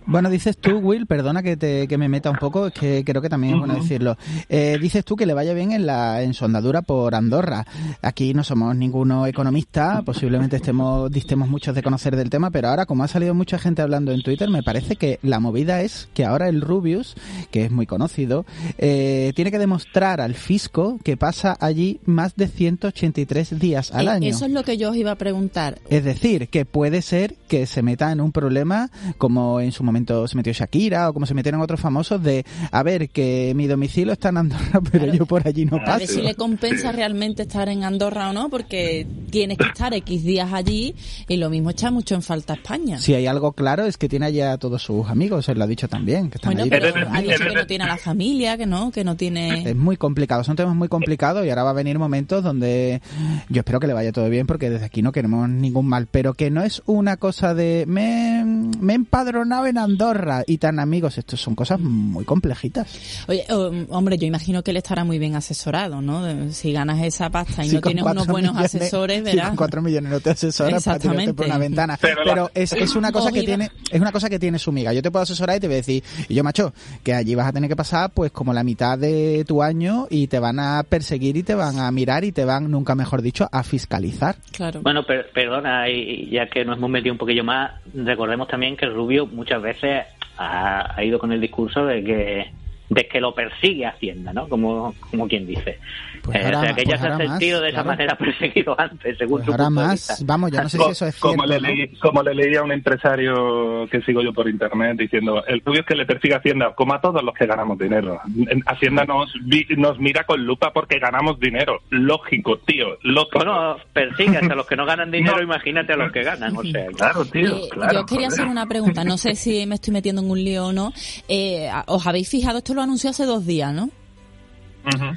Bueno, 0.07 0.31
dices 0.31 0.57
tú, 0.57 0.79
Will, 0.79 1.07
perdona 1.07 1.43
que, 1.43 1.57
te, 1.57 1.87
que 1.89 1.99
me 1.99 2.09
meta 2.09 2.31
un 2.31 2.37
poco, 2.37 2.69
es 2.69 2.73
que 2.73 3.05
creo 3.05 3.23
que 3.23 3.29
también 3.29 3.55
es 3.55 3.61
bueno 3.61 3.75
decirlo. 3.75 4.17
Eh, 4.49 4.79
dices 4.81 5.05
tú 5.05 5.17
que 5.17 5.27
le 5.27 5.35
vaya 5.35 5.55
bien 5.55 5.73
en 5.73 5.87
la 5.87 6.23
en 6.23 6.35
sondadura 6.35 6.83
por 6.83 7.15
Andorra. 7.15 7.67
Aquí 8.03 8.35
no 8.35 8.45
somos 8.45 8.75
ninguno 8.77 9.27
economista, 9.27 10.03
posiblemente 10.03 10.57
estemos 10.57 11.11
distemos 11.11 11.49
muchos 11.49 11.75
de 11.75 11.83
conocer 11.83 12.17
del 12.17 12.31
tema, 12.31 12.51
pero 12.51 12.69
ahora 12.69 12.87
como 12.87 13.05
ha 13.05 13.09
salido 13.09 13.35
mucha 13.35 13.59
gente 13.59 13.83
hablando 13.83 14.13
en 14.13 14.23
Twitter, 14.23 14.49
me 14.51 14.63
parece 14.63 14.97
que 14.97 15.19
la 15.23 15.41
movida 15.41 15.83
es 15.83 16.09
que 16.15 16.25
ahora 16.25 16.49
el 16.49 16.61
Rubius, 16.61 17.15
que 17.51 17.65
es 17.65 17.71
muy 17.71 17.87
conocido, 17.87 18.45
eh, 18.79 19.33
tiene 19.35 19.51
que 19.51 19.59
demostrar 19.59 20.21
al 20.21 20.35
fisco 20.35 20.99
que 21.03 21.17
pasa 21.17 21.57
allí 21.61 22.01
más 22.05 22.37
de 22.37 22.49
183 22.49 23.59
días 23.59 23.93
al 23.93 24.07
eh, 24.07 24.11
año. 24.11 24.29
Eso 24.29 24.47
es 24.47 24.53
lo 24.53 24.63
que 24.63 24.77
yo 24.77 24.91
os 24.91 24.97
iba 24.97 25.13
a 25.13 25.17
preguntar. 25.17 25.79
Es 25.89 26.05
decir, 26.05 26.49
que 26.49 26.65
puede 26.65 27.03
ser 27.03 27.35
que 27.49 27.67
se 27.67 27.83
meta 27.83 28.13
en 28.13 28.21
un 28.21 28.33
problema 28.33 28.91
como 29.19 29.40
en 29.61 29.73
su 29.73 29.83
momento 29.83 30.27
se 30.29 30.37
metió 30.37 30.53
Shakira 30.53 31.09
o 31.09 31.15
como 31.15 31.27
se 31.27 31.35
metieron 31.35 31.61
otros 31.61 31.81
famosos 31.81 32.23
de, 32.23 32.45
a 32.71 32.83
ver, 32.83 33.09
que 33.11 33.53
mi 33.55 33.67
domicilio 33.67 34.13
está 34.13 34.31
en 34.31 34.39
Andorra, 34.39 34.81
pero 34.93 35.13
yo 35.13 35.27
por 35.27 35.47
allí 35.47 35.65
no 35.65 35.79
paso. 35.79 35.93
A 35.93 35.99
ver 35.99 36.09
si 36.09 36.23
le 36.23 36.35
compensa 36.35 36.93
realmente 36.93 37.43
estar 37.43 37.69
en 37.69 37.85
Andorra 37.85 38.31
o 38.31 38.33
no, 38.33 38.49
porque 38.49 39.07
tienes 39.31 39.59
que 39.59 39.67
estar 39.67 39.95
X 39.95 40.25
días 40.25 40.53
allí 40.53 40.95
y 41.29 41.37
lo 41.37 41.51
mismo 41.51 41.71
echa 41.71 41.91
mucho 41.91 42.15
en 42.15 42.23
falta 42.23 42.55
España. 42.55 42.99
Si 42.99 43.15
hay 43.15 43.27
algo 43.27 43.53
claro 43.53 43.85
es 43.85 43.97
que 43.97 44.09
tiene 44.09 44.27
allá 44.27 44.53
a 44.53 44.59
todos 44.59 44.83
sus 44.83 45.09
amigos, 45.09 45.49
él 45.49 45.59
lo 45.59 45.65
ha 45.65 45.67
dicho 45.67 45.89
también. 45.89 46.31
Que 46.31 46.39
están 46.39 46.55
bueno, 46.55 46.69
pero 46.71 46.93
ha 47.11 47.21
dicho 47.21 47.45
que 47.45 47.55
no 47.55 47.67
tiene 47.67 47.85
a 47.85 47.89
la 47.89 47.97
familia, 47.97 48.57
que 48.57 48.67
no, 48.67 48.91
que 48.91 49.05
no 49.05 49.17
tiene... 49.17 49.71
Es 49.71 49.77
muy 49.77 49.97
complicado, 49.97 50.45
son 50.45 50.57
temas 50.57 50.75
muy 50.75 50.89
complicados 50.89 51.45
y 51.47 51.51
ahora 51.51 51.65
va 51.65 51.71
a 51.71 51.75
venir 51.75 51.99
momentos 51.99 52.43
donde 52.43 53.01
yo 53.49 53.61
espero 53.61 53.81
que 53.81 53.87
le 53.87 53.95
vaya 53.95 54.13
todo 54.13 54.29
bien 54.29 54.47
porque 54.47 54.71
desde 54.71 54.87
aquí 54.87 55.03
no 55.03 55.13
queremos 55.13 55.49
ningún 55.49 55.87
mal, 55.87 56.07
pero 56.11 56.35
que 56.35 56.51
no 56.51 56.63
es 56.63 56.83
una 56.87 57.17
cosa 57.17 57.55
de 57.55 57.85
me, 57.87 58.45
me 58.45 58.95
empadronado 59.31 59.67
en 59.67 59.79
Andorra 59.79 60.43
y 60.47 60.59
tan 60.59 60.79
amigos. 60.79 61.17
Esto 61.19 61.37
son 61.37 61.55
cosas 61.55 61.79
muy 61.81 62.25
complejitas. 62.25 63.25
Oye, 63.29 63.45
um, 63.55 63.87
hombre, 63.91 64.19
yo 64.19 64.27
imagino 64.27 64.63
que 64.63 64.73
él 64.73 64.77
estará 64.77 65.05
muy 65.05 65.19
bien 65.19 65.37
asesorado, 65.37 66.03
¿no? 66.03 66.51
Si 66.51 66.73
ganas 66.73 67.03
esa 67.03 67.31
pasta 67.31 67.65
y 67.65 67.69
no 67.71 67.81
tienes 67.81 68.05
unos 68.05 68.27
buenos 68.27 68.57
asesores, 68.57 69.23
verás. 69.23 69.49
con 69.49 69.57
cuatro 69.57 69.83
millones 69.83 70.11
no 70.11 70.21
te 70.21 70.31
asesoras 70.31 70.85
para 70.85 70.99
tirarte 70.99 71.35
por 71.35 71.47
una 71.47 71.59
ventana. 71.59 71.99
Pero, 72.01 72.51
es, 72.55 72.73
es, 72.73 72.97
una 72.97 73.13
cosa 73.13 73.31
que 73.31 73.43
tiene, 73.43 73.71
es 73.91 74.01
una 74.01 74.13
cosa 74.13 74.29
que 74.29 74.39
tiene 74.39 74.59
su 74.59 74.73
miga. 74.73 74.93
Yo 74.93 75.03
te 75.03 75.11
puedo 75.11 75.23
asesorar 75.23 75.57
y 75.57 75.61
te 75.61 75.67
voy 75.69 75.75
a 75.75 75.77
decir, 75.79 76.03
y 76.29 76.35
yo 76.35 76.43
macho, 76.43 76.73
que 77.05 77.15
allí 77.15 77.35
vas 77.35 77.47
a 77.47 77.53
tener 77.53 77.69
que 77.69 77.77
pasar 77.77 78.11
pues 78.11 78.33
como 78.33 78.53
la 78.53 78.65
mitad 78.65 78.99
de 78.99 79.45
tu 79.47 79.63
año 79.63 80.07
y 80.11 80.27
te 80.27 80.39
van 80.39 80.59
a 80.59 80.83
perseguir 80.83 81.37
y 81.37 81.43
te 81.43 81.55
van 81.55 81.79
a 81.79 81.91
mirar 81.93 82.25
y 82.25 82.33
te 82.33 82.45
van, 82.45 82.71
nunca 82.71 82.95
mejor 82.95 83.23
dicho, 83.23 83.49
a 83.51 83.63
fiscalizar. 83.63 84.37
Claro. 84.53 84.81
Bueno, 84.83 85.05
perdona, 85.05 85.89
y 85.89 86.31
ya 86.31 86.49
que 86.49 86.65
nos 86.65 86.79
hemos 86.79 86.91
metido 86.91 87.13
un 87.13 87.19
poquillo 87.19 87.45
más, 87.45 87.73
recordemos 87.95 88.49
también 88.49 88.77
que 88.77 88.87
el 88.87 88.93
Muchas 89.27 89.63
veces 89.63 90.07
ha, 90.37 90.95
ido 91.03 91.19
con 91.19 91.33
el 91.33 91.41
discurso 91.41 91.85
de 91.85 92.03
que 92.05 92.53
de 92.91 93.07
que 93.07 93.21
lo 93.21 93.33
persigue 93.33 93.87
Hacienda, 93.87 94.33
¿no? 94.33 94.49
Como, 94.49 94.95
como 95.11 95.29
quien 95.29 95.47
dice. 95.47 95.79
Pues 96.23 96.37
eh, 96.37 96.55
o 96.55 96.61
sea, 96.61 96.75
que 96.75 96.85
ya 96.85 96.99
pues 96.99 97.01
se 97.01 97.07
ha 97.07 97.17
sentido 97.17 97.61
de 97.61 97.71
esa 97.71 97.85
manera 97.85 98.15
perseguido 98.19 98.79
antes, 98.79 99.17
según 99.17 99.41
pues 99.41 99.51
ahora 99.51 99.71
más, 99.71 100.23
vamos, 100.27 100.51
ya 100.51 100.65
no 100.65 100.69
sé 100.69 100.77
si 100.77 100.91
eso 100.91 101.07
es 101.07 101.15
cierto. 101.15 101.29
Como 101.29 101.47
le, 101.47 101.61
leí, 101.61 101.89
como 101.97 102.23
le 102.23 102.35
leí 102.35 102.57
a 102.57 102.63
un 102.63 102.73
empresario 102.73 103.87
que 103.91 104.03
sigo 104.03 104.23
yo 104.23 104.33
por 104.33 104.49
internet 104.49 104.99
diciendo, 104.99 105.43
el 105.47 105.63
tuyo 105.63 105.81
es 105.81 105.87
que 105.87 105.95
le 105.95 106.05
persigue 106.05 106.35
Hacienda, 106.35 106.75
como 106.75 106.93
a 106.93 107.01
todos 107.01 107.23
los 107.23 107.35
que 107.35 107.47
ganamos 107.47 107.79
dinero. 107.79 108.21
Hacienda 108.67 109.05
nos, 109.05 109.33
nos 109.77 109.99
mira 110.01 110.25
con 110.25 110.45
lupa 110.45 110.73
porque 110.73 110.99
ganamos 110.99 111.39
dinero. 111.39 111.81
Lógico, 111.91 112.59
tío, 112.59 112.99
lógico. 113.03 113.39
Bueno, 113.39 113.77
persigue 113.93 114.37
hasta 114.37 114.55
los 114.57 114.67
que 114.67 114.77
no 114.77 114.85
ganan 114.85 115.11
dinero, 115.13 115.41
imagínate 115.41 115.93
a 115.93 115.97
los 115.97 116.11
que 116.11 116.25
ganan, 116.25 116.57
o 116.57 116.63
sea. 116.65 116.87
Claro, 116.87 117.25
tío, 117.25 117.57
eh, 117.57 117.69
claro. 117.71 118.01
Yo 118.01 118.07
quería 118.07 118.29
hacer 118.29 118.47
una 118.47 118.67
pregunta, 118.67 119.05
no 119.05 119.17
sé 119.17 119.37
si 119.37 119.65
me 119.67 119.77
estoy 119.77 119.95
metiendo 119.95 120.23
en 120.23 120.31
un 120.31 120.43
lío 120.43 120.67
o 120.67 120.73
no. 120.73 120.93
Eh, 121.29 121.71
¿Os 121.87 122.07
habéis 122.07 122.29
fijado, 122.29 122.59
esto 122.59 122.75
lo 122.75 122.80
anunció 122.83 123.11
hace 123.11 123.25
dos 123.25 123.47
días, 123.47 123.73
¿no? 123.73 123.91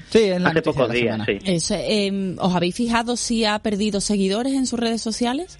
Sí, 0.09 0.23
en 0.23 0.43
la 0.43 0.49
Hace 0.49 0.61
pocos 0.61 0.91
días, 0.91 1.21
sí. 1.25 1.39
Em, 1.71 2.37
¿Os 2.39 2.53
habéis 2.53 2.75
fijado 2.75 3.15
si 3.15 3.45
ha 3.45 3.57
perdido 3.59 4.01
seguidores 4.01 4.53
en 4.53 4.65
sus 4.65 4.79
redes 4.79 5.01
sociales? 5.01 5.57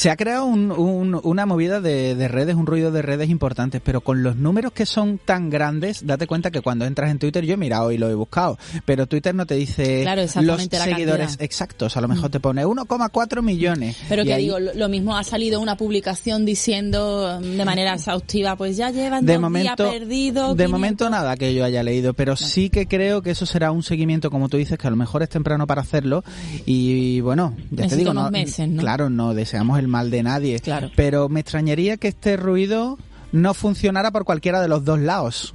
Se 0.00 0.08
ha 0.08 0.16
creado 0.16 0.46
una 0.46 1.44
movida 1.44 1.82
de, 1.82 2.26
redes, 2.26 2.54
un 2.54 2.64
ruido 2.64 2.90
de 2.90 3.02
redes 3.02 3.28
importantes, 3.28 3.82
pero 3.84 4.00
con 4.00 4.22
los 4.22 4.34
números 4.34 4.72
que 4.72 4.86
son 4.86 5.18
tan 5.18 5.50
grandes, 5.50 6.06
date 6.06 6.26
cuenta 6.26 6.50
que 6.50 6.62
cuando 6.62 6.86
entras 6.86 7.10
en 7.10 7.18
Twitter, 7.18 7.44
yo 7.44 7.52
he 7.52 7.56
mirado 7.58 7.92
y 7.92 7.98
lo 7.98 8.08
he 8.08 8.14
buscado, 8.14 8.56
pero 8.86 9.06
Twitter 9.06 9.34
no 9.34 9.44
te 9.44 9.56
dice 9.56 10.06
los 10.40 10.62
seguidores 10.62 11.36
exactos, 11.38 11.98
a 11.98 12.00
lo 12.00 12.08
mejor 12.08 12.30
mm. 12.30 12.32
te 12.32 12.40
pone 12.40 12.64
1,4 12.64 13.42
millones. 13.42 13.98
Pero 14.08 14.24
que 14.24 14.38
digo, 14.38 14.58
lo 14.58 14.88
mismo 14.88 15.18
ha 15.18 15.22
salido 15.22 15.60
una 15.60 15.76
publicación 15.76 16.46
diciendo 16.46 17.38
de 17.38 17.64
manera 17.66 17.92
exhaustiva, 17.92 18.56
pues 18.56 18.78
ya 18.78 18.88
llevan 18.88 19.26
de 19.26 19.34
dos 19.34 19.42
momento, 19.42 19.84
días 19.84 19.98
perdido. 19.98 20.54
De 20.54 20.66
momento 20.66 21.10
nada 21.10 21.36
que 21.36 21.52
yo 21.52 21.62
haya 21.62 21.82
leído, 21.82 22.14
pero 22.14 22.36
sí 22.36 22.70
que 22.70 22.86
creo 22.86 23.20
que 23.20 23.32
eso 23.32 23.44
será 23.44 23.70
un 23.70 23.82
seguimiento, 23.82 24.30
como 24.30 24.48
tú 24.48 24.56
dices, 24.56 24.78
que 24.78 24.86
a 24.86 24.90
lo 24.90 24.96
mejor 24.96 25.22
es 25.22 25.28
temprano 25.28 25.66
para 25.66 25.82
hacerlo 25.82 26.24
y 26.64 27.20
bueno, 27.20 27.54
ya 27.70 27.86
te 27.86 27.96
digo, 27.96 28.14
no, 28.14 28.30
claro, 28.78 29.10
no 29.10 29.34
deseamos 29.34 29.78
el 29.78 29.89
mal 29.90 30.10
de 30.10 30.22
nadie, 30.22 30.60
claro. 30.60 30.90
pero 30.96 31.28
me 31.28 31.40
extrañaría 31.40 31.98
que 31.98 32.08
este 32.08 32.36
ruido 32.36 32.96
no 33.32 33.54
funcionara 33.54 34.10
por 34.10 34.24
cualquiera 34.24 34.60
de 34.60 34.68
los 34.68 34.84
dos 34.84 34.98
lados. 34.98 35.54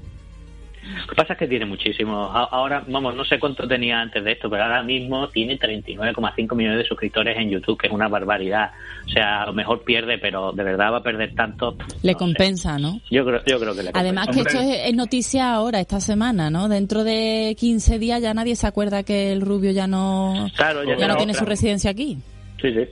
Lo 0.85 1.07
que 1.07 1.15
pasa 1.15 1.33
es 1.33 1.39
que 1.39 1.47
tiene 1.47 1.65
muchísimo. 1.65 2.15
Ahora, 2.15 2.83
vamos, 2.87 3.15
no 3.15 3.25
sé 3.25 3.39
cuánto 3.39 3.67
tenía 3.67 3.99
antes 3.99 4.23
de 4.23 4.33
esto, 4.33 4.49
pero 4.49 4.63
ahora 4.63 4.83
mismo 4.83 5.27
tiene 5.29 5.57
39,5 5.57 6.55
millones 6.55 6.77
de 6.79 6.85
suscriptores 6.85 7.37
en 7.37 7.49
YouTube, 7.49 7.79
que 7.79 7.87
es 7.87 7.93
una 7.93 8.07
barbaridad. 8.07 8.71
O 9.07 9.09
sea, 9.09 9.43
a 9.43 9.45
lo 9.47 9.53
mejor 9.53 9.83
pierde, 9.83 10.19
pero 10.19 10.51
de 10.51 10.63
verdad 10.63 10.91
va 10.93 10.97
a 10.97 11.03
perder 11.03 11.33
tanto. 11.33 11.75
Le 12.03 12.13
compensa, 12.13 12.77
¿no? 12.77 13.01
Yo 13.09 13.25
creo, 13.25 13.41
yo 13.45 13.59
creo 13.59 13.75
que 13.75 13.83
le 13.83 13.91
compensa. 13.91 13.99
Además 13.99 14.27
que 14.27 14.41
esto 14.41 14.59
es, 14.59 14.93
noticia 14.93 15.53
ahora, 15.53 15.79
esta 15.79 15.99
semana, 15.99 16.51
¿no? 16.51 16.69
Dentro 16.69 17.03
de 17.03 17.55
15 17.57 17.97
días 17.97 18.21
ya 18.21 18.33
nadie 18.35 18.55
se 18.55 18.67
acuerda 18.67 19.01
que 19.01 19.31
el 19.31 19.41
Rubio 19.41 19.71
ya 19.71 19.87
no, 19.87 20.47
ya, 20.57 21.07
no 21.07 21.17
tiene 21.17 21.33
su 21.33 21.45
residencia 21.45 21.89
aquí. 21.89 22.19
Sí, 22.61 22.73
sí. 22.73 22.87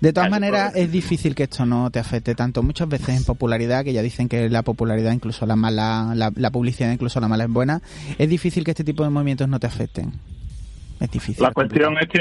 De 0.00 0.12
todas 0.12 0.30
maneras, 0.30 0.74
es 0.74 0.90
difícil 0.90 1.34
que 1.34 1.44
esto 1.44 1.64
no 1.64 1.90
te 1.90 2.00
afecte 2.00 2.34
tanto. 2.34 2.62
Muchas 2.62 2.88
veces 2.88 3.16
en 3.16 3.24
popularidad, 3.24 3.84
que 3.84 3.92
ya 3.92 4.02
dicen 4.02 4.28
que 4.28 4.48
la 4.48 4.62
popularidad, 4.62 5.12
incluso 5.12 5.46
la 5.46 5.54
mala, 5.54 6.12
la, 6.14 6.50
publicidad, 6.50 6.90
incluso 6.92 7.20
la 7.20 7.28
mala 7.28 7.44
es 7.44 7.50
buena, 7.50 7.80
es 8.18 8.28
difícil 8.28 8.64
que 8.64 8.72
este 8.72 8.84
tipo 8.84 9.04
de 9.04 9.10
movimientos 9.10 9.48
no 9.48 9.60
te 9.60 9.68
afecten. 9.68 10.12
Es 11.00 11.10
difícil. 11.10 11.42
La 11.42 11.52
cuestión 11.52 11.96
es 11.98 12.08
que 12.08 12.20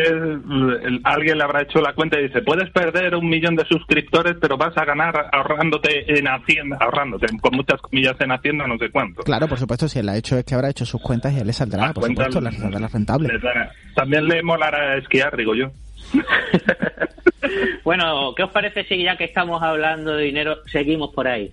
alguien 1.04 1.38
le 1.38 1.44
habrá 1.44 1.64
hecho 1.64 1.82
la 1.82 1.94
cuenta 1.94 2.20
y 2.20 2.28
dice, 2.28 2.42
puedes 2.42 2.70
perder 2.72 3.16
un 3.16 3.30
millón 3.30 3.56
de 3.56 3.66
suscriptores, 3.66 4.38
pero 4.42 4.58
vas 4.58 4.76
a 4.76 4.86
ganar 4.86 5.30
ahorrándote 5.32 6.18
en 6.18 6.28
Hacienda, 6.28 6.78
ahorrándote, 6.80 7.28
con 7.40 7.56
muchas 7.56 7.80
comillas 7.82 8.16
en 8.20 8.32
Hacienda, 8.32 8.66
no 8.68 8.78
sé 8.78 8.90
cuánto. 8.90 9.24
Claro, 9.24 9.48
por 9.48 9.60
supuesto, 9.60 9.88
si 9.88 10.00
él 10.00 10.10
ha 10.10 10.18
hecho 10.18 10.38
es 10.38 10.46
que 10.46 10.56
habrá 10.56 10.70
hecho 10.70 10.86
sus 10.86 11.02
cuentas 11.02 11.34
y 11.34 11.40
él 11.40 11.48
le 11.48 11.54
saldrá, 11.54 11.94
por 11.94 12.06
supuesto, 12.06 12.42
la 12.42 12.88
rentable. 12.88 13.30
También 13.96 14.26
le 14.28 14.42
molará 14.42 14.98
esquiar, 14.98 15.36
digo 15.36 15.54
yo. 15.56 15.72
bueno, 17.84 18.34
¿qué 18.36 18.44
os 18.44 18.52
parece 18.52 18.84
si 18.84 19.04
ya 19.04 19.18
que 19.18 19.26
estamos 19.26 19.62
hablando 19.62 20.16
de 20.16 20.24
dinero 20.24 20.58
seguimos 20.68 21.14
por 21.14 21.28
ahí? 21.28 21.52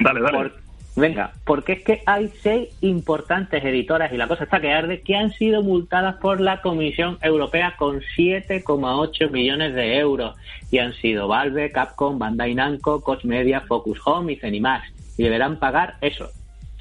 Dale, 0.00 0.20
dale. 0.20 0.52
venga, 0.96 1.32
porque 1.44 1.72
es 1.72 1.84
que 1.84 2.02
hay 2.06 2.28
seis 2.42 2.68
importantes 2.80 3.64
editoras 3.64 4.12
y 4.12 4.16
la 4.16 4.28
cosa 4.28 4.44
está 4.44 4.60
que 4.60 4.72
arde 4.72 5.02
que 5.02 5.16
han 5.16 5.32
sido 5.32 5.62
multadas 5.62 6.16
por 6.16 6.40
la 6.40 6.60
Comisión 6.60 7.18
Europea 7.22 7.74
con 7.76 8.00
7,8 8.00 9.30
millones 9.30 9.74
de 9.74 9.98
euros 9.98 10.36
y 10.70 10.78
han 10.78 10.92
sido 10.94 11.28
Valve, 11.28 11.72
Capcom, 11.72 12.18
Bandai 12.18 12.54
Namco, 12.54 13.00
Koch 13.00 13.24
Media, 13.24 13.60
Focus 13.62 14.00
Home 14.04 14.32
y 14.32 14.36
Zenimax 14.36 14.92
y 15.16 15.24
deberán 15.24 15.58
pagar 15.58 15.96
eso, 16.00 16.30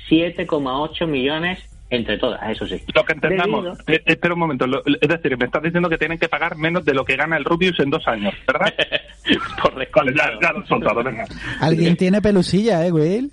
7,8 0.10 1.08
millones 1.08 1.60
entre 1.90 2.18
todas, 2.18 2.50
eso 2.50 2.68
sí. 2.68 2.82
Lo 2.94 3.04
que 3.06 3.14
entendamos, 3.14 3.80
eh, 3.88 4.02
espera 4.06 4.34
un 4.34 4.42
momento, 4.42 4.66
es 4.66 5.08
decir, 5.08 5.38
me 5.38 5.46
estás 5.46 5.64
diciendo 5.64 5.90
que 5.90 5.98
tienen 5.98 6.18
que 6.18 6.28
pagar 6.28 6.58
menos 6.58 6.84
de 6.84 6.94
lo 6.94 7.06
que 7.06 7.16
gana 7.16 7.38
el 7.38 7.46
Rubius 7.46 7.80
en 7.80 7.90
dos 7.90 8.06
años, 8.08 8.34
¿verdad? 8.46 8.74
Correcto. 9.62 10.02
Alguien 11.62 11.96
tiene 11.96 12.22
pelusilla, 12.22 12.86
¿eh, 12.86 12.92
Will? 12.92 13.32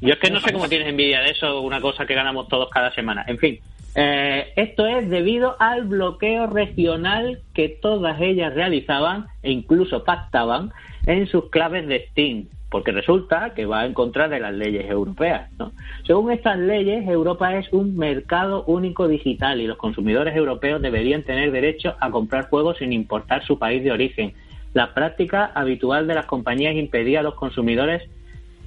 Yo 0.00 0.12
es 0.12 0.18
que 0.18 0.30
no 0.30 0.40
sé 0.40 0.52
cómo 0.52 0.68
tienes 0.68 0.88
envidia 0.88 1.20
de 1.20 1.30
eso, 1.30 1.60
una 1.62 1.80
cosa 1.80 2.04
que 2.04 2.14
ganamos 2.14 2.48
todos 2.48 2.68
cada 2.70 2.92
semana. 2.92 3.24
En 3.26 3.38
fin, 3.38 3.58
eh, 3.94 4.52
esto 4.56 4.86
es 4.86 5.08
debido 5.08 5.56
al 5.58 5.84
bloqueo 5.84 6.46
regional 6.46 7.40
que 7.54 7.68
todas 7.68 8.20
ellas 8.20 8.54
realizaban 8.54 9.26
e 9.42 9.50
incluso 9.50 10.04
pactaban 10.04 10.72
en 11.06 11.26
sus 11.26 11.48
claves 11.48 11.86
de 11.86 12.06
Steam 12.10 12.48
porque 12.70 12.92
resulta 12.92 13.54
que 13.54 13.66
va 13.66 13.86
en 13.86 13.94
contra 13.94 14.28
de 14.28 14.40
las 14.40 14.52
leyes 14.52 14.90
europeas. 14.90 15.50
¿no? 15.58 15.72
Según 16.06 16.32
estas 16.32 16.58
leyes, 16.58 17.06
Europa 17.06 17.56
es 17.56 17.72
un 17.72 17.96
mercado 17.96 18.64
único 18.66 19.08
digital 19.08 19.60
y 19.60 19.66
los 19.66 19.76
consumidores 19.76 20.36
europeos 20.36 20.82
deberían 20.82 21.22
tener 21.22 21.52
derecho 21.52 21.94
a 22.00 22.10
comprar 22.10 22.48
juegos 22.48 22.78
sin 22.78 22.92
importar 22.92 23.44
su 23.44 23.58
país 23.58 23.84
de 23.84 23.92
origen. 23.92 24.34
La 24.74 24.92
práctica 24.94 25.52
habitual 25.54 26.06
de 26.06 26.14
las 26.14 26.26
compañías 26.26 26.74
impedía 26.74 27.20
a 27.20 27.22
los 27.22 27.34
consumidores 27.34 28.02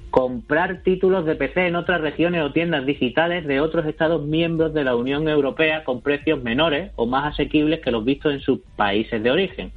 comprar 0.09 0.81
títulos 0.83 1.25
de 1.25 1.35
PC 1.35 1.67
en 1.67 1.75
otras 1.75 2.01
regiones 2.01 2.43
o 2.43 2.51
tiendas 2.51 2.85
digitales 2.85 3.45
de 3.45 3.61
otros 3.61 3.85
Estados 3.85 4.23
miembros 4.25 4.73
de 4.73 4.83
la 4.83 4.95
Unión 4.95 5.27
Europea 5.27 5.83
con 5.83 6.01
precios 6.01 6.41
menores 6.43 6.91
o 6.95 7.05
más 7.05 7.33
asequibles 7.33 7.79
que 7.81 7.91
los 7.91 8.03
vistos 8.03 8.33
en 8.33 8.39
sus 8.39 8.59
países 8.75 9.21
de 9.21 9.31
origen. 9.31 9.71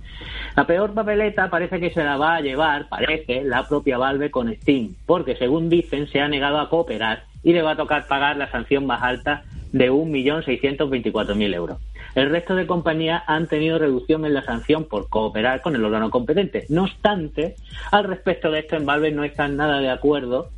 La 0.57 0.67
peor 0.67 0.95
papeleta 0.95 1.51
parece 1.51 1.81
que 1.81 1.91
se 1.91 2.05
la 2.05 2.17
va 2.17 2.37
a 2.37 2.41
llevar, 2.41 2.89
parece, 2.89 3.43
la 3.45 3.67
propia 3.69 3.99
Valve 3.99 4.31
con 4.31 4.55
Steam, 4.55 4.95
porque 5.07 5.37
según 5.37 5.69
dicen 5.69 6.07
se 6.09 6.21
ha 6.21 6.29
negado 6.29 6.59
a 6.61 6.69
cooperar 6.69 7.25
y 7.43 7.53
le 7.53 7.63
va 7.63 7.73
a 7.73 7.77
tocar 7.77 8.07
pagar 8.07 8.37
la 8.37 8.51
sanción 8.51 8.87
más 8.87 9.03
alta 9.03 9.43
de 9.73 9.91
1.624.000 9.91 11.55
euros. 11.55 11.79
El 12.15 12.31
resto 12.31 12.55
de 12.55 12.67
compañías 12.67 13.23
han 13.27 13.49
tenido 13.49 13.79
reducción 13.79 14.27
en 14.27 14.35
la 14.35 14.43
sanción 14.43 14.85
por 14.85 15.09
cooperar 15.09 15.63
con 15.63 15.75
el 15.75 15.85
órgano 15.85 16.11
competente. 16.11 16.67
No 16.69 16.85
obstante, 16.85 17.57
al 17.91 18.05
respecto 18.05 18.51
de 18.51 18.61
esto, 18.61 18.77
en 18.77 18.87
Valve 18.87 19.13
no 19.13 19.25
están 19.25 19.57
nada 19.57 19.81
de 19.81 19.91
acuerdo 19.91 20.51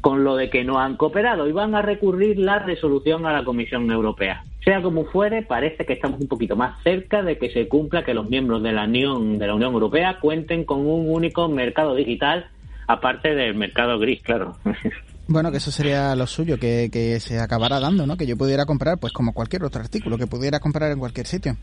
con 0.00 0.24
lo 0.24 0.36
de 0.36 0.50
que 0.50 0.64
no 0.64 0.78
han 0.78 0.96
cooperado 0.96 1.48
y 1.48 1.52
van 1.52 1.74
a 1.74 1.82
recurrir 1.82 2.38
la 2.38 2.58
resolución 2.58 3.26
a 3.26 3.32
la 3.32 3.44
Comisión 3.44 3.90
Europea. 3.90 4.44
Sea 4.64 4.82
como 4.82 5.06
fuere, 5.06 5.42
parece 5.42 5.86
que 5.86 5.94
estamos 5.94 6.20
un 6.20 6.28
poquito 6.28 6.54
más 6.54 6.80
cerca 6.82 7.22
de 7.22 7.38
que 7.38 7.50
se 7.50 7.68
cumpla 7.68 8.04
que 8.04 8.14
los 8.14 8.28
miembros 8.28 8.62
de 8.62 8.72
la 8.72 8.84
Unión, 8.84 9.38
de 9.38 9.46
la 9.46 9.54
Unión 9.54 9.72
Europea 9.72 10.18
cuenten 10.20 10.64
con 10.64 10.80
un 10.80 11.10
único 11.10 11.48
mercado 11.48 11.94
digital, 11.94 12.46
aparte 12.86 13.34
del 13.34 13.54
mercado 13.54 13.98
gris, 13.98 14.22
claro. 14.22 14.56
Bueno, 15.28 15.50
que 15.50 15.58
eso 15.58 15.70
sería 15.70 16.16
lo 16.16 16.26
suyo, 16.26 16.58
que, 16.58 16.88
que 16.90 17.20
se 17.20 17.38
acabara 17.38 17.78
dando, 17.78 18.06
¿no? 18.06 18.16
Que 18.16 18.26
yo 18.26 18.36
pudiera 18.38 18.64
comprar, 18.64 18.96
pues 18.98 19.12
como 19.12 19.34
cualquier 19.34 19.62
otro 19.62 19.82
artículo, 19.82 20.16
que 20.16 20.26
pudiera 20.26 20.58
comprar 20.58 20.90
en 20.90 20.98
cualquier 20.98 21.26
sitio. 21.26 21.58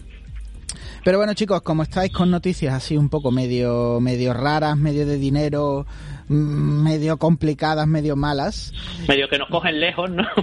Pero 1.04 1.18
bueno, 1.18 1.34
chicos, 1.34 1.62
como 1.62 1.84
estáis 1.84 2.12
con 2.12 2.30
noticias 2.30 2.74
así 2.74 2.96
un 2.96 3.10
poco 3.10 3.32
medio, 3.32 4.00
medio 4.02 4.34
raras, 4.34 4.78
medio 4.78 5.06
de 5.06 5.18
dinero, 5.18 5.86
medio 6.28 7.18
complicadas, 7.18 7.88
medio 7.88 8.16
malas. 8.16 8.74
Medio 9.08 9.28
que 9.30 9.38
nos 9.38 9.50
cogen 9.50 9.80
lejos, 9.80 10.10
¿no? 10.10 10.24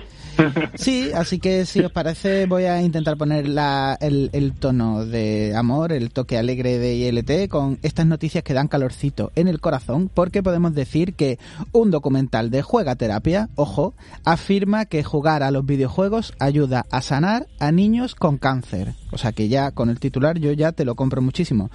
Sí, 0.75 1.11
así 1.15 1.39
que 1.39 1.67
si 1.67 1.81
os 1.81 1.93
parece 1.93 2.47
voy 2.47 2.65
a 2.65 2.81
intentar 2.83 3.17
poner 3.17 3.49
la, 3.49 3.99
el, 4.01 4.31
el, 4.33 4.55
tono 4.55 5.05
de 5.05 5.55
amor, 5.55 5.93
el 5.93 6.11
toque 6.11 6.39
alegre 6.39 6.79
de 6.79 6.95
ILT 6.95 7.49
con 7.49 7.79
estas 7.83 8.07
noticias 8.07 8.43
que 8.43 8.55
dan 8.55 8.69
calorcito 8.69 9.31
en 9.37 9.49
el 9.49 9.61
corazón 9.61 10.11
porque 10.13 10.43
podemos 10.43 10.75
decir 10.75 11.15
que 11.15 11.39
un 11.73 11.91
documental 11.91 12.51
de 12.51 12.63
Juega 12.63 12.97
Terapia, 12.97 13.49
ojo, 13.57 13.95
afirma 14.25 14.87
que 14.87 15.05
jugar 15.05 15.43
a 15.43 15.51
los 15.51 15.67
videojuegos 15.67 16.35
ayuda 16.39 16.87
a 16.91 17.03
sanar 17.03 17.47
a 17.59 17.73
niños 17.73 18.15
con 18.15 18.39
cáncer. 18.39 18.95
O 19.13 19.19
sea 19.19 19.33
que 19.33 19.49
ya 19.49 19.71
con 19.71 19.91
el 19.91 20.01
titular 20.01 20.39
yo 20.39 20.53
ya 20.53 20.73
te 20.73 20.85
lo 20.85 20.95
compro 20.95 21.23
muchísimo. 21.23 21.71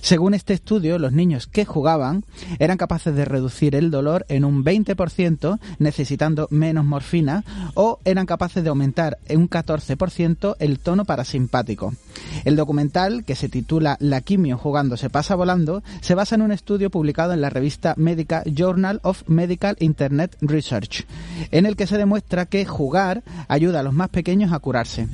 Según 0.00 0.34
este 0.34 0.54
estudio, 0.54 0.98
los 0.98 1.12
niños 1.12 1.46
que 1.46 1.64
jugaban 1.64 2.24
eran 2.58 2.78
capaces 2.78 3.14
de 3.14 3.24
reducir 3.24 3.74
el 3.74 3.90
dolor 3.90 4.24
en 4.28 4.44
un 4.44 4.64
20% 4.64 5.58
necesitando 5.78 6.48
menos 6.50 6.84
morfina 6.84 7.44
o 7.74 7.98
eran 8.04 8.26
capaces 8.26 8.62
de 8.62 8.68
aumentar 8.68 9.18
en 9.26 9.40
un 9.40 9.50
14% 9.50 10.56
el 10.58 10.78
tono 10.78 11.04
parasimpático. 11.04 11.94
El 12.44 12.56
documental, 12.56 13.24
que 13.24 13.34
se 13.34 13.48
titula 13.48 13.96
La 14.00 14.20
quimio 14.20 14.58
jugando 14.58 14.96
se 14.96 15.10
pasa 15.10 15.34
volando, 15.34 15.82
se 16.00 16.14
basa 16.14 16.34
en 16.34 16.42
un 16.42 16.52
estudio 16.52 16.90
publicado 16.90 17.32
en 17.32 17.40
la 17.40 17.50
revista 17.50 17.94
médica 17.96 18.42
Journal 18.46 19.00
of 19.02 19.22
Medical 19.26 19.76
Internet 19.80 20.36
Research, 20.40 21.06
en 21.50 21.66
el 21.66 21.76
que 21.76 21.86
se 21.86 21.98
demuestra 21.98 22.46
que 22.46 22.64
jugar 22.64 23.22
ayuda 23.48 23.80
a 23.80 23.82
los 23.82 23.94
más 23.94 24.10
pequeños 24.10 24.52
a 24.52 24.58
curarse. 24.58 25.08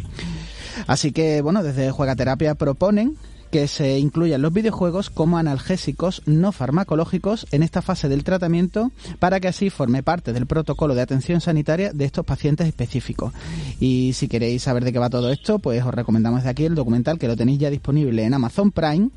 Así 0.86 1.12
que, 1.12 1.42
bueno, 1.42 1.62
desde 1.62 1.90
Juegaterapia 1.90 2.54
proponen 2.54 3.16
que 3.50 3.66
se 3.66 3.98
incluyan 3.98 4.42
los 4.42 4.52
videojuegos 4.52 5.10
como 5.10 5.38
analgésicos 5.38 6.22
no 6.26 6.52
farmacológicos 6.52 7.46
en 7.50 7.62
esta 7.62 7.82
fase 7.82 8.08
del 8.08 8.24
tratamiento 8.24 8.90
para 9.18 9.40
que 9.40 9.48
así 9.48 9.70
forme 9.70 10.02
parte 10.02 10.32
del 10.32 10.46
protocolo 10.46 10.94
de 10.94 11.02
atención 11.02 11.40
sanitaria 11.40 11.92
de 11.92 12.04
estos 12.04 12.24
pacientes 12.24 12.66
específicos. 12.66 13.32
Y 13.80 14.12
si 14.14 14.28
queréis 14.28 14.62
saber 14.62 14.84
de 14.84 14.92
qué 14.92 14.98
va 14.98 15.10
todo 15.10 15.30
esto, 15.30 15.58
pues 15.58 15.82
os 15.82 15.94
recomendamos 15.94 16.44
de 16.44 16.50
aquí 16.50 16.64
el 16.64 16.74
documental 16.74 17.18
que 17.18 17.28
lo 17.28 17.36
tenéis 17.36 17.58
ya 17.58 17.70
disponible 17.70 18.24
en 18.24 18.34
Amazon 18.34 18.70
Prime 18.70 19.10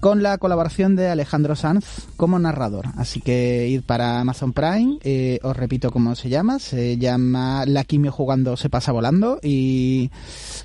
con 0.00 0.22
la 0.22 0.38
colaboración 0.38 0.96
de 0.96 1.08
Alejandro 1.08 1.54
Sanz 1.54 2.06
como 2.16 2.38
narrador. 2.38 2.86
Así 2.96 3.20
que 3.20 3.68
ir 3.68 3.82
para 3.82 4.20
Amazon 4.20 4.52
Prime, 4.52 4.98
eh, 5.02 5.38
os 5.42 5.56
repito 5.56 5.90
cómo 5.90 6.14
se 6.14 6.28
llama, 6.28 6.58
se 6.58 6.98
llama 6.98 7.64
La 7.66 7.84
quimio 7.84 8.10
jugando 8.10 8.56
se 8.56 8.70
pasa 8.70 8.92
volando 8.92 9.38
y 9.42 10.10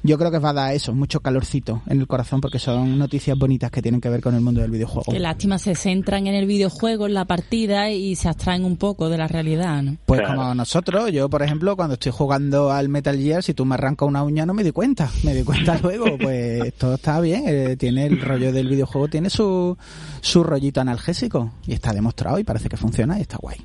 yo 0.03 0.17
creo 0.17 0.31
que 0.31 0.39
va 0.39 0.49
a 0.49 0.53
dar 0.53 0.73
eso, 0.73 0.93
mucho 0.93 1.19
calorcito 1.19 1.81
en 1.87 1.99
el 1.99 2.07
corazón 2.07 2.41
porque 2.41 2.59
son 2.59 2.97
noticias 2.97 3.37
bonitas 3.37 3.71
que 3.71 3.81
tienen 3.81 4.01
que 4.01 4.09
ver 4.09 4.21
con 4.21 4.35
el 4.35 4.41
mundo 4.41 4.61
del 4.61 4.71
videojuego. 4.71 5.11
Qué 5.11 5.19
lástima, 5.19 5.57
se 5.59 5.75
centran 5.75 6.27
en 6.27 6.35
el 6.35 6.45
videojuego, 6.45 7.07
en 7.07 7.13
la 7.13 7.25
partida 7.25 7.91
y 7.91 8.15
se 8.15 8.29
abstraen 8.29 8.65
un 8.65 8.77
poco 8.77 9.09
de 9.09 9.17
la 9.17 9.27
realidad, 9.27 9.83
¿no? 9.83 9.97
Pues 10.05 10.21
como 10.21 10.55
nosotros, 10.55 11.11
yo 11.11 11.29
por 11.29 11.43
ejemplo, 11.43 11.75
cuando 11.75 11.95
estoy 11.95 12.11
jugando 12.11 12.71
al 12.71 12.89
Metal 12.89 13.17
Gear, 13.17 13.43
si 13.43 13.53
tú 13.53 13.65
me 13.65 13.75
arrancas 13.75 14.07
una 14.07 14.23
uña 14.23 14.45
no 14.45 14.53
me 14.53 14.63
di 14.63 14.71
cuenta, 14.71 15.09
me 15.23 15.33
di 15.33 15.43
cuenta 15.43 15.77
luego, 15.83 16.17
pues 16.17 16.73
todo 16.75 16.95
está 16.95 17.19
bien, 17.19 17.43
eh, 17.47 17.75
tiene 17.77 18.05
el 18.05 18.21
rollo 18.21 18.51
del 18.51 18.67
videojuego, 18.67 19.07
tiene 19.07 19.24
su, 19.29 19.77
su 20.21 20.43
rollito 20.43 20.81
analgésico 20.81 21.51
y 21.67 21.73
está 21.73 21.93
demostrado 21.93 22.39
y 22.39 22.43
parece 22.43 22.69
que 22.69 22.77
funciona 22.77 23.17
y 23.17 23.21
está 23.21 23.37
guay. 23.37 23.57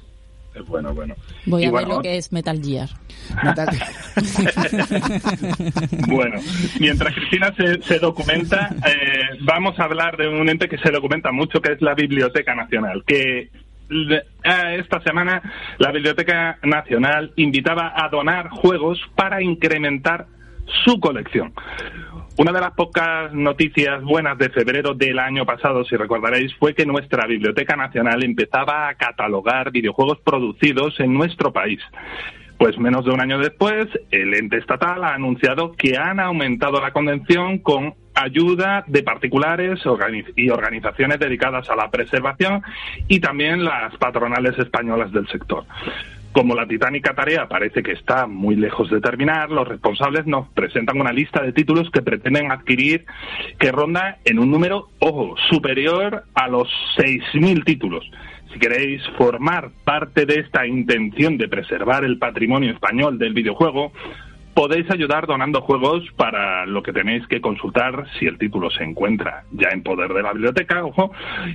Bueno, 0.67 0.93
bueno. 0.93 1.15
Voy 1.47 1.65
a 1.65 1.71
ver 1.71 1.87
lo 1.87 2.03
que 2.03 2.17
es 2.17 2.33
Metal 2.33 2.61
Gear. 2.63 2.89
bueno, 6.09 6.41
mientras 6.81 7.15
Cristina 7.15 7.55
se, 7.83 8.01
documenta, 8.01 8.75
eh, 8.87 9.39
vamos 9.43 9.79
a 9.79 9.85
hablar 9.85 10.17
de 10.17 10.27
un 10.29 10.49
ente 10.49 10.69
que 10.69 10.79
se 10.79 10.91
documenta 10.91 11.31
mucho, 11.31 11.61
que 11.61 11.75
es 11.75 11.81
la 11.81 11.95
Biblioteca 11.95 12.57
Nacional, 12.57 13.05
que 13.07 13.51
esta 14.43 15.01
semana 15.03 15.41
la 15.79 15.93
Biblioteca 15.93 16.59
Nacional 16.63 17.33
invitaba 17.37 17.93
a 17.97 18.09
donar 18.09 18.49
juegos 18.49 18.99
para 19.15 19.41
incrementar 19.43 20.27
su 20.85 20.99
colección. 21.01 21.53
Una 22.41 22.53
de 22.53 22.61
las 22.63 22.73
pocas 22.73 23.35
noticias 23.35 24.03
buenas 24.03 24.39
de 24.39 24.49
febrero 24.49 24.95
del 24.95 25.19
año 25.19 25.45
pasado, 25.45 25.85
si 25.85 25.95
recordaréis, 25.95 26.55
fue 26.55 26.75
que 26.75 26.87
nuestra 26.87 27.27
Biblioteca 27.27 27.77
Nacional 27.77 28.25
empezaba 28.25 28.89
a 28.89 28.95
catalogar 28.95 29.71
videojuegos 29.71 30.21
producidos 30.25 30.99
en 31.01 31.13
nuestro 31.13 31.53
país. 31.53 31.81
Pues 32.57 32.79
menos 32.79 33.05
de 33.05 33.11
un 33.11 33.21
año 33.21 33.39
después, 33.39 33.89
el 34.11 34.33
ente 34.33 34.57
estatal 34.57 35.05
ha 35.05 35.13
anunciado 35.13 35.73
que 35.73 35.99
han 35.99 36.19
aumentado 36.19 36.81
la 36.81 36.93
convención 36.93 37.59
con 37.59 37.93
ayuda 38.15 38.85
de 38.87 39.03
particulares 39.03 39.81
y 40.35 40.49
organizaciones 40.49 41.19
dedicadas 41.19 41.69
a 41.69 41.77
la 41.77 41.91
preservación 41.91 42.63
y 43.07 43.21
también 43.21 43.65
las 43.65 43.95
patronales 43.99 44.59
españolas 44.59 45.13
del 45.13 45.29
sector. 45.29 45.67
Como 46.33 46.55
la 46.55 46.67
titánica 46.67 47.13
tarea 47.13 47.49
parece 47.49 47.83
que 47.83 47.91
está 47.93 48.29
muy 48.29 48.55
lejos 48.55 48.89
de 48.89 49.01
terminar, 49.01 49.51
los 49.51 49.67
responsables 49.67 50.27
nos 50.27 50.47
presentan 50.51 51.01
una 51.01 51.13
lista 51.13 51.43
de 51.43 51.53
títulos 51.53 51.91
que 51.91 52.03
pretenden 52.03 52.53
adquirir 52.53 53.05
que 53.59 53.73
ronda 53.73 54.19
en 54.25 54.39
un 54.39 54.49
número, 54.49 54.91
ojo, 55.01 55.35
superior 55.51 56.25
a 56.35 56.47
los 56.47 56.69
6.000 56.97 57.65
títulos. 57.65 58.09
Si 58.53 58.61
queréis 58.61 59.03
formar 59.19 59.71
parte 59.85 60.25
de 60.25 60.41
esta 60.41 60.67
intención 60.67 61.37
de 61.37 61.49
preservar 61.49 62.05
el 62.05 62.19
patrimonio 62.19 62.71
español 62.71 63.19
del 63.19 63.35
videojuego, 63.35 63.93
podéis 64.55 64.91
ayudar 64.91 65.27
donando 65.27 65.61
juegos 65.63 66.05
para 66.17 66.67
lo 66.67 66.83
que 66.83 66.93
tenéis 66.93 67.27
que 67.27 67.41
consultar 67.41 68.07
si 68.19 68.27
el 68.27 68.39
título 68.39 68.71
se 68.71 68.85
encuentra 68.85 69.45
ya 69.53 69.69
en 69.71 69.83
poder 69.83 70.13
de 70.13 70.23
la 70.23 70.33
biblioteca, 70.33 70.85
ojo, 70.85 71.13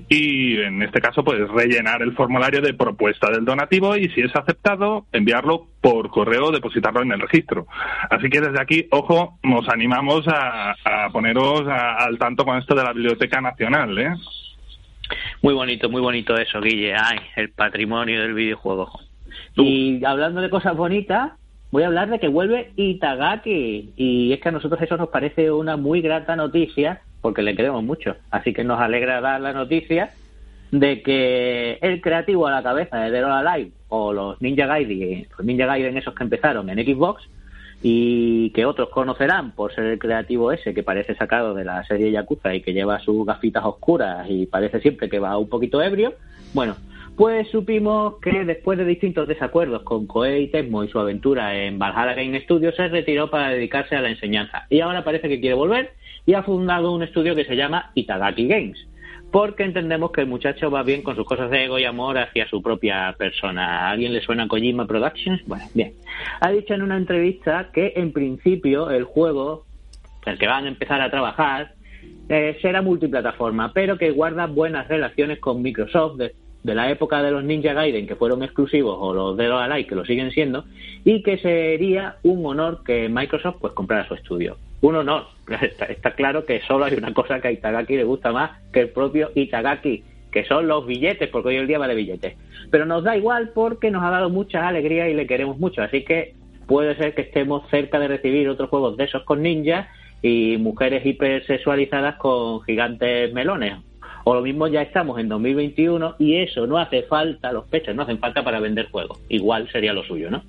y 0.10 0.58
en 0.58 0.82
este 0.82 1.02
caso 1.02 1.24
pues 1.24 1.48
rellenar 1.50 2.02
el 2.02 2.14
formulario 2.14 2.62
de 2.62 2.74
propuesta 2.74 3.30
del 3.30 3.46
donativo 3.46 3.96
y 3.98 4.10
si 4.10 4.22
es 4.22 4.36
aceptado 4.36 5.06
enviarlo 5.12 5.68
por 5.82 6.10
correo, 6.10 6.52
depositarlo 6.52 7.02
en 7.02 7.12
el 7.12 7.22
registro. 7.22 7.68
Así 8.10 8.30
que 8.30 8.42
desde 8.42 8.62
aquí, 8.62 8.88
ojo, 8.92 9.38
nos 9.44 9.68
animamos 9.70 10.26
a, 10.28 10.76
poneros 11.12 11.64
al 11.68 12.18
tanto 12.18 12.44
con 12.44 12.58
esto 12.58 12.76
de 12.76 12.84
la 12.84 12.94
Biblioteca 12.94 13.40
Nacional, 13.42 13.98
¿eh? 14.00 14.14
Muy 15.44 15.54
bonito, 15.54 15.90
muy 15.90 16.02
bonito 16.02 16.36
eso, 16.36 16.60
Guille. 16.60 16.96
Ay, 16.96 17.20
el 17.36 17.52
patrimonio 17.52 18.20
del 18.22 18.34
videojuego. 18.34 18.90
Y 19.56 20.04
hablando 20.04 20.42
de 20.42 20.50
cosas 20.50 20.76
bonitas, 20.76 21.34
voy 21.76 21.84
a 21.84 21.88
hablar 21.88 22.10
de 22.10 22.20
que 22.20 22.30
vuelve 22.30 22.72
Itagaki. 22.78 23.92
Y 23.98 24.32
es 24.32 24.40
que 24.40 24.48
a 24.48 24.54
nosotros 24.54 24.82
eso 24.82 24.96
nos 24.96 25.10
parece 25.10 25.52
una 25.52 25.76
muy 25.76 26.00
grata 26.00 26.34
noticia, 26.38 27.02
porque 27.20 27.42
le 27.42 27.54
queremos 27.54 27.84
mucho. 27.84 28.16
Así 28.32 28.54
que 28.54 28.64
nos 28.64 28.80
alegra 28.80 29.20
dar 29.20 29.42
la 29.42 29.52
noticia 29.52 30.12
de 30.72 31.02
que 31.02 31.78
el 31.82 32.00
creativo 32.00 32.48
a 32.48 32.52
la 32.52 32.64
cabeza 32.64 32.98
de 33.00 33.12
Dead 33.12 33.26
or 33.26 33.46
Alive 33.46 33.72
o 33.90 34.14
los 34.14 34.42
Ninja 34.42 34.68
Gaiden, 34.68 35.28
los 35.38 35.46
Ninja 35.46 35.66
Gaiden 35.66 35.98
esos 35.98 36.16
que 36.16 36.24
empezaron 36.24 36.70
en 36.70 36.78
Xbox 36.78 37.28
y 37.84 38.52
que 38.52 38.66
otros 38.66 38.88
conocerán 38.88 39.52
por 39.52 39.76
ser 39.76 39.84
el 39.84 40.00
creativo 40.00 40.54
ese 40.54 40.74
que 40.74 40.82
parece 40.82 41.14
sacado 41.16 41.54
de 41.54 41.66
la 41.66 41.84
serie 41.84 42.10
Yakuza 42.10 42.56
y 42.56 42.62
que 42.62 42.72
lleva 42.72 43.02
sus 43.02 43.26
gafitas 43.26 43.66
oscuras 43.66 44.26
y 44.30 44.46
parece 44.46 44.80
siempre 44.80 45.10
que 45.10 45.20
va 45.20 45.38
un 45.38 45.50
poquito 45.50 45.82
ebrio, 45.82 46.14
bueno, 46.54 46.78
pues 47.16 47.48
supimos 47.50 48.16
que 48.22 48.44
después 48.44 48.78
de 48.78 48.86
distintos 48.86 49.28
desacuerdos 49.28 49.84
con 49.84 50.06
Koei 50.06 50.48
Tecmo 50.50 50.84
y 50.84 50.90
su 50.90 51.00
aventura 51.00 51.56
en 51.56 51.80
Valhalla 51.80 52.14
Game 52.14 52.40
Studios 52.42 52.76
se 52.76 52.88
retiró 52.90 53.30
para 53.30 53.50
dedicarse 53.50 53.96
a 53.96 54.02
la 54.02 54.10
enseñanza 54.10 54.66
y 54.70 54.82
ahora 54.82 55.04
parece 55.04 55.30
que 55.30 55.40
quiere 55.40 55.56
volver 55.56 55.94
y 56.26 56.34
ha 56.34 56.44
fundado 56.44 56.92
un 56.92 57.04
estudio 57.04 57.36
que 57.36 57.46
se 57.46 57.56
llama 57.56 57.92
Itagaki 57.96 58.48
Games 58.48 58.88
porque 59.32 59.64
entendemos 59.64 60.12
que 60.12 60.22
el 60.22 60.28
muchacho 60.28 60.72
va 60.72 60.84
bien 60.84 61.02
con 61.02 61.16
sus 61.16 61.26
cosas 61.26 61.50
de 61.50 61.66
ego 61.66 61.78
y 61.78 61.84
amor 61.84 62.18
hacia 62.18 62.48
su 62.48 62.62
propia 62.62 63.14
persona. 63.18 63.82
¿A 63.82 63.90
alguien 63.92 64.14
le 64.14 64.22
suena 64.22 64.48
Kojima 64.48 64.88
Productions? 64.88 65.46
Bueno, 65.46 65.66
bien. 65.74 65.94
Ha 66.40 66.52
dicho 66.52 66.74
en 66.74 66.82
una 66.82 66.96
entrevista 66.96 67.70
que 67.74 67.92
en 67.98 68.14
principio 68.14 68.90
el 68.90 69.04
juego, 69.04 69.66
el 70.26 70.38
que 70.38 70.48
van 70.48 70.64
a 70.64 70.70
empezar 70.70 71.02
a 71.02 71.12
trabajar, 71.12 71.74
eh, 72.30 72.58
será 72.62 72.82
multiplataforma, 72.82 73.74
pero 73.74 73.98
que 73.98 74.12
guarda 74.12 74.48
buenas 74.48 74.88
relaciones 74.88 75.40
con 75.40 75.62
Microsoft 75.62 76.22
la 76.74 76.90
época 76.90 77.22
de 77.22 77.32
los 77.32 77.44
Ninja 77.44 77.74
Gaiden 77.74 78.08
que 78.08 78.16
fueron 78.16 78.42
exclusivos 78.42 78.98
o 79.00 79.14
los 79.14 79.38
de 79.38 79.48
los 79.48 79.62
Alay 79.62 79.86
que 79.86 79.96
lo 79.96 80.06
siguen 80.06 80.32
siendo 80.32 80.66
y 81.04 81.22
que 81.22 81.38
sería 81.38 82.16
un 82.24 82.46
honor 82.46 82.82
que 82.84 83.08
Microsoft 83.10 83.58
pues 83.62 83.74
comprara 83.74 84.08
su 84.08 84.16
estudio. 84.16 84.58
Un 84.82 84.96
honor. 84.96 85.28
Está, 85.90 86.12
claro 86.16 86.46
que 86.46 86.62
solo 86.62 86.86
hay 86.86 86.96
una 86.96 87.14
cosa 87.14 87.40
que 87.40 87.50
a 87.50 87.52
Itagaki 87.52 87.98
le 87.98 88.04
gusta 88.04 88.32
más 88.32 88.52
que 88.72 88.82
el 88.82 88.90
propio 88.90 89.32
Itagaki, 89.36 90.04
que 90.32 90.46
son 90.46 90.68
los 90.68 90.88
billetes, 90.88 91.30
porque 91.30 91.50
hoy 91.50 91.58
el 91.58 91.68
día 91.68 91.78
va 91.78 91.88
de 91.88 91.96
billetes. 91.96 92.36
Pero 92.72 92.86
nos 92.86 93.04
da 93.04 93.16
igual 93.16 93.52
porque 93.54 93.92
nos 93.92 94.04
ha 94.04 94.10
dado 94.10 94.30
mucha 94.30 94.68
alegría 94.68 95.08
y 95.08 95.14
le 95.14 95.28
queremos 95.28 95.60
mucho. 95.60 95.84
Así 95.84 96.04
que 96.04 96.34
puede 96.66 96.96
ser 96.96 97.14
que 97.14 97.22
estemos 97.22 97.70
cerca 97.70 98.00
de 98.00 98.08
recibir 98.08 98.50
otros 98.50 98.70
juegos 98.70 98.98
de 98.98 99.04
esos 99.04 99.24
con 99.24 99.44
ninjas 99.44 99.88
y 100.22 100.58
mujeres 100.58 101.06
hipersexualizadas 101.06 102.16
con 102.16 102.62
gigantes 102.64 103.32
melones 103.34 103.76
o 104.26 104.34
lo 104.34 104.42
mismo 104.42 104.68
ya 104.68 104.82
estamos 104.82 105.20
en 105.20 105.30
2021 105.30 106.16
y 106.18 106.38
eso 106.38 106.66
no 106.66 106.78
hace 106.80 107.04
falta, 107.04 107.52
los 107.52 107.66
pechos 107.66 107.96
no 107.96 108.02
hacen 108.02 108.18
falta 108.18 108.44
para 108.44 108.60
vender 108.60 108.90
juegos. 108.90 109.20
Igual 109.30 109.70
sería 109.72 109.94
lo 109.94 110.04
suyo, 110.04 110.32
¿no? 110.32 110.44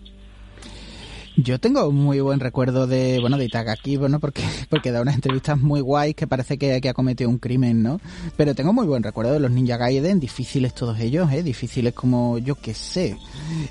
Yo 1.39 1.61
tengo 1.61 1.93
muy 1.93 2.21
buen 2.21 2.41
recuerdo 2.41 2.87
de, 2.87 3.19
bueno, 3.21 3.37
de 3.37 3.45
Itagaki, 3.45 3.99
bueno, 3.99 4.21
porque, 4.21 4.43
porque 4.71 4.91
da 4.91 5.03
unas 5.03 5.17
entrevistas 5.17 5.61
muy 5.61 5.83
guays 5.83 6.17
que 6.17 6.27
parece 6.27 6.57
que, 6.57 6.81
que, 6.81 6.89
ha 6.89 6.95
cometido 6.95 7.29
un 7.29 7.37
crimen, 7.37 7.83
¿no? 7.83 8.01
Pero 8.39 8.55
tengo 8.55 8.73
muy 8.73 8.87
buen 8.87 9.03
recuerdo 9.03 9.35
de 9.35 9.41
los 9.41 9.51
Ninja 9.51 9.77
Gaiden, 9.77 10.19
difíciles 10.19 10.75
todos 10.75 10.99
ellos, 10.99 11.31
¿eh? 11.31 11.43
Difíciles 11.43 11.93
como 11.93 12.39
yo 12.39 12.55
que 12.55 12.73
sé. 12.73 13.19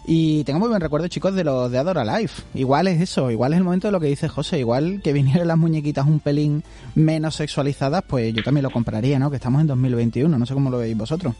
Y 0.05 0.43
tengo 0.43 0.59
muy 0.59 0.69
buen 0.69 0.79
recuerdo, 0.79 1.07
chicos, 1.07 1.33
de 1.33 1.43
los 1.43 1.71
de 1.71 1.79
Adora 1.79 2.05
Life. 2.05 2.43
Igual 2.53 2.87
es 2.87 3.01
eso, 3.01 3.31
igual 3.31 3.53
es 3.53 3.57
el 3.57 3.63
momento 3.63 3.87
de 3.87 3.93
lo 3.93 3.99
que 3.99 4.07
dice 4.07 4.27
José, 4.27 4.59
igual 4.59 5.01
que 5.03 5.11
vinieran 5.11 5.47
las 5.47 5.57
muñequitas 5.57 6.05
un 6.05 6.19
pelín 6.19 6.63
menos 6.93 7.35
sexualizadas, 7.35 8.03
pues 8.07 8.31
yo 8.31 8.43
también 8.43 8.61
lo 8.61 8.69
compraría, 8.69 9.17
¿no? 9.17 9.31
Que 9.31 9.37
estamos 9.37 9.61
en 9.61 9.67
2021, 9.67 10.37
no 10.37 10.45
sé 10.45 10.53
cómo 10.53 10.69
lo 10.69 10.77
veis 10.77 10.95
vosotros 10.95 11.33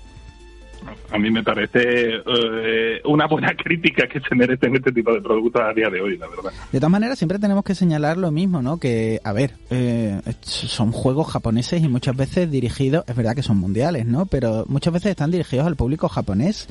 a 1.12 1.17
mí 1.17 1.32
me 1.32 1.43
parece 1.43 2.21
eh, 2.26 3.02
una 3.06 3.28
buena 3.28 3.56
crítica 3.63 4.08
que 4.08 4.19
se 4.19 4.36
merecen 4.36 4.76
este 4.76 4.91
tipo 4.91 5.13
de 5.13 5.21
productos 5.21 5.62
a 5.62 5.74
día 5.74 5.89
de 5.89 6.02
hoy, 6.02 6.17
la 6.17 6.28
verdad. 6.28 6.52
De 6.71 6.80
todas 6.80 6.91
maneras, 6.91 7.17
siempre 7.17 7.39
tenemos 7.39 7.63
que 7.63 7.76
señalar 7.76 8.17
lo 8.17 8.32
mismo, 8.32 8.62
¿no? 8.62 8.78
Que, 8.78 9.19
a 9.24 9.34
ver, 9.34 9.52
eh, 9.69 10.19
son 10.41 10.91
juegos 10.91 11.28
japoneses 11.28 11.84
y 11.84 11.88
muchas 11.88 12.15
veces 12.15 12.50
dirigidos, 12.50 13.06
es 13.08 13.15
verdad 13.15 13.36
que 13.36 13.43
son 13.43 13.58
mundiales, 13.58 14.06
¿no? 14.06 14.26
Pero 14.26 14.65
muchas 14.67 14.93
veces 14.93 15.12
están 15.12 15.32
dirigidos 15.32 15.67
al 15.67 15.76
público 15.76 16.10
japonés. 16.10 16.67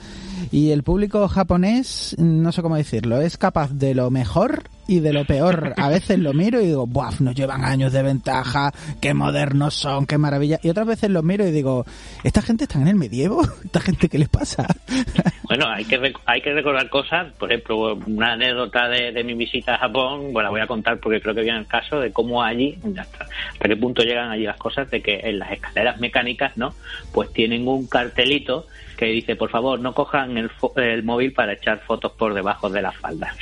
Y 0.50 0.70
el 0.70 0.82
público 0.82 1.26
japonés, 1.28 2.16
no 2.18 2.52
sé 2.52 2.62
cómo 2.62 2.76
decirlo, 2.76 3.20
es 3.20 3.38
capaz 3.38 3.72
de 3.72 3.94
lo 3.94 4.10
mejor 4.10 4.64
y 4.86 5.00
de 5.00 5.12
lo 5.12 5.24
peor. 5.24 5.74
A 5.76 5.88
veces 5.88 6.18
lo 6.18 6.32
miro 6.32 6.60
y 6.60 6.66
digo, 6.66 6.86
¡buaf! 6.86 7.20
Nos 7.20 7.34
llevan 7.34 7.64
años 7.64 7.92
de 7.92 8.02
ventaja, 8.02 8.72
qué 9.00 9.14
modernos 9.14 9.74
son, 9.74 10.06
qué 10.06 10.18
maravilla. 10.18 10.58
Y 10.62 10.68
otras 10.68 10.86
veces 10.86 11.10
lo 11.10 11.22
miro 11.22 11.46
y 11.46 11.50
digo, 11.50 11.84
¿esta 12.22 12.42
gente 12.42 12.64
está 12.64 12.80
en 12.80 12.88
el 12.88 12.96
medievo? 12.96 13.42
¿Esta 13.64 13.80
gente 13.80 14.08
qué 14.08 14.18
les 14.18 14.28
pasa? 14.28 14.66
Bueno, 15.46 15.68
hay 15.68 15.84
que, 15.84 16.12
hay 16.24 16.40
que 16.40 16.52
recordar 16.54 16.88
cosas. 16.88 17.32
Por 17.34 17.52
ejemplo, 17.52 17.94
una 18.06 18.32
anécdota 18.32 18.88
de, 18.88 19.22
mi 19.22 19.34
visita 19.34 19.74
a 19.74 19.78
Japón, 19.78 20.32
bueno, 20.32 20.44
la 20.44 20.50
voy 20.50 20.60
a 20.62 20.66
contar 20.66 20.98
porque 20.98 21.20
creo 21.20 21.34
que 21.34 21.42
viene 21.42 21.58
el 21.58 21.66
caso 21.66 22.00
de 22.00 22.12
cómo 22.12 22.42
allí, 22.42 22.78
hasta, 22.98 23.26
qué 23.60 23.76
punto 23.76 24.02
llegan 24.02 24.30
allí 24.30 24.44
las 24.44 24.56
cosas, 24.56 24.90
de 24.90 25.02
que 25.02 25.20
en 25.22 25.38
las 25.38 25.52
escaleras 25.52 26.00
mecánicas, 26.00 26.56
¿no? 26.56 26.74
Pues 27.12 27.30
tienen 27.32 27.68
un 27.68 27.86
cartelito 27.86 28.66
que 28.96 29.06
dice, 29.06 29.36
por 29.36 29.50
favor, 29.50 29.78
no 29.78 29.92
cojan 29.92 30.36
el, 30.38 30.50
el 30.76 31.02
móvil 31.04 31.32
para 31.32 31.52
echar 31.52 31.80
fotos 31.80 32.12
por 32.12 32.32
debajo 32.32 32.70
de 32.70 32.82
las 32.82 32.96
faldas. 32.96 33.36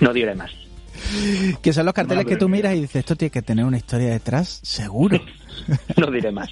No 0.00 0.12
diré 0.12 0.34
más. 0.34 0.50
Que 1.62 1.72
son 1.72 1.86
los 1.86 1.94
carteles 1.94 2.26
que 2.26 2.36
tú 2.36 2.48
miras 2.48 2.74
y 2.74 2.82
dices, 2.82 2.96
esto 2.96 3.16
tiene 3.16 3.30
que 3.30 3.42
tener 3.42 3.64
una 3.64 3.76
historia 3.76 4.08
detrás, 4.08 4.60
seguro. 4.62 5.20
no 5.96 6.10
diré 6.10 6.32
más. 6.32 6.50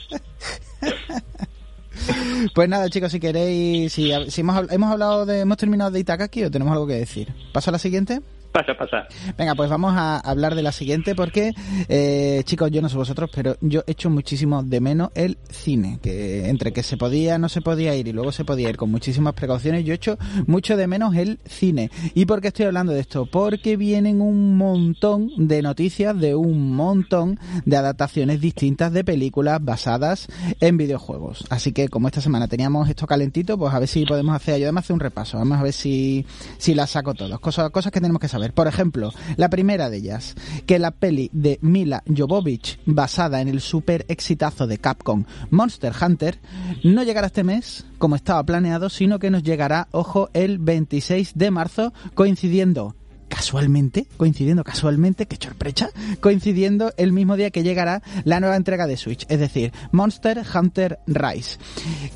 pues 2.54 2.68
nada, 2.68 2.88
chicos, 2.90 3.12
si 3.12 3.20
queréis, 3.20 3.92
si, 3.92 4.12
hemos, 4.12 4.70
hemos 4.70 4.92
hablado 4.92 5.26
de, 5.26 5.40
hemos 5.40 5.56
terminado 5.56 5.90
de 5.90 6.00
Itakaki 6.00 6.44
o 6.44 6.50
tenemos 6.50 6.72
algo 6.72 6.86
que 6.86 6.94
decir. 6.94 7.32
¿Paso 7.52 7.70
a 7.70 7.72
la 7.72 7.78
siguiente? 7.78 8.20
Pasa, 8.54 8.72
pasa. 8.78 9.08
Venga, 9.36 9.56
pues 9.56 9.68
vamos 9.68 9.94
a 9.96 10.18
hablar 10.18 10.54
de 10.54 10.62
la 10.62 10.70
siguiente 10.70 11.16
porque, 11.16 11.52
eh, 11.88 12.40
chicos, 12.44 12.70
yo 12.70 12.80
no 12.82 12.88
sé 12.88 12.96
vosotros, 12.96 13.28
pero 13.34 13.56
yo 13.60 13.82
he 13.84 13.90
hecho 13.90 14.10
muchísimo 14.10 14.62
de 14.62 14.80
menos 14.80 15.10
el 15.16 15.38
cine, 15.50 15.98
que 16.00 16.48
entre 16.48 16.72
que 16.72 16.84
se 16.84 16.96
podía, 16.96 17.36
no 17.36 17.48
se 17.48 17.62
podía 17.62 17.96
ir 17.96 18.06
y 18.06 18.12
luego 18.12 18.30
se 18.30 18.44
podía 18.44 18.68
ir 18.70 18.76
con 18.76 18.92
muchísimas 18.92 19.34
precauciones, 19.34 19.84
yo 19.84 19.92
he 19.92 19.96
hecho 19.96 20.18
mucho 20.46 20.76
de 20.76 20.86
menos 20.86 21.16
el 21.16 21.40
cine. 21.46 21.90
¿Y 22.14 22.26
por 22.26 22.40
qué 22.40 22.48
estoy 22.48 22.66
hablando 22.66 22.92
de 22.92 23.00
esto? 23.00 23.26
Porque 23.26 23.76
vienen 23.76 24.20
un 24.20 24.56
montón 24.56 25.32
de 25.36 25.60
noticias 25.60 26.16
de 26.16 26.36
un 26.36 26.76
montón 26.76 27.40
de 27.64 27.76
adaptaciones 27.76 28.40
distintas 28.40 28.92
de 28.92 29.02
películas 29.02 29.64
basadas 29.64 30.28
en 30.60 30.76
videojuegos. 30.76 31.44
Así 31.50 31.72
que 31.72 31.88
como 31.88 32.06
esta 32.06 32.20
semana 32.20 32.46
teníamos 32.46 32.88
esto 32.88 33.08
calentito, 33.08 33.58
pues 33.58 33.74
a 33.74 33.80
ver 33.80 33.88
si 33.88 34.06
podemos 34.06 34.36
hacer, 34.36 34.60
yo 34.60 34.66
además 34.66 34.84
hacer 34.84 34.94
un 34.94 35.00
repaso, 35.00 35.38
vamos 35.38 35.58
a 35.58 35.62
ver 35.64 35.72
si, 35.72 36.24
si 36.56 36.76
las 36.76 36.90
saco 36.90 37.14
todas, 37.14 37.40
cosas, 37.40 37.70
cosas 37.70 37.90
que 37.90 38.00
tenemos 38.00 38.20
que 38.20 38.28
saber. 38.28 38.43
Por 38.52 38.66
ejemplo, 38.66 39.12
la 39.36 39.50
primera 39.50 39.90
de 39.90 39.98
ellas, 39.98 40.34
que 40.66 40.78
la 40.78 40.90
peli 40.90 41.30
de 41.32 41.58
Mila 41.62 42.02
Jovovich, 42.06 42.78
basada 42.86 43.40
en 43.40 43.48
el 43.48 43.60
super 43.60 44.04
exitazo 44.08 44.66
de 44.66 44.78
Capcom 44.78 45.24
Monster 45.50 45.92
Hunter, 46.00 46.38
no 46.82 47.02
llegará 47.02 47.28
este 47.28 47.44
mes 47.44 47.86
como 47.98 48.16
estaba 48.16 48.44
planeado, 48.44 48.90
sino 48.90 49.18
que 49.18 49.30
nos 49.30 49.42
llegará, 49.42 49.88
ojo, 49.90 50.28
el 50.34 50.58
26 50.58 51.32
de 51.34 51.50
marzo, 51.50 51.92
coincidiendo 52.14 52.94
casualmente, 53.28 54.06
coincidiendo 54.16 54.64
casualmente, 54.64 55.26
que 55.26 55.36
sorpresa, 55.36 55.90
coincidiendo 56.20 56.92
el 56.96 57.12
mismo 57.12 57.36
día 57.36 57.50
que 57.50 57.62
llegará 57.62 58.02
la 58.24 58.40
nueva 58.40 58.56
entrega 58.56 58.86
de 58.86 58.96
Switch, 58.96 59.26
es 59.28 59.38
decir, 59.38 59.72
Monster 59.92 60.42
Hunter 60.54 60.98
Rise. 61.06 61.58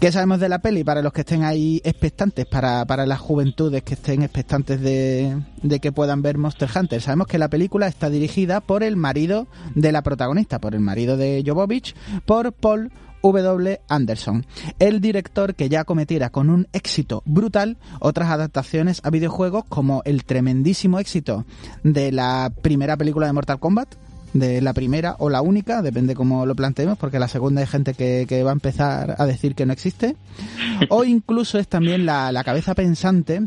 ¿Qué 0.01 0.13
sabemos 0.13 0.41
de 0.41 0.49
la 0.49 0.61
peli? 0.61 0.85
Para 0.85 1.03
los 1.03 1.13
que 1.13 1.21
estén 1.21 1.45
ahí 1.45 1.81
expectantes, 1.85 2.47
para, 2.47 2.85
para 2.87 3.07
las 3.07 3.21
juventudes 3.21 3.83
que 3.83 3.95
estén 3.95 4.23
expectantes 4.23 4.81
de, 4.81 5.37
de 5.63 5.81
que 5.81 5.93
puedan 5.93 6.23
ver 6.23 6.39
Monster 6.39 6.69
Hunter. 6.75 7.01
Sabemos 7.01 7.27
que 7.27 7.39
la 7.39 7.49
película 7.49 7.87
está 7.87 8.11
dirigida 8.11 8.61
por 8.61 8.83
el 8.83 8.97
marido 8.97 9.49
de 9.75 9.93
la 9.93 10.03
protagonista, 10.03 10.61
por 10.61 10.75
el 10.75 10.81
marido 10.81 11.17
de 11.17 11.43
Jovovich, 11.47 11.95
por 12.25 12.53
Paul 12.53 12.91
W. 13.23 13.81
Anderson, 13.89 14.47
el 14.79 15.01
director 15.01 15.55
que 15.55 15.69
ya 15.69 15.85
cometiera 15.85 16.31
con 16.31 16.51
un 16.51 16.69
éxito 16.73 17.23
brutal 17.27 17.77
otras 18.01 18.31
adaptaciones 18.31 19.01
a 19.05 19.11
videojuegos 19.11 19.65
como 19.69 20.03
el 20.05 20.25
tremendísimo 20.25 20.99
éxito 20.99 21.45
de 21.83 22.13
la 22.13 22.53
primera 22.63 22.97
película 22.97 23.27
de 23.27 23.33
Mortal 23.33 23.59
Kombat, 23.59 23.95
de 24.33 24.61
la 24.61 24.75
primera 24.75 25.17
o 25.19 25.31
la 25.31 25.41
única, 25.41 25.83
depende 25.83 26.15
cómo 26.15 26.47
lo 26.47 26.55
planteemos, 26.55 26.99
porque 26.99 27.19
la 27.19 27.29
segunda 27.29 27.61
hay 27.61 27.67
gente 27.67 27.95
que, 27.95 28.27
que 28.29 28.43
va 28.43 28.51
a 28.51 28.53
empezar 28.53 29.17
a 29.19 29.27
decir 29.27 29.55
que 29.55 29.67
no 29.67 29.73
existe, 29.73 30.17
o 30.91 31.05
incluso 31.05 31.59
es 31.59 31.69
también 31.69 32.07
la, 32.07 32.31
la 32.33 32.45
cabeza 32.45 32.75
pensante 32.75 33.43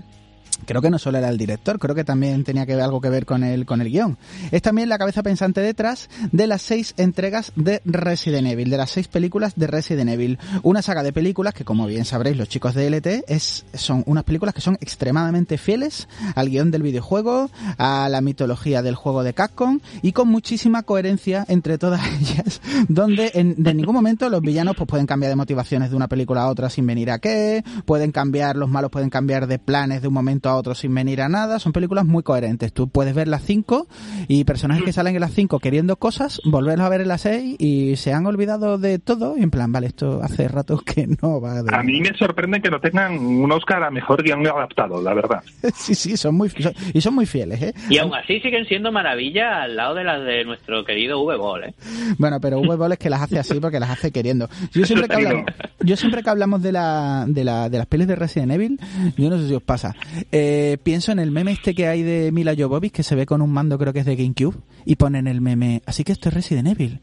creo 0.66 0.82
que 0.82 0.90
no 0.90 1.00
solo 1.00 1.18
era 1.18 1.30
el 1.30 1.38
director, 1.38 1.80
creo 1.80 1.96
que 1.96 2.04
también 2.04 2.44
tenía 2.44 2.66
que 2.66 2.76
ver 2.76 2.84
algo 2.84 3.02
que 3.02 3.10
ver 3.10 3.26
con 3.26 3.44
el, 3.44 3.66
con 3.66 3.82
el 3.82 3.90
guion. 3.90 4.18
Es 4.52 4.62
también 4.62 4.90
la 4.90 4.98
cabeza 4.98 5.24
pensante 5.24 5.62
detrás 5.62 6.10
de 6.32 6.48
las 6.48 6.62
seis 6.62 6.94
entregas 6.98 7.52
de 7.56 7.82
Resident 7.86 8.48
Evil, 8.48 8.70
de 8.70 8.78
las 8.78 8.92
seis 8.92 9.08
películas 9.08 9.54
de 9.56 9.68
Resident 9.68 10.10
Evil. 10.10 10.40
Una 10.64 10.82
saga 10.82 11.04
de 11.04 11.14
películas 11.14 11.54
que, 11.54 11.66
como 11.66 11.88
bien 11.88 12.06
sabréis 12.06 12.38
los 12.38 12.50
chicos 12.50 12.74
de 12.74 12.90
LT, 12.90 13.26
es, 13.28 13.66
son 13.74 14.04
unas 14.06 14.24
películas 14.24 14.56
que 14.56 14.62
son 14.62 14.78
extremadamente 14.82 15.58
fieles 15.58 16.08
al 16.36 16.50
guion 16.50 16.72
del 16.72 16.84
videojuego, 16.84 17.50
a 17.78 18.10
la 18.10 18.22
mitología 18.22 18.82
del 18.82 18.96
juego 18.96 19.24
de 19.24 19.34
Capcom 19.34 19.80
y 20.02 20.12
con 20.12 20.28
muchísima 20.28 20.84
coherencia 20.84 21.46
entre 21.48 21.78
todas 21.78 22.02
ellas, 22.22 22.62
donde 22.88 23.32
en 23.34 23.62
de 23.62 23.74
ningún 23.74 23.96
momento 23.96 24.30
los 24.30 24.42
villanos 24.42 24.76
pues 24.76 24.88
pueden 24.88 25.06
cambiar 25.06 25.32
de 25.32 25.36
motivaciones 25.36 25.90
de 25.90 25.96
una 25.96 26.08
película 26.08 26.44
a 26.44 26.50
otra 26.50 26.70
sin 26.70 26.86
venir 26.86 27.12
a 27.12 27.20
qué, 27.20 27.64
pueden 27.86 28.12
cambiar, 28.12 28.56
los 28.56 28.70
malos 28.70 28.92
pueden 28.92 29.10
cambiar 29.10 29.48
de 29.48 29.60
planes 29.60 30.02
de 30.02 30.08
un 30.08 30.14
momento 30.14 30.50
a 30.50 30.51
otro 30.56 30.76
sin 30.76 30.94
venir 30.94 31.22
a 31.22 31.30
nada. 31.30 31.60
Son 31.60 31.74
películas 31.74 32.06
muy 32.06 32.24
coherentes. 32.24 32.74
Tú 32.74 32.90
puedes 32.90 33.16
ver 33.16 33.28
las 33.28 33.44
5 33.44 33.88
y 34.28 34.44
personajes 34.44 34.84
que 34.84 34.94
salen 34.94 35.16
en 35.16 35.22
las 35.22 35.34
5 35.34 35.60
queriendo 35.60 35.96
cosas, 35.98 36.42
volverlos 36.46 36.86
a 36.86 36.90
ver 36.90 37.02
en 37.02 37.08
las 37.08 37.22
6 37.22 37.56
y 37.60 37.96
se 37.96 38.14
han 38.14 38.26
olvidado 38.26 38.78
de 38.78 39.00
todo. 39.00 39.38
Y 39.38 39.44
en 39.44 39.52
plan, 39.52 39.72
vale, 39.72 39.88
esto 39.88 40.22
hace 40.24 40.48
rato 40.48 40.80
que 40.80 41.08
no 41.22 41.42
va. 41.42 41.60
a 41.60 41.84
mí 41.84 42.02
me 42.02 42.14
sorprende 42.18 42.62
que 42.62 42.70
no 42.70 42.80
tengan 42.80 43.18
un 43.18 43.52
Oscar 43.52 43.84
a 43.84 43.92
mejor 43.92 44.24
guion 44.24 44.46
adaptado, 44.46 45.02
la 45.02 45.14
verdad. 45.14 45.44
sí, 45.76 45.96
sí, 45.96 46.18
son 46.18 46.36
muy 46.36 46.52
y 46.94 47.02
son 47.02 47.16
muy 47.16 47.26
fieles, 47.26 47.62
¿eh? 47.62 47.74
Y 47.90 47.98
aún 47.98 48.14
así 48.16 48.40
siguen 48.40 48.66
siendo 48.66 48.92
maravillas 48.92 49.52
al 49.52 49.76
lado 49.76 49.96
de 49.96 50.04
las 50.04 50.24
de 50.24 50.44
nuestro 50.46 50.84
querido 50.84 51.22
V-Ball, 51.24 51.66
¿eh? 51.66 51.74
Bueno, 52.18 52.40
pero 52.42 52.60
V-Ball 52.60 52.94
es 52.94 53.00
que 53.00 53.10
las 53.10 53.22
hace 53.22 53.40
así 53.40 53.60
porque 53.60 53.80
las 53.80 53.90
hace 53.90 54.12
queriendo. 54.12 54.50
Yo 54.74 54.86
siempre 54.86 55.08
que 55.08 55.16
hablamos, 55.16 55.46
yo 55.80 55.96
siempre 55.96 56.24
que 56.24 56.30
hablamos 56.30 56.62
de 56.62 56.72
la, 56.72 57.26
de 57.28 57.44
la 57.44 57.70
de 57.70 57.78
las 57.78 57.88
pelis 57.88 58.08
de 58.08 58.16
Resident 58.16 58.52
Evil, 58.52 58.80
yo 59.18 59.30
no 59.30 59.38
sé 59.38 59.48
si 59.48 59.54
os 59.54 59.64
pasa. 59.64 59.96
Eh, 60.32 60.41
pienso 60.84 61.12
en 61.12 61.20
el 61.20 61.32
meme 61.32 61.52
este 61.52 61.74
que 61.74 61.88
hay 61.88 62.04
de 62.04 62.32
Mila 62.32 62.54
Jovovich 62.58 62.92
que 62.92 63.04
se 63.04 63.16
ve 63.16 63.26
con 63.26 63.42
un 63.42 63.52
mando, 63.52 63.78
creo 63.78 63.94
que 63.94 64.00
es 64.00 64.06
de 64.06 64.16
GameCube, 64.16 64.58
y 64.86 64.96
ponen 64.96 65.28
el 65.28 65.42
meme, 65.42 65.82
así 65.86 66.04
que 66.04 66.12
esto 66.12 66.30
es 66.30 66.36
Resident 66.36 66.68
Evil. 66.68 67.02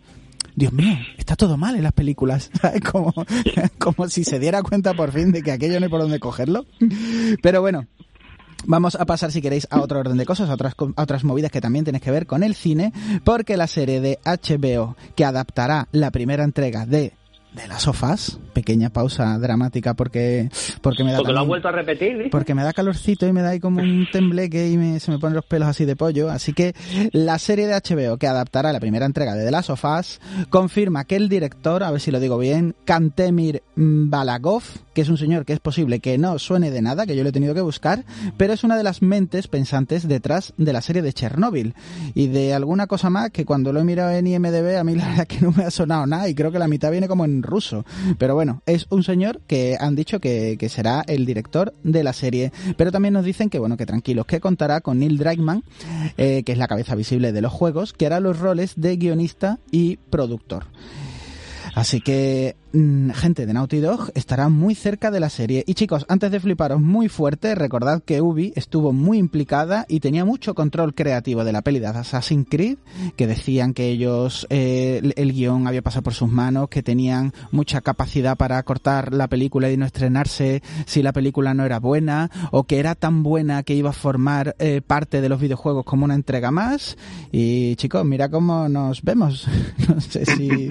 Dios 0.54 0.72
mío, 0.72 0.96
está 1.16 1.36
todo 1.36 1.56
mal 1.56 1.76
en 1.76 1.84
las 1.84 1.92
películas. 1.92 2.50
Como, 2.90 3.12
como 3.78 4.08
si 4.08 4.24
se 4.24 4.40
diera 4.40 4.62
cuenta 4.62 4.92
por 4.94 5.12
fin 5.12 5.30
de 5.30 5.42
que 5.42 5.52
aquello 5.52 5.78
no 5.78 5.86
hay 5.86 5.90
por 5.90 6.00
dónde 6.00 6.18
cogerlo. 6.18 6.66
Pero 7.42 7.60
bueno, 7.60 7.86
Vamos 8.66 8.96
a 8.96 9.06
pasar, 9.06 9.30
si 9.30 9.40
queréis, 9.40 9.68
a 9.70 9.80
otro 9.80 10.00
orden 10.00 10.16
de 10.16 10.26
cosas, 10.26 10.50
a 10.50 10.54
otras, 10.54 10.74
a 10.96 11.02
otras 11.02 11.22
movidas 11.22 11.52
que 11.52 11.60
también 11.60 11.84
tienes 11.84 12.02
que 12.02 12.10
ver 12.10 12.26
con 12.26 12.42
el 12.42 12.56
cine, 12.56 12.92
porque 13.22 13.56
la 13.56 13.68
serie 13.68 14.00
de 14.00 14.18
HBO 14.24 14.96
que 15.14 15.24
adaptará 15.24 15.86
la 15.92 16.10
primera 16.10 16.42
entrega 16.42 16.84
de 16.84 17.12
de 17.62 17.68
las 17.68 17.82
sofás. 17.82 18.38
Pequeña 18.52 18.90
pausa 18.90 19.38
dramática 19.38 19.94
porque 19.94 20.48
porque 20.82 21.04
me 21.04 21.12
da 21.12 21.18
porque 21.18 21.32
lo 21.32 21.40
han 21.40 21.46
vuelto 21.46 21.68
a 21.68 21.72
repetir 21.72 22.28
porque 22.30 22.54
me 22.54 22.64
da 22.64 22.72
calorcito 22.72 23.26
y 23.26 23.32
me 23.32 23.42
da 23.42 23.50
ahí 23.50 23.60
como 23.60 23.80
un 23.80 24.06
tembleque 24.10 24.68
y 24.68 25.00
se 25.00 25.10
me 25.10 25.18
ponen 25.18 25.36
los 25.36 25.44
pelos 25.44 25.68
así 25.68 25.84
de 25.84 25.94
pollo. 25.94 26.30
Así 26.30 26.52
que 26.52 26.74
la 27.12 27.38
serie 27.38 27.66
de 27.66 27.74
HBO 27.74 28.16
que 28.16 28.26
adaptará 28.26 28.72
la 28.72 28.80
primera 28.80 29.06
entrega 29.06 29.34
de 29.34 29.44
The 29.44 29.50
Last 29.50 29.70
of 29.70 29.84
Us 29.84 30.20
confirma 30.50 31.04
que 31.04 31.16
el 31.16 31.28
director 31.28 31.82
a 31.82 31.90
ver 31.90 32.00
si 32.00 32.10
lo 32.10 32.20
digo 32.20 32.38
bien 32.38 32.74
Kantemir 32.84 33.62
Balagov 33.76 34.62
que 34.98 35.02
es 35.02 35.08
un 35.08 35.16
señor 35.16 35.44
que 35.44 35.52
es 35.52 35.60
posible 35.60 36.00
que 36.00 36.18
no 36.18 36.40
suene 36.40 36.72
de 36.72 36.82
nada 36.82 37.06
que 37.06 37.14
yo 37.14 37.22
lo 37.22 37.28
he 37.28 37.32
tenido 37.32 37.54
que 37.54 37.60
buscar 37.60 38.04
pero 38.36 38.52
es 38.52 38.64
una 38.64 38.76
de 38.76 38.82
las 38.82 39.00
mentes 39.00 39.46
pensantes 39.46 40.08
detrás 40.08 40.54
de 40.56 40.72
la 40.72 40.80
serie 40.80 41.02
de 41.02 41.12
Chernobyl 41.12 41.74
y 42.16 42.26
de 42.26 42.52
alguna 42.52 42.88
cosa 42.88 43.08
más 43.08 43.30
que 43.30 43.44
cuando 43.44 43.72
lo 43.72 43.78
he 43.78 43.84
mirado 43.84 44.10
en 44.10 44.26
IMDb 44.26 44.76
a 44.76 44.82
mí 44.82 44.96
la 44.96 45.06
verdad 45.08 45.26
que 45.28 45.40
no 45.40 45.52
me 45.52 45.62
ha 45.62 45.70
sonado 45.70 46.04
nada 46.04 46.28
y 46.28 46.34
creo 46.34 46.50
que 46.50 46.58
la 46.58 46.66
mitad 46.66 46.90
viene 46.90 47.08
como 47.08 47.24
en 47.24 47.42
ruso. 47.42 47.84
Pero 48.18 48.34
bueno, 48.34 48.62
es 48.66 48.86
un 48.90 49.02
señor 49.02 49.40
que 49.46 49.76
han 49.78 49.94
dicho 49.94 50.20
que, 50.20 50.56
será 50.68 51.02
el 51.06 51.24
director 51.24 51.72
de 51.82 52.04
la 52.04 52.12
serie. 52.12 52.52
Pero 52.76 52.92
también 52.92 53.14
nos 53.14 53.24
dicen 53.24 53.48
que, 53.48 53.58
bueno, 53.58 53.76
que 53.76 53.86
tranquilos, 53.86 54.26
que 54.26 54.40
contará 54.40 54.80
con 54.80 54.98
Neil 54.98 55.16
Druckmann, 55.16 55.64
eh, 56.16 56.42
que 56.44 56.52
es 56.52 56.58
la 56.58 56.68
cabeza 56.68 56.94
visible 56.94 57.32
de 57.32 57.40
los 57.40 57.52
juegos, 57.52 57.92
que 57.92 58.06
hará 58.06 58.20
los 58.20 58.38
roles 58.38 58.74
de 58.76 58.96
guionista 58.96 59.58
y 59.70 59.96
productor. 59.96 60.66
Así 61.74 62.00
que 62.00 62.56
gente 62.72 63.46
de 63.46 63.54
Naughty 63.54 63.78
Dog 63.78 64.10
estará 64.14 64.48
muy 64.48 64.74
cerca 64.74 65.10
de 65.10 65.20
la 65.20 65.30
serie. 65.30 65.64
Y 65.66 65.74
chicos, 65.74 66.04
antes 66.08 66.30
de 66.30 66.40
fliparos 66.40 66.80
muy 66.80 67.08
fuerte, 67.08 67.54
recordad 67.54 68.02
que 68.02 68.20
Ubi 68.20 68.52
estuvo 68.56 68.92
muy 68.92 69.18
implicada 69.18 69.86
y 69.88 70.00
tenía 70.00 70.24
mucho 70.24 70.54
control 70.54 70.94
creativo 70.94 71.44
de 71.44 71.52
la 71.52 71.62
peli 71.62 71.78
de 71.78 71.86
Assassin's 71.86 72.46
Creed, 72.48 72.78
que 73.16 73.26
decían 73.26 73.72
que 73.72 73.88
ellos, 73.88 74.46
eh, 74.50 75.12
el 75.16 75.32
guion 75.32 75.66
había 75.66 75.82
pasado 75.82 76.02
por 76.02 76.14
sus 76.14 76.30
manos, 76.30 76.68
que 76.68 76.82
tenían 76.82 77.32
mucha 77.50 77.80
capacidad 77.80 78.36
para 78.36 78.62
cortar 78.62 79.14
la 79.14 79.28
película 79.28 79.70
y 79.70 79.76
no 79.76 79.86
estrenarse 79.86 80.62
si 80.84 81.02
la 81.02 81.12
película 81.12 81.54
no 81.54 81.64
era 81.64 81.78
buena, 81.78 82.30
o 82.50 82.64
que 82.64 82.78
era 82.78 82.94
tan 82.94 83.22
buena 83.22 83.62
que 83.62 83.74
iba 83.74 83.90
a 83.90 83.94
formar 83.94 84.56
eh, 84.58 84.82
parte 84.86 85.20
de 85.20 85.28
los 85.28 85.40
videojuegos 85.40 85.84
como 85.84 86.04
una 86.04 86.14
entrega 86.14 86.50
más. 86.50 86.96
Y 87.32 87.76
chicos, 87.76 88.04
mira 88.04 88.28
cómo 88.28 88.68
nos 88.68 89.02
vemos. 89.02 89.46
no 89.88 90.00
sé 90.00 90.26
si, 90.26 90.68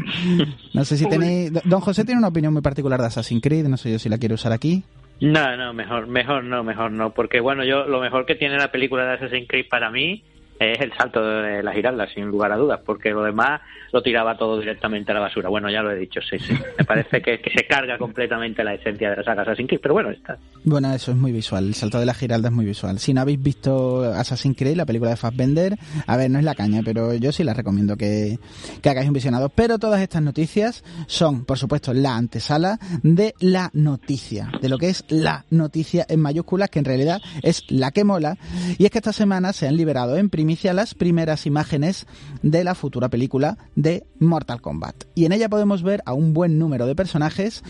no 0.73 0.85
sé 0.85 0.97
si 0.97 1.07
tenéis, 1.07 1.51
don 1.65 1.81
José 1.87 2.03
tiene 2.03 2.19
una 2.19 2.27
opinión 2.27 2.51
muy 2.51 2.61
particular 2.61 2.99
de 2.99 3.07
Assassin's 3.07 3.41
Creed, 3.41 3.65
no 3.65 3.77
sé 3.77 3.89
yo 3.89 3.97
si 3.97 4.09
la 4.09 4.17
quiero 4.17 4.35
usar 4.35 4.51
aquí. 4.51 4.83
No, 5.21 5.55
no, 5.55 5.73
mejor, 5.73 6.05
mejor 6.05 6.43
no, 6.43 6.61
mejor 6.61 6.91
no, 6.91 7.13
porque 7.13 7.39
bueno, 7.39 7.63
yo 7.63 7.85
lo 7.85 8.01
mejor 8.01 8.25
que 8.25 8.35
tiene 8.35 8.57
la 8.57 8.73
película 8.73 9.05
de 9.05 9.13
Assassin's 9.13 9.47
Creed 9.47 9.69
para 9.69 9.89
mí 9.89 10.21
es 10.59 10.79
el 10.79 10.93
salto 10.93 11.23
de 11.23 11.61
la 11.61 11.71
giralda, 11.73 12.07
sin 12.07 12.25
lugar 12.25 12.51
a 12.51 12.57
dudas, 12.57 12.79
porque 12.85 13.11
lo 13.11 13.23
demás 13.23 13.61
lo 13.91 14.01
tiraba 14.01 14.37
todo 14.37 14.59
directamente 14.59 15.11
a 15.11 15.15
la 15.15 15.21
basura. 15.21 15.49
Bueno, 15.49 15.69
ya 15.69 15.81
lo 15.81 15.91
he 15.91 15.95
dicho, 15.95 16.19
sí, 16.21 16.39
sí. 16.39 16.53
Me 16.77 16.83
parece 16.83 17.21
que, 17.21 17.39
se 17.55 17.65
carga 17.65 17.97
completamente 17.97 18.63
la 18.63 18.73
esencia 18.73 19.09
de 19.09 19.17
la 19.17 19.23
saga 19.23 19.43
Assassin's 19.43 19.69
Creed, 19.69 19.81
pero 19.81 19.93
bueno, 19.93 20.09
está. 20.09 20.37
Bueno, 20.63 20.93
eso 20.93 21.11
es 21.11 21.17
muy 21.17 21.31
visual. 21.31 21.67
El 21.67 21.73
salto 21.75 21.99
de 21.99 22.05
la 22.05 22.13
giralda 22.13 22.49
es 22.49 22.53
muy 22.53 22.65
visual. 22.65 22.99
Si 22.99 23.13
no 23.13 23.21
habéis 23.21 23.41
visto 23.41 24.03
Assassin's 24.03 24.57
Creed, 24.57 24.75
la 24.75 24.85
película 24.85 25.11
de 25.11 25.17
Fassbender, 25.17 25.77
a 26.05 26.17
ver, 26.17 26.29
no 26.31 26.39
es 26.39 26.45
la 26.45 26.55
caña, 26.55 26.81
pero 26.83 27.13
yo 27.13 27.31
sí 27.31 27.43
la 27.43 27.53
recomiendo 27.53 27.95
que, 27.95 28.39
que 28.81 28.89
hagáis 28.89 29.07
un 29.07 29.13
visionado. 29.13 29.49
Pero 29.49 29.79
todas 29.79 30.01
estas 30.01 30.21
noticias 30.21 30.83
son, 31.05 31.45
por 31.45 31.57
supuesto, 31.57 31.93
la 31.93 32.15
antesala 32.15 32.79
de 33.03 33.33
la 33.39 33.69
noticia, 33.73 34.51
de 34.61 34.69
lo 34.69 34.77
que 34.77 34.89
es 34.89 35.05
la 35.09 35.45
noticia 35.49 36.05
en 36.09 36.19
mayúsculas, 36.19 36.69
que 36.69 36.79
en 36.79 36.85
realidad 36.85 37.21
es 37.43 37.63
la 37.69 37.91
que 37.91 38.03
mola. 38.03 38.37
Y 38.77 38.85
es 38.85 38.91
que 38.91 38.97
esta 38.97 39.13
semana 39.13 39.53
se 39.53 39.67
han 39.67 39.77
liberado 39.77 40.17
en 40.17 40.29
primer 40.29 40.46
primicia 40.47 40.71
las 40.71 40.93
primeras 40.93 41.45
imágenes 41.45 42.07
de 42.41 42.63
la 42.63 42.73
futura 42.73 43.09
película 43.09 43.57
de 43.75 44.05
Mortal 44.17 44.61
Kombat. 44.61 45.03
Y 45.13 45.25
en 45.25 45.33
ella 45.33 45.49
podemos 45.49 45.83
ver 45.83 46.01
a 46.05 46.13
un 46.13 46.33
buen 46.33 46.57
número 46.57 46.87
de 46.87 46.95
personajes 46.95 47.63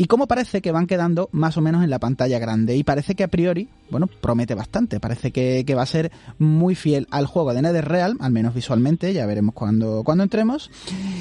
y 0.00 0.06
cómo 0.06 0.26
parece 0.26 0.62
que 0.62 0.72
van 0.72 0.86
quedando 0.86 1.28
más 1.30 1.58
o 1.58 1.60
menos 1.60 1.84
en 1.84 1.90
la 1.90 1.98
pantalla 1.98 2.38
grande. 2.38 2.74
Y 2.74 2.84
parece 2.84 3.14
que 3.14 3.22
a 3.22 3.28
priori, 3.28 3.68
bueno, 3.90 4.06
promete 4.06 4.54
bastante. 4.54 4.98
Parece 4.98 5.30
que, 5.30 5.62
va 5.74 5.82
a 5.82 5.86
ser 5.86 6.10
muy 6.38 6.74
fiel 6.74 7.06
al 7.10 7.26
juego 7.26 7.52
de 7.52 7.60
NetherRealm, 7.60 8.16
al 8.22 8.32
menos 8.32 8.54
visualmente, 8.54 9.12
ya 9.12 9.26
veremos 9.26 9.54
cuando, 9.54 10.02
cuando 10.02 10.24
entremos. 10.24 10.70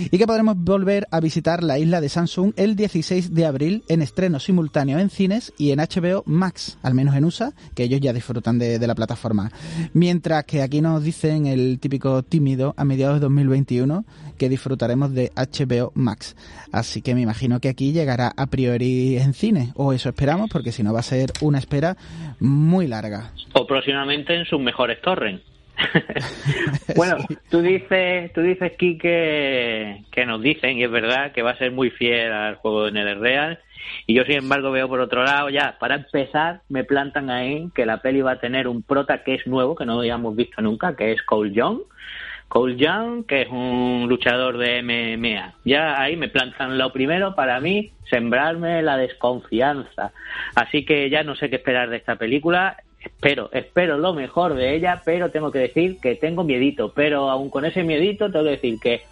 Y 0.10 0.18
que 0.18 0.26
podremos 0.26 0.56
volver 0.58 1.10
a 1.12 1.20
visitar 1.20 1.62
la 1.62 1.78
isla 1.78 2.00
de 2.00 2.08
Samsung 2.08 2.54
el 2.56 2.78
16 2.78 3.34
de 3.34 3.46
abril 3.46 3.84
en 3.90 4.02
estreno 4.02 4.40
simultáneo 4.40 4.98
en 4.98 5.10
cines 5.10 5.52
y 5.58 5.72
en 5.72 5.80
HBO 5.80 6.24
Max, 6.26 6.78
al 6.82 6.94
menos 6.94 7.18
en 7.18 7.26
USA, 7.26 7.54
que 7.76 7.84
ellos 7.84 8.00
ya 8.00 8.14
disfrutan 8.14 8.60
de, 8.60 8.80
de 8.80 8.88
la 8.88 8.96
plataforma. 8.96 9.52
Mientras 9.92 10.46
que 10.46 10.62
aquí 10.62 10.80
nos 10.80 11.04
dicen 11.04 11.48
el 11.48 11.80
típico 11.82 12.24
tímido 12.24 12.76
a 12.78 12.86
mediados 12.86 13.18
de 13.18 13.26
2021 13.26 14.06
que 14.40 14.50
disfrutaremos 14.50 15.14
de 15.14 15.32
HBO 15.36 15.92
Max. 15.94 16.36
Así 16.72 17.04
que 17.04 17.14
me 17.14 17.22
imagino 17.22 17.60
que 17.60 17.70
aquí 17.70 17.94
llegará 17.94 18.32
a 18.36 18.48
priori 18.48 19.18
en 19.18 19.34
cine, 19.34 19.70
o 19.76 19.94
eso 19.94 20.10
esperamos, 20.10 20.50
porque 20.52 20.72
si 20.72 20.82
no 20.82 20.94
va 20.94 21.02
a 21.02 21.04
ser 21.04 21.30
una 21.42 21.60
espera 21.60 21.96
muy 22.40 22.88
larga. 22.88 23.32
O 23.54 23.68
próximamente 23.68 24.34
en 24.34 24.46
sus 24.46 24.60
mejores 24.60 25.00
torres. 25.02 25.42
bueno, 26.96 27.18
tú 27.50 27.62
dices, 27.62 28.34
tú 28.34 28.42
dices 28.42 28.74
Kike, 28.78 30.06
que 30.12 30.26
nos 30.26 30.42
dicen, 30.42 30.78
y 30.78 30.84
es 30.84 30.92
verdad, 30.92 31.32
que 31.32 31.42
va 31.42 31.52
a 31.52 31.58
ser 31.58 31.72
muy 31.72 31.90
fiel 31.90 32.32
al 32.32 32.56
juego 32.56 32.86
de 32.86 32.92
NetherReal. 32.94 33.60
Y 34.06 34.14
yo, 34.16 34.24
sin 34.24 34.36
embargo, 34.36 34.72
veo 34.72 34.90
por 34.90 35.00
otro 35.00 35.24
lado, 35.24 35.50
ya, 35.50 35.78
para 35.80 35.96
empezar, 35.96 36.62
me 36.70 36.84
plantan 36.84 37.30
ahí 37.30 37.70
que 37.74 37.86
la 37.86 38.02
peli 38.02 38.22
va 38.22 38.34
a 38.34 38.40
tener 38.40 38.68
un 38.68 38.84
prota 38.84 39.24
que 39.24 39.36
es 39.36 39.48
nuevo, 39.48 39.76
que 39.76 39.86
no 39.86 40.00
habíamos 40.00 40.36
visto 40.36 40.62
nunca, 40.62 40.96
que 40.96 41.12
es 41.12 41.22
Cole 41.24 41.54
Young 41.54 41.80
Cole 42.50 42.78
Young, 42.78 43.26
que 43.26 43.44
es 43.44 43.50
un 43.50 44.08
luchador 44.10 44.58
de 44.58 44.82
MMA. 44.82 45.54
Ya 45.66 46.02
ahí 46.02 46.18
me 46.18 46.30
plantan 46.30 46.80
lo 46.80 46.92
primero 46.92 47.36
para 47.36 47.60
mí, 47.60 47.92
sembrarme 48.10 48.82
la 48.82 48.98
desconfianza. 48.98 50.12
Así 50.56 50.84
que 50.84 51.12
ya 51.12 51.24
no 51.24 51.36
sé 51.36 51.52
qué 51.52 51.58
esperar 51.58 51.92
de 51.92 51.98
esta 51.98 52.16
película. 52.16 52.78
Espero, 53.00 53.52
espero 53.54 54.00
lo 54.00 54.16
mejor 54.16 54.56
de 54.56 54.76
ella, 54.76 55.04
pero 55.06 55.30
tengo 55.30 55.52
que 55.52 55.60
decir 55.60 56.00
que 56.02 56.16
tengo 56.16 56.44
miedito. 56.44 56.92
Pero 56.92 57.30
aún 57.30 57.52
con 57.52 57.66
ese 57.66 57.84
miedito, 57.84 58.32
tengo 58.32 58.46
que 58.46 58.52
decir 58.52 58.80
que 58.82 59.04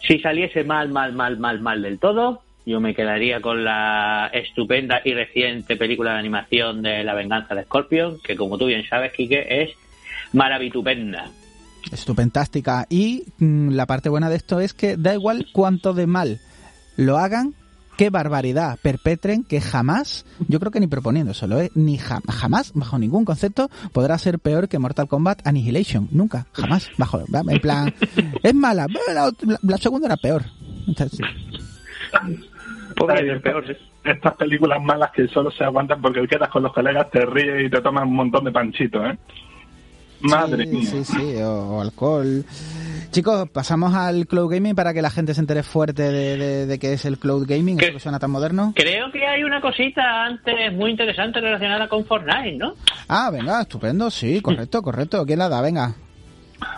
si 0.00 0.18
saliese 0.18 0.64
mal, 0.64 0.88
mal, 0.88 1.12
mal, 1.12 1.38
mal, 1.38 1.60
mal 1.60 1.82
del 1.82 1.98
todo, 1.98 2.40
yo 2.64 2.80
me 2.80 2.94
quedaría 2.94 3.42
con 3.42 3.64
la 3.64 4.30
estupenda 4.32 5.02
y 5.04 5.12
reciente 5.12 5.76
película 5.76 6.14
de 6.14 6.20
animación 6.20 6.80
de 6.80 7.04
La 7.04 7.12
venganza 7.12 7.54
de 7.54 7.64
Scorpion, 7.64 8.18
que 8.24 8.34
como 8.34 8.56
tú 8.56 8.64
bien 8.64 8.88
sabes, 8.88 9.12
Quique, 9.12 9.46
es 9.46 9.76
maravitupenda 10.32 11.30
estupendástica. 11.92 12.86
Y 12.88 13.24
mm, 13.38 13.70
la 13.70 13.86
parte 13.86 14.08
buena 14.08 14.28
de 14.28 14.36
esto 14.36 14.60
es 14.60 14.74
que 14.74 14.96
da 14.96 15.14
igual 15.14 15.46
cuánto 15.52 15.94
de 15.94 16.06
mal 16.06 16.40
lo 16.96 17.18
hagan, 17.18 17.54
qué 17.96 18.10
barbaridad 18.10 18.78
perpetren, 18.82 19.44
que 19.44 19.60
jamás, 19.60 20.26
yo 20.48 20.60
creo 20.60 20.70
que 20.70 20.80
ni 20.80 20.86
proponiéndoselo, 20.86 21.60
¿eh? 21.60 21.70
ni 21.74 21.98
jamás, 21.98 22.72
bajo 22.74 22.98
ningún 22.98 23.24
concepto, 23.24 23.70
podrá 23.92 24.18
ser 24.18 24.38
peor 24.38 24.68
que 24.68 24.78
Mortal 24.78 25.08
Kombat 25.08 25.46
Annihilation. 25.46 26.08
Nunca, 26.10 26.46
jamás, 26.52 26.90
bajo, 26.98 27.20
en 27.20 27.60
plan, 27.60 27.94
es 28.42 28.54
mala, 28.54 28.86
la, 29.62 29.78
segunda 29.78 30.08
era 30.08 30.16
peor. 30.16 30.42
Estas 34.04 34.34
películas 34.36 34.80
malas 34.82 35.10
que 35.10 35.26
solo 35.28 35.50
se 35.50 35.64
aguantan 35.64 36.00
porque 36.00 36.26
quedas 36.28 36.48
con 36.48 36.62
los 36.62 36.72
colegas, 36.72 37.10
te 37.10 37.26
ríes 37.26 37.66
y 37.66 37.70
te 37.70 37.80
tomas 37.80 38.04
un 38.04 38.14
montón 38.14 38.44
de 38.44 38.52
panchitos, 38.52 39.04
¿eh? 39.04 39.18
Madre 40.26 40.64
sí, 40.64 40.70
mía. 40.70 40.90
Sí, 40.90 41.04
sí, 41.04 41.36
o, 41.42 41.80
alcohol. 41.80 42.44
Chicos, 43.10 43.48
pasamos 43.50 43.94
al 43.94 44.26
cloud 44.26 44.50
gaming 44.50 44.74
para 44.74 44.92
que 44.92 45.00
la 45.00 45.10
gente 45.10 45.32
se 45.32 45.40
entere 45.40 45.62
fuerte 45.62 46.02
de, 46.02 46.66
de, 46.66 46.78
qué 46.78 46.92
es 46.92 47.04
el 47.04 47.18
cloud 47.18 47.46
gaming, 47.48 47.80
eso 47.80 47.92
que 47.92 48.00
suena 48.00 48.18
tan 48.18 48.30
moderno. 48.30 48.72
Creo 48.76 49.10
que 49.10 49.26
hay 49.26 49.42
una 49.42 49.60
cosita 49.60 50.24
antes 50.24 50.72
muy 50.72 50.90
interesante 50.90 51.40
relacionada 51.40 51.88
con 51.88 52.04
Fortnite, 52.04 52.56
¿no? 52.58 52.74
Ah, 53.08 53.30
venga, 53.30 53.62
estupendo, 53.62 54.10
sí, 54.10 54.40
correcto, 54.42 54.82
correcto. 54.82 55.24
¿Quién 55.24 55.38
la 55.38 55.48
da? 55.48 55.60
Venga. 55.60 55.94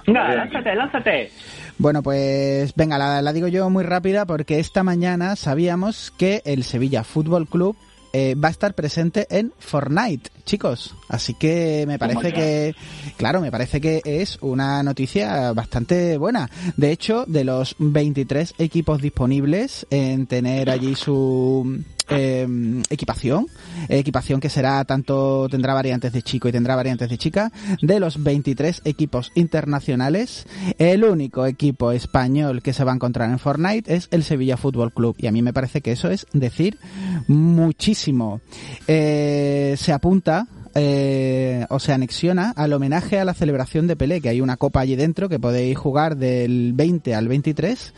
Venga, 0.07 0.35
lánzate, 0.35 0.75
lánzate. 0.75 1.31
Bueno, 1.79 2.03
pues 2.03 2.75
venga, 2.75 2.99
la, 2.99 3.23
la, 3.23 3.33
digo 3.33 3.49
yo 3.49 3.71
muy 3.71 3.85
rápida 3.85 4.27
porque 4.27 4.59
esta 4.59 4.83
mañana 4.83 5.37
sabíamos 5.37 6.13
que 6.19 6.43
el 6.45 6.65
Sevilla 6.65 7.05
Fútbol 7.05 7.47
Club 7.47 7.77
eh, 8.13 8.35
va 8.35 8.49
a 8.49 8.51
estar 8.51 8.75
presente 8.75 9.27
en 9.31 9.53
Fortnite, 9.59 10.31
chicos. 10.49 10.97
Así 11.09 11.35
que 11.35 11.85
me 11.87 11.99
parece 11.99 12.33
que, 12.33 12.75
claro, 13.17 13.41
me 13.41 13.51
parece 13.51 13.81
que 13.81 14.01
es 14.05 14.39
una 14.41 14.83
noticia 14.83 15.53
bastante 15.53 16.17
buena. 16.17 16.51
De 16.77 16.91
hecho, 16.91 17.25
de 17.27 17.45
los 17.45 17.77
23 17.79 18.55
equipos 18.59 19.01
disponibles 19.01 19.87
en 19.91 20.27
tener 20.27 20.71
allí 20.71 20.95
su 20.95 21.85
Em, 22.11 22.83
equipación, 22.89 23.47
equipación 23.91 24.41
que 24.41 24.49
será 24.49 24.83
tanto, 24.87 25.47
tendrá 25.51 25.75
variantes 25.75 26.11
de 26.11 26.23
chico 26.23 26.49
y 26.49 26.53
tendrá 26.53 26.75
variantes 26.75 27.11
de 27.11 27.19
chica, 27.19 27.53
de 27.83 28.01
los 28.01 28.23
23 28.23 28.81
equipos 28.87 29.31
internacionales, 29.35 30.47
el 30.79 31.05
único 31.05 31.45
equipo 31.45 31.93
español 31.93 32.63
que 32.63 32.73
se 32.73 32.83
va 32.83 32.93
a 32.93 32.95
encontrar 32.95 33.29
en 33.29 33.39
Fortnite 33.39 33.95
es 33.95 34.09
el 34.11 34.25
Sevilla 34.25 34.57
Fútbol 34.57 34.91
Club 34.91 35.17
y 35.19 35.27
a 35.27 35.33
mí 35.33 35.43
me 35.43 35.53
parece 35.53 35.83
que 35.83 35.93
eso 35.93 36.11
es 36.11 36.27
decir 36.33 36.79
muchísimo. 37.27 38.41
Eh, 38.87 39.75
se 39.77 39.93
apunta 39.93 40.38
eh, 40.81 41.67
o 41.71 41.81
se 41.81 41.93
anexiona 41.93 42.53
al 42.55 42.73
homenaje 42.73 43.19
a 43.19 43.25
la 43.25 43.35
celebración 43.35 43.89
de 43.89 43.97
Pelé, 43.97 44.21
que 44.21 44.29
hay 44.29 44.41
una 44.41 44.57
copa 44.57 44.79
allí 44.79 44.95
dentro 44.95 45.29
que 45.29 45.41
podéis 45.41 45.77
jugar 45.77 46.17
del 46.17 46.73
20 46.73 47.17
al 47.17 47.27
23 47.27 47.95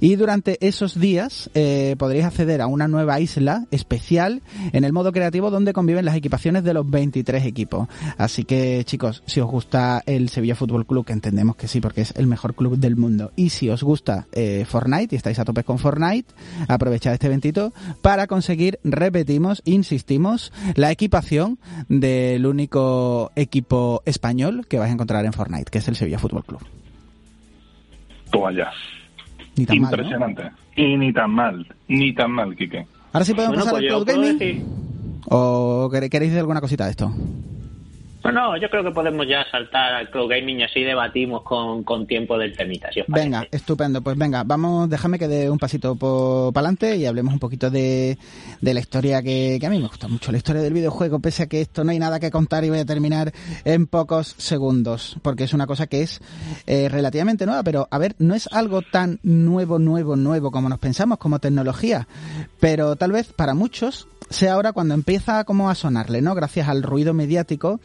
y 0.00 0.16
durante 0.16 0.56
esos 0.66 0.98
días 0.98 1.50
eh, 1.54 1.96
podréis 1.98 2.24
acceder 2.24 2.62
a 2.62 2.66
una 2.66 2.88
nueva 2.88 3.20
isla 3.20 3.66
especial 3.70 4.40
en 4.72 4.84
el 4.84 4.94
modo 4.94 5.12
creativo 5.12 5.50
donde 5.50 5.74
conviven 5.74 6.06
las 6.06 6.16
equipaciones 6.16 6.64
de 6.64 6.72
los 6.72 6.88
23 6.88 7.44
equipos. 7.44 7.88
Así 8.16 8.44
que 8.44 8.82
chicos, 8.86 9.22
si 9.26 9.40
os 9.40 9.50
gusta 9.50 10.02
el 10.06 10.30
Sevilla 10.30 10.54
Fútbol 10.54 10.86
Club, 10.86 11.04
que 11.04 11.12
entendemos 11.12 11.56
que 11.56 11.68
sí 11.68 11.82
porque 11.82 12.00
es 12.00 12.14
el 12.16 12.26
mejor 12.26 12.54
club 12.54 12.78
del 12.78 12.96
mundo, 12.96 13.32
y 13.36 13.50
si 13.50 13.68
os 13.68 13.82
gusta 13.82 14.28
eh, 14.32 14.64
Fortnite 14.66 15.14
y 15.14 15.16
estáis 15.16 15.38
a 15.38 15.44
tope 15.44 15.62
con 15.62 15.78
Fortnite, 15.78 16.32
aprovechad 16.68 17.12
este 17.12 17.26
eventito 17.26 17.74
para 18.00 18.26
conseguir, 18.26 18.78
repetimos, 18.82 19.60
insistimos, 19.66 20.52
la 20.74 20.90
equipación 20.90 21.58
del 22.14 22.46
único 22.46 23.32
equipo 23.36 24.02
español 24.04 24.66
que 24.68 24.78
vais 24.78 24.90
a 24.90 24.94
encontrar 24.94 25.24
en 25.24 25.32
Fortnite, 25.32 25.70
que 25.70 25.78
es 25.78 25.88
el 25.88 25.96
Sevilla 25.96 26.18
Fútbol 26.18 26.44
Club. 26.44 26.60
Toma 28.30 28.52
ya. 28.52 28.70
Impresionante. 29.56 30.50
Y 30.76 30.96
ni 30.96 31.12
tan 31.12 31.30
mal, 31.30 31.66
ni 31.88 32.14
tan 32.14 32.32
mal, 32.32 32.56
Kike. 32.56 32.86
Ahora 33.12 33.24
sí 33.24 33.34
podemos 33.34 33.56
pasar 33.56 33.72
pues 33.72 33.82
al 33.84 33.88
Cloud 33.88 34.06
Gaming. 34.06 34.64
¿O 35.26 35.88
queréis 35.90 36.10
decir 36.12 36.38
alguna 36.38 36.60
cosita 36.60 36.84
de 36.84 36.90
esto? 36.90 37.12
Bueno, 38.24 38.56
yo 38.56 38.70
creo 38.70 38.82
que 38.82 38.90
podemos 38.90 39.28
ya 39.28 39.44
saltar 39.50 39.92
al 39.92 40.08
Cloud 40.08 40.30
Gaming 40.30 40.60
y 40.60 40.62
así 40.62 40.82
debatimos 40.82 41.42
con, 41.42 41.84
con 41.84 42.06
tiempo 42.06 42.38
del 42.38 42.56
temita. 42.56 42.88
venga, 43.06 43.46
estupendo. 43.50 44.00
Pues 44.00 44.16
venga, 44.16 44.44
vamos, 44.44 44.88
déjame 44.88 45.18
que 45.18 45.28
dé 45.28 45.50
un 45.50 45.58
pasito 45.58 45.94
para 45.94 46.48
adelante 46.48 46.96
y 46.96 47.04
hablemos 47.04 47.34
un 47.34 47.38
poquito 47.38 47.70
de, 47.70 48.16
de 48.62 48.74
la 48.74 48.80
historia 48.80 49.22
que, 49.22 49.58
que, 49.60 49.66
a 49.66 49.68
mí 49.68 49.78
me 49.78 49.88
gusta 49.88 50.08
mucho, 50.08 50.32
la 50.32 50.38
historia 50.38 50.62
del 50.62 50.72
videojuego, 50.72 51.20
pese 51.20 51.42
a 51.42 51.48
que 51.48 51.60
esto 51.60 51.84
no 51.84 51.90
hay 51.90 51.98
nada 51.98 52.18
que 52.18 52.30
contar 52.30 52.64
y 52.64 52.70
voy 52.70 52.78
a 52.78 52.86
terminar 52.86 53.30
en 53.66 53.86
pocos 53.86 54.34
segundos, 54.38 55.18
porque 55.20 55.44
es 55.44 55.52
una 55.52 55.66
cosa 55.66 55.86
que 55.86 56.00
es 56.00 56.22
eh, 56.66 56.88
relativamente 56.88 57.44
nueva, 57.44 57.62
pero 57.62 57.88
a 57.90 57.98
ver, 57.98 58.14
no 58.18 58.34
es 58.34 58.48
algo 58.52 58.80
tan 58.80 59.20
nuevo, 59.22 59.78
nuevo, 59.78 60.16
nuevo 60.16 60.50
como 60.50 60.70
nos 60.70 60.78
pensamos, 60.78 61.18
como 61.18 61.40
tecnología, 61.40 62.08
pero 62.58 62.96
tal 62.96 63.12
vez 63.12 63.34
para 63.34 63.52
muchos 63.52 64.08
sea 64.30 64.54
ahora 64.54 64.72
cuando 64.72 64.94
empieza 64.94 65.44
como 65.44 65.70
a 65.70 65.74
sonarle, 65.74 66.22
¿no? 66.22 66.34
Gracias 66.34 66.68
al 66.68 66.82
ruido 66.82 67.14
mediático 67.14 67.80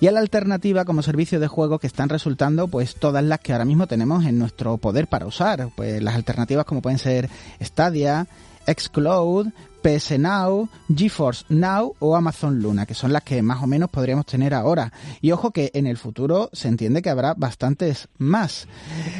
y 0.00 0.06
a 0.06 0.12
la 0.12 0.20
alternativa 0.20 0.84
como 0.84 1.02
servicio 1.02 1.40
de 1.40 1.48
juego 1.48 1.78
que 1.78 1.86
están 1.86 2.08
resultando 2.08 2.68
pues 2.68 2.96
todas 2.96 3.22
las 3.24 3.40
que 3.40 3.52
ahora 3.52 3.64
mismo 3.64 3.86
tenemos 3.86 4.24
en 4.24 4.38
nuestro 4.38 4.78
poder 4.78 5.06
para 5.06 5.26
usar. 5.26 5.68
Pues 5.76 6.02
las 6.02 6.14
alternativas 6.14 6.64
como 6.64 6.82
pueden 6.82 6.98
ser 6.98 7.28
Stadia, 7.60 8.26
Xcloud, 8.66 9.48
PS 9.82 10.18
Now, 10.18 10.68
GeForce 10.94 11.44
Now 11.48 11.94
o 11.98 12.16
Amazon 12.16 12.60
Luna, 12.60 12.86
que 12.86 12.94
son 12.94 13.12
las 13.12 13.22
que 13.22 13.42
más 13.42 13.62
o 13.62 13.66
menos 13.66 13.90
podríamos 13.90 14.26
tener 14.26 14.54
ahora. 14.54 14.92
Y 15.20 15.32
ojo 15.32 15.50
que 15.50 15.70
en 15.74 15.86
el 15.86 15.96
futuro 15.96 16.50
se 16.52 16.68
entiende 16.68 17.02
que 17.02 17.10
habrá 17.10 17.34
bastantes 17.34 18.08
más. 18.18 18.68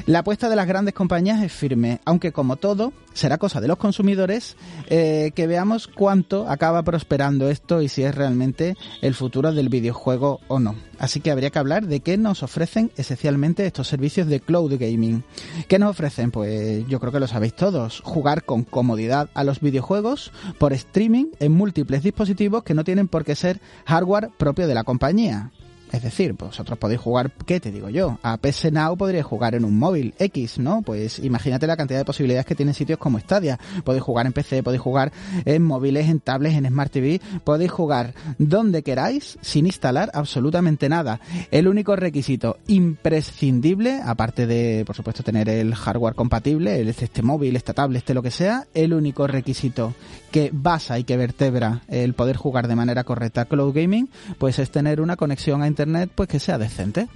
La 0.06 0.20
apuesta 0.20 0.48
de 0.48 0.56
las 0.56 0.66
grandes 0.66 0.94
compañías 0.94 1.42
es 1.42 1.52
firme, 1.52 2.00
aunque 2.04 2.32
como 2.32 2.56
todo, 2.56 2.92
será 3.12 3.38
cosa 3.38 3.60
de 3.60 3.68
los 3.68 3.78
consumidores 3.78 4.56
eh, 4.88 5.32
que 5.34 5.46
veamos 5.46 5.88
cuánto 5.88 6.48
acaba 6.48 6.82
prosperando 6.82 7.48
esto 7.48 7.82
y 7.82 7.88
si 7.88 8.02
es 8.02 8.14
realmente 8.14 8.76
el 9.00 9.14
futuro 9.14 9.52
del 9.52 9.68
videojuego 9.68 10.40
o 10.48 10.58
no. 10.58 10.74
Así 10.98 11.20
que 11.20 11.32
habría 11.32 11.50
que 11.50 11.58
hablar 11.58 11.88
de 11.88 11.98
qué 11.98 12.16
nos 12.16 12.44
ofrecen 12.44 12.92
esencialmente 12.96 13.66
estos 13.66 13.88
servicios 13.88 14.28
de 14.28 14.38
cloud 14.38 14.72
gaming. 14.78 15.24
¿Qué 15.66 15.80
nos 15.80 15.90
ofrecen? 15.90 16.30
Pues 16.30 16.86
yo 16.86 17.00
creo 17.00 17.10
que 17.10 17.18
lo 17.18 17.26
sabéis 17.26 17.56
todos. 17.56 18.02
Jugar 18.04 18.44
con 18.44 18.62
comodidad 18.62 19.28
a 19.34 19.42
los 19.42 19.60
videojuegos, 19.60 20.30
por 20.58 20.72
streaming 20.72 21.26
en 21.40 21.52
múltiples 21.52 22.02
dispositivos 22.02 22.62
que 22.62 22.74
no 22.74 22.84
tienen 22.84 23.08
por 23.08 23.24
qué 23.24 23.34
ser 23.34 23.60
hardware 23.84 24.30
propio 24.36 24.66
de 24.66 24.74
la 24.74 24.84
compañía. 24.84 25.50
Es 25.92 26.02
decir, 26.02 26.32
vosotros 26.32 26.78
podéis 26.78 27.00
jugar, 27.00 27.30
¿qué 27.44 27.60
te 27.60 27.70
digo 27.70 27.90
yo? 27.90 28.18
A 28.22 28.38
PS 28.38 28.72
Now 28.72 28.96
podríais 28.96 29.26
jugar 29.26 29.54
en 29.54 29.66
un 29.66 29.78
móvil 29.78 30.14
X, 30.18 30.58
¿no? 30.58 30.80
Pues 30.80 31.18
imagínate 31.18 31.66
la 31.66 31.76
cantidad 31.76 31.98
de 31.98 32.06
posibilidades 32.06 32.46
que 32.46 32.54
tienen 32.54 32.74
sitios 32.74 32.98
como 32.98 33.20
Stadia. 33.20 33.60
Podéis 33.84 34.02
jugar 34.02 34.24
en 34.24 34.32
PC, 34.32 34.62
podéis 34.62 34.80
jugar 34.80 35.12
en 35.44 35.62
móviles, 35.62 36.08
en 36.08 36.20
tablets, 36.20 36.56
en 36.56 36.66
Smart 36.66 36.90
TV, 36.90 37.20
podéis 37.44 37.70
jugar 37.70 38.14
donde 38.38 38.82
queráis 38.82 39.38
sin 39.42 39.66
instalar 39.66 40.10
absolutamente 40.14 40.88
nada. 40.88 41.20
El 41.50 41.68
único 41.68 41.94
requisito 41.94 42.56
imprescindible, 42.68 44.00
aparte 44.02 44.46
de, 44.46 44.84
por 44.86 44.96
supuesto, 44.96 45.22
tener 45.22 45.50
el 45.50 45.74
hardware 45.74 46.14
compatible, 46.14 46.80
este 46.88 47.20
móvil, 47.20 47.54
esta 47.54 47.74
tablet, 47.74 47.98
este 47.98 48.14
lo 48.14 48.22
que 48.22 48.30
sea, 48.30 48.66
el 48.72 48.94
único 48.94 49.26
requisito 49.26 49.94
que 50.32 50.50
basa 50.52 50.98
y 50.98 51.04
que 51.04 51.16
vertebra 51.16 51.82
el 51.88 52.14
poder 52.14 52.36
jugar 52.36 52.66
de 52.66 52.76
manera 52.76 53.04
correcta 53.04 53.44
cloud 53.44 53.74
gaming, 53.74 54.08
pues 54.38 54.58
es 54.58 54.70
tener 54.70 55.00
una 55.00 55.16
conexión 55.16 55.62
a 55.62 55.68
internet 55.68 56.10
pues 56.14 56.28
que 56.28 56.38
sea 56.38 56.58
decente. 56.58 57.06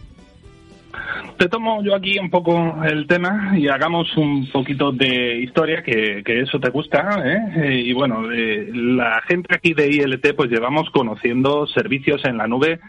Te 1.39 1.49
tomo 1.49 1.83
yo 1.83 1.95
aquí 1.95 2.19
un 2.19 2.31
poco 2.31 2.83
el 2.85 3.07
tema 3.07 3.53
y 3.59 3.69
hagamos 3.69 4.17
un 4.17 4.49
poquito 4.51 4.91
de 4.91 5.41
historia, 5.41 5.83
que, 5.83 6.23
eso 6.27 6.59
te 6.59 6.71
gusta. 6.71 7.21
¿eh? 7.25 7.39
eh 7.57 7.83
y 7.87 7.93
bueno, 7.93 8.31
eh, 8.33 8.71
la 8.73 9.21
gente 9.29 9.55
aquí 9.55 9.75
de 9.75 9.89
ILT 9.89 10.35
pues 10.35 10.51
llevamos 10.51 10.89
conociendo 10.91 11.67
servicios 11.67 12.25
en 12.25 12.39
la 12.39 12.47
nube 12.47 12.81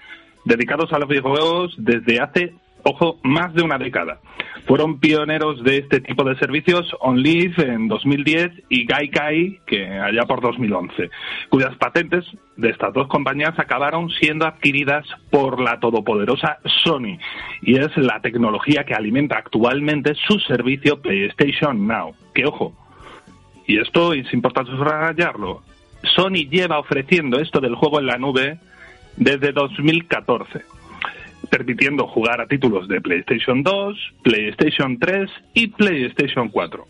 dedicados 0.46 0.94
a 0.94 1.00
los 1.00 1.10
videojuegos 1.10 1.76
desde 1.78 2.22
hace, 2.22 2.54
ojo, 2.88 3.20
más 3.24 3.54
de 3.54 3.64
una 3.64 3.78
década. 3.78 4.20
Fueron 4.66 5.00
pioneros 5.00 5.64
de 5.64 5.78
este 5.78 6.02
tipo 6.02 6.24
de 6.24 6.38
servicios 6.38 6.90
OnLive 7.00 7.64
en 7.64 7.88
2010 7.88 8.52
y 8.70 8.86
Gaikai, 8.86 9.62
que 9.66 9.88
allá 9.88 10.26
por 10.26 10.42
2011, 10.42 11.10
cuyas 11.50 11.76
patentes 11.76 12.26
de 12.56 12.70
estas 12.70 12.94
dos 12.94 13.08
compañías 13.08 13.58
acabaron 13.60 14.10
siendo 14.10 14.46
adquiridas 14.46 15.06
por 15.30 15.62
la 15.62 15.80
todopoderosa 15.80 16.58
Sony 16.84 17.18
y 17.62 17.78
es 17.78 17.96
la 17.98 18.20
tecnología 18.22 18.84
que 18.84 18.94
alimenta 18.94 19.38
actualmente 19.38 20.16
su 20.28 20.40
servicio 20.40 21.02
PlayStation 21.02 21.88
Now. 21.88 22.14
Que 22.34 22.46
ojo, 22.46 22.74
y 23.68 23.80
esto 23.80 24.14
es 24.14 24.34
importante 24.34 24.72
subrayarlo, 24.72 25.62
Sony 26.16 26.48
lleva 26.50 26.80
ofreciendo 26.80 27.40
esto 27.40 27.60
del 27.60 27.76
juego 27.76 28.00
en 28.00 28.08
la 28.08 28.18
nube 28.18 28.60
desde 29.18 29.52
2014 29.52 30.77
permitiendo 31.48 32.08
jugar 32.08 32.42
a 32.42 32.48
títulos 32.48 32.88
de 32.88 33.02
PlayStation 33.02 33.64
2, 33.64 34.14
PlayStation 34.24 34.98
3 35.00 35.30
y 35.54 35.68
PlayStation 35.68 36.50
4. 36.50 36.86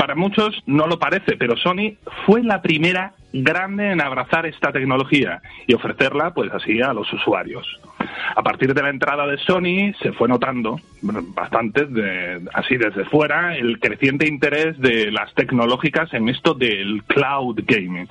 Para 0.00 0.14
muchos 0.14 0.62
no 0.64 0.86
lo 0.86 0.98
parece, 0.98 1.36
pero 1.36 1.58
Sony 1.58 1.96
fue 2.24 2.42
la 2.42 2.62
primera 2.62 3.12
grande 3.34 3.90
en 3.92 4.00
abrazar 4.00 4.46
esta 4.46 4.72
tecnología 4.72 5.42
y 5.66 5.74
ofrecerla 5.74 6.32
pues 6.32 6.50
así 6.52 6.80
a 6.80 6.94
los 6.94 7.12
usuarios. 7.12 7.66
A 8.34 8.42
partir 8.42 8.72
de 8.72 8.82
la 8.82 8.88
entrada 8.90 9.26
de 9.26 9.36
Sony 9.38 9.92
se 10.02 10.12
fue 10.12 10.26
notando 10.26 10.80
bastante 11.02 11.86
así 12.54 12.76
desde 12.76 13.04
fuera 13.04 13.56
el 13.56 13.78
creciente 13.78 14.26
interés 14.26 14.78
de 14.78 15.10
las 15.10 15.34
tecnológicas 15.34 16.12
en 16.14 16.28
esto 16.28 16.54
del 16.54 17.02
cloud 17.04 17.60
gaming. 17.66 18.08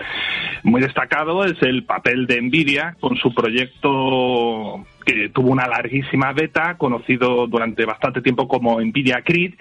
Muy 0.64 0.82
destacado 0.82 1.44
es 1.44 1.62
el 1.62 1.86
papel 1.86 2.28
de 2.28 2.42
Nvidia 2.42 2.96
con 3.00 3.18
su 3.18 3.34
proyecto 3.34 4.86
que 5.06 5.30
tuvo 5.30 5.52
una 5.52 5.68
larguísima 5.68 6.34
beta, 6.34 6.78
conocido 6.78 7.48
durante 7.48 7.86
bastante 7.86 8.22
tiempo 8.22 8.48
como 8.48 8.82
Nvidia 8.82 9.22
Creed, 9.24 9.54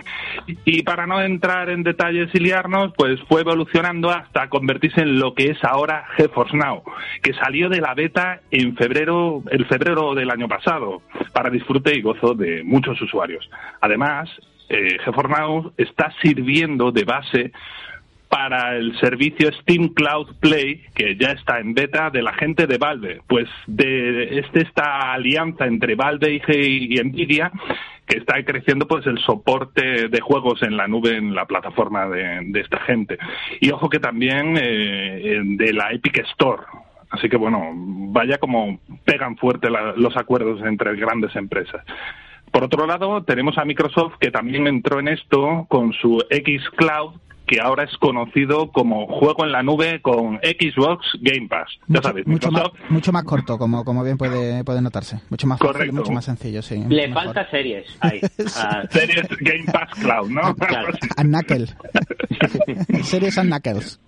y 0.64 0.82
para 0.82 1.06
no 1.06 1.20
entrar 1.20 1.70
en 1.70 1.82
detalles 1.82 2.30
y 2.34 2.38
liarnos, 2.38 2.92
pues 2.96 3.20
fue 3.28 3.42
evolucionando 3.42 4.10
hasta 4.10 4.48
convertirse 4.48 5.02
en 5.02 5.18
lo 5.18 5.34
que 5.34 5.50
es 5.50 5.64
ahora 5.64 6.06
GeForce 6.16 6.56
Now, 6.56 6.82
que 7.22 7.34
salió 7.34 7.68
de 7.68 7.80
la 7.80 7.94
beta 7.94 8.40
en 8.50 8.76
febrero, 8.76 9.42
el 9.50 9.66
febrero 9.66 10.14
del 10.14 10.30
año 10.30 10.48
pasado, 10.48 11.02
para 11.32 11.50
disfrute 11.50 11.96
y 11.96 12.02
gozo 12.02 12.34
de 12.34 12.62
muchos 12.64 13.00
usuarios. 13.00 13.48
Además, 13.80 14.28
eh, 14.68 14.98
GeForce 15.04 15.34
Now 15.40 15.72
está 15.76 16.12
sirviendo 16.20 16.92
de 16.92 17.04
base 17.04 17.52
para 18.28 18.76
el 18.76 18.98
servicio 19.00 19.50
Steam 19.60 19.88
Cloud 19.88 20.36
Play, 20.40 20.84
que 20.94 21.16
ya 21.16 21.32
está 21.32 21.60
en 21.60 21.74
beta 21.74 22.10
de 22.10 22.22
la 22.22 22.32
gente 22.34 22.66
de 22.66 22.78
Valve. 22.78 23.22
Pues 23.26 23.48
de 23.66 24.38
este, 24.40 24.62
esta 24.62 25.12
alianza 25.12 25.66
entre 25.66 25.94
Valve 25.94 26.34
y, 26.34 27.00
Nvidia 27.02 27.50
que 28.06 28.18
está 28.18 28.42
creciendo 28.42 28.88
pues 28.88 29.06
el 29.06 29.18
soporte 29.18 30.08
de 30.08 30.20
juegos 30.20 30.62
en 30.62 30.78
la 30.78 30.88
nube 30.88 31.14
en 31.14 31.34
la 31.34 31.44
plataforma 31.44 32.06
de, 32.08 32.58
esta 32.58 32.80
gente. 32.80 33.18
Y 33.60 33.70
ojo 33.70 33.90
que 33.90 34.00
también 34.00 34.56
eh, 34.56 35.40
de 35.44 35.72
la 35.74 35.92
Epic 35.92 36.18
Store. 36.30 36.62
Así 37.10 37.28
que 37.28 37.36
bueno 37.36 37.70
vaya 37.74 38.38
como 38.38 38.80
pegan 39.04 39.36
fuerte 39.36 39.68
los 39.96 40.16
acuerdos 40.16 40.62
entre 40.64 40.96
grandes 40.96 41.36
empresas. 41.36 41.84
Por 42.50 42.64
otro 42.64 42.86
lado, 42.86 43.22
tenemos 43.24 43.58
a 43.58 43.64
Microsoft 43.64 44.14
que 44.18 44.30
también 44.30 44.66
entró 44.66 45.00
en 45.00 45.08
esto 45.08 45.66
con 45.68 45.92
su 45.92 46.24
X 46.30 46.62
Cloud, 46.76 47.14
que 47.48 47.60
ahora 47.60 47.84
es 47.84 47.96
conocido 47.98 48.70
como 48.70 49.06
juego 49.06 49.44
en 49.44 49.52
la 49.52 49.62
nube 49.62 50.00
con 50.02 50.38
Xbox 50.38 51.04
Game 51.20 51.48
Pass. 51.48 51.68
Ya 51.88 52.02
sabes, 52.02 52.26
mucho, 52.26 52.52
más, 52.52 52.68
mucho 52.90 53.10
más 53.10 53.24
corto, 53.24 53.58
como, 53.58 53.84
como 53.84 54.04
bien 54.04 54.18
puede, 54.18 54.62
puede 54.62 54.80
notarse. 54.82 55.20
Mucho 55.30 55.46
más 55.46 55.58
fácil, 55.58 55.92
mucho 55.92 56.12
más 56.12 56.26
sencillo, 56.26 56.62
sí. 56.62 56.84
Le 56.88 57.12
falta 57.12 57.50
series 57.50 57.86
ahí. 58.00 58.20
series 58.90 59.26
Game 59.40 59.64
Pass 59.72 59.90
Cloud, 60.00 60.30
¿no? 60.30 60.54
Claro. 60.68 60.92
A 61.16 61.22
Knuckle. 61.22 61.66
series 63.02 63.38
a 63.38 63.42
Knuckles. 63.42 63.98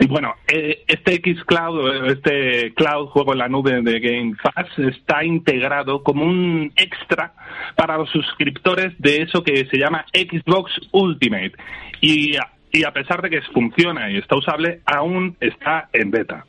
Y 0.00 0.06
bueno, 0.06 0.34
eh, 0.48 0.84
este 0.88 1.14
X 1.14 1.44
Cloud, 1.44 2.06
este 2.06 2.74
Cloud 2.74 3.08
juego 3.08 3.32
en 3.32 3.38
la 3.38 3.48
nube 3.48 3.80
de 3.80 4.00
Game 4.00 4.34
Pass 4.42 4.66
está 4.78 5.24
integrado 5.24 6.02
como 6.02 6.24
un 6.24 6.72
extra 6.76 7.32
para 7.76 7.96
los 7.96 8.10
suscriptores 8.10 8.92
de 8.98 9.22
eso 9.22 9.42
que 9.44 9.66
se 9.66 9.78
llama 9.78 10.04
Xbox 10.12 10.72
Ultimate. 10.90 11.52
Y 12.00 12.36
y 12.74 12.84
a 12.84 12.92
pesar 12.92 13.22
de 13.22 13.30
que 13.30 13.40
funciona 13.40 14.10
y 14.10 14.18
está 14.18 14.34
usable, 14.34 14.80
aún 14.84 15.36
está 15.40 15.88
en 15.92 16.10
beta. 16.10 16.44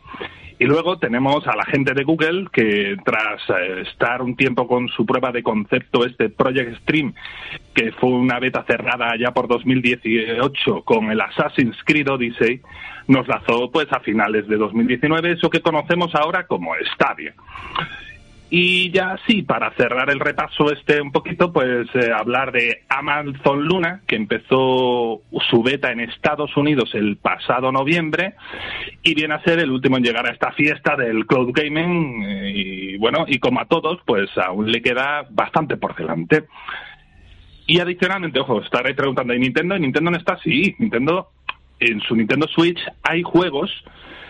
Y 0.58 0.66
luego 0.66 0.98
tenemos 0.98 1.46
a 1.48 1.56
la 1.56 1.66
gente 1.66 1.94
de 1.94 2.04
Google 2.04 2.48
que 2.52 2.96
tras 3.06 3.42
eh, 3.50 3.84
estar 3.88 4.24
un 4.24 4.36
tiempo 4.36 4.68
con 4.68 4.88
su 4.88 5.06
prueba 5.06 5.32
de 5.32 5.44
concepto, 5.44 6.04
este 6.04 6.30
Project 6.30 6.82
Stream, 6.82 7.14
que 7.76 7.92
fue 7.92 8.10
una 8.10 8.40
beta 8.40 8.64
cerrada 8.66 9.16
ya 9.20 9.32
por 9.34 9.48
2018 9.48 10.82
con 10.84 11.12
el 11.12 11.22
Assassin's 11.22 11.78
Creed 11.86 12.10
Odyssey, 12.10 12.62
nos 13.08 13.28
lanzó 13.28 13.70
pues 13.70 13.86
a 13.92 14.00
finales 14.00 14.48
de 14.48 14.58
2019 14.58 15.34
eso 15.34 15.52
que 15.52 15.62
conocemos 15.62 16.16
ahora 16.16 16.48
como 16.48 16.74
Stadia. 16.96 17.36
Y 18.50 18.92
ya 18.92 19.18
sí, 19.26 19.42
para 19.42 19.72
cerrar 19.72 20.10
el 20.12 20.20
repaso 20.20 20.72
este 20.72 21.02
un 21.02 21.12
poquito, 21.12 21.52
pues 21.52 21.88
eh, 21.96 22.12
hablar 22.16 22.52
de 22.52 22.84
Amazon 22.90 23.66
Luna, 23.66 24.02
que 24.08 24.16
empezó 24.16 25.22
su 25.50 25.64
beta 25.64 25.92
en 25.92 26.02
Estados 26.02 26.56
Unidos 26.56 26.92
el 26.94 27.18
pasado 27.18 27.72
noviembre 27.72 28.36
y 29.02 29.16
viene 29.16 29.34
a 29.34 29.44
ser 29.44 29.60
el 29.60 29.72
último 29.72 29.98
en 29.98 30.04
llegar 30.04 30.28
a 30.28 30.32
esta 30.32 30.52
fiesta 30.52 30.96
del 30.96 31.26
cloud 31.26 31.52
gaming 31.54 32.24
eh, 32.24 32.52
y 32.56 32.98
bueno, 32.98 33.26
y 33.28 33.40
como 33.40 33.62
a 33.62 33.66
todos, 33.66 34.00
pues 34.06 34.30
aún 34.38 34.72
le 34.72 34.82
queda 34.82 35.26
bastante 35.32 35.78
por 35.78 35.96
delante. 35.96 36.46
Y 37.66 37.80
adicionalmente, 37.80 38.40
ojo, 38.40 38.62
estaréis 38.62 38.96
preguntando, 38.96 39.34
¿y 39.34 39.40
Nintendo? 39.40 39.78
Nintendo 39.78 40.12
no 40.12 40.18
está 40.18 40.34
así. 40.34 40.76
Nintendo, 40.78 41.32
en 41.80 42.00
su 42.02 42.16
Nintendo 42.16 42.48
Switch 42.48 42.80
hay 43.02 43.24
juegos 43.24 43.72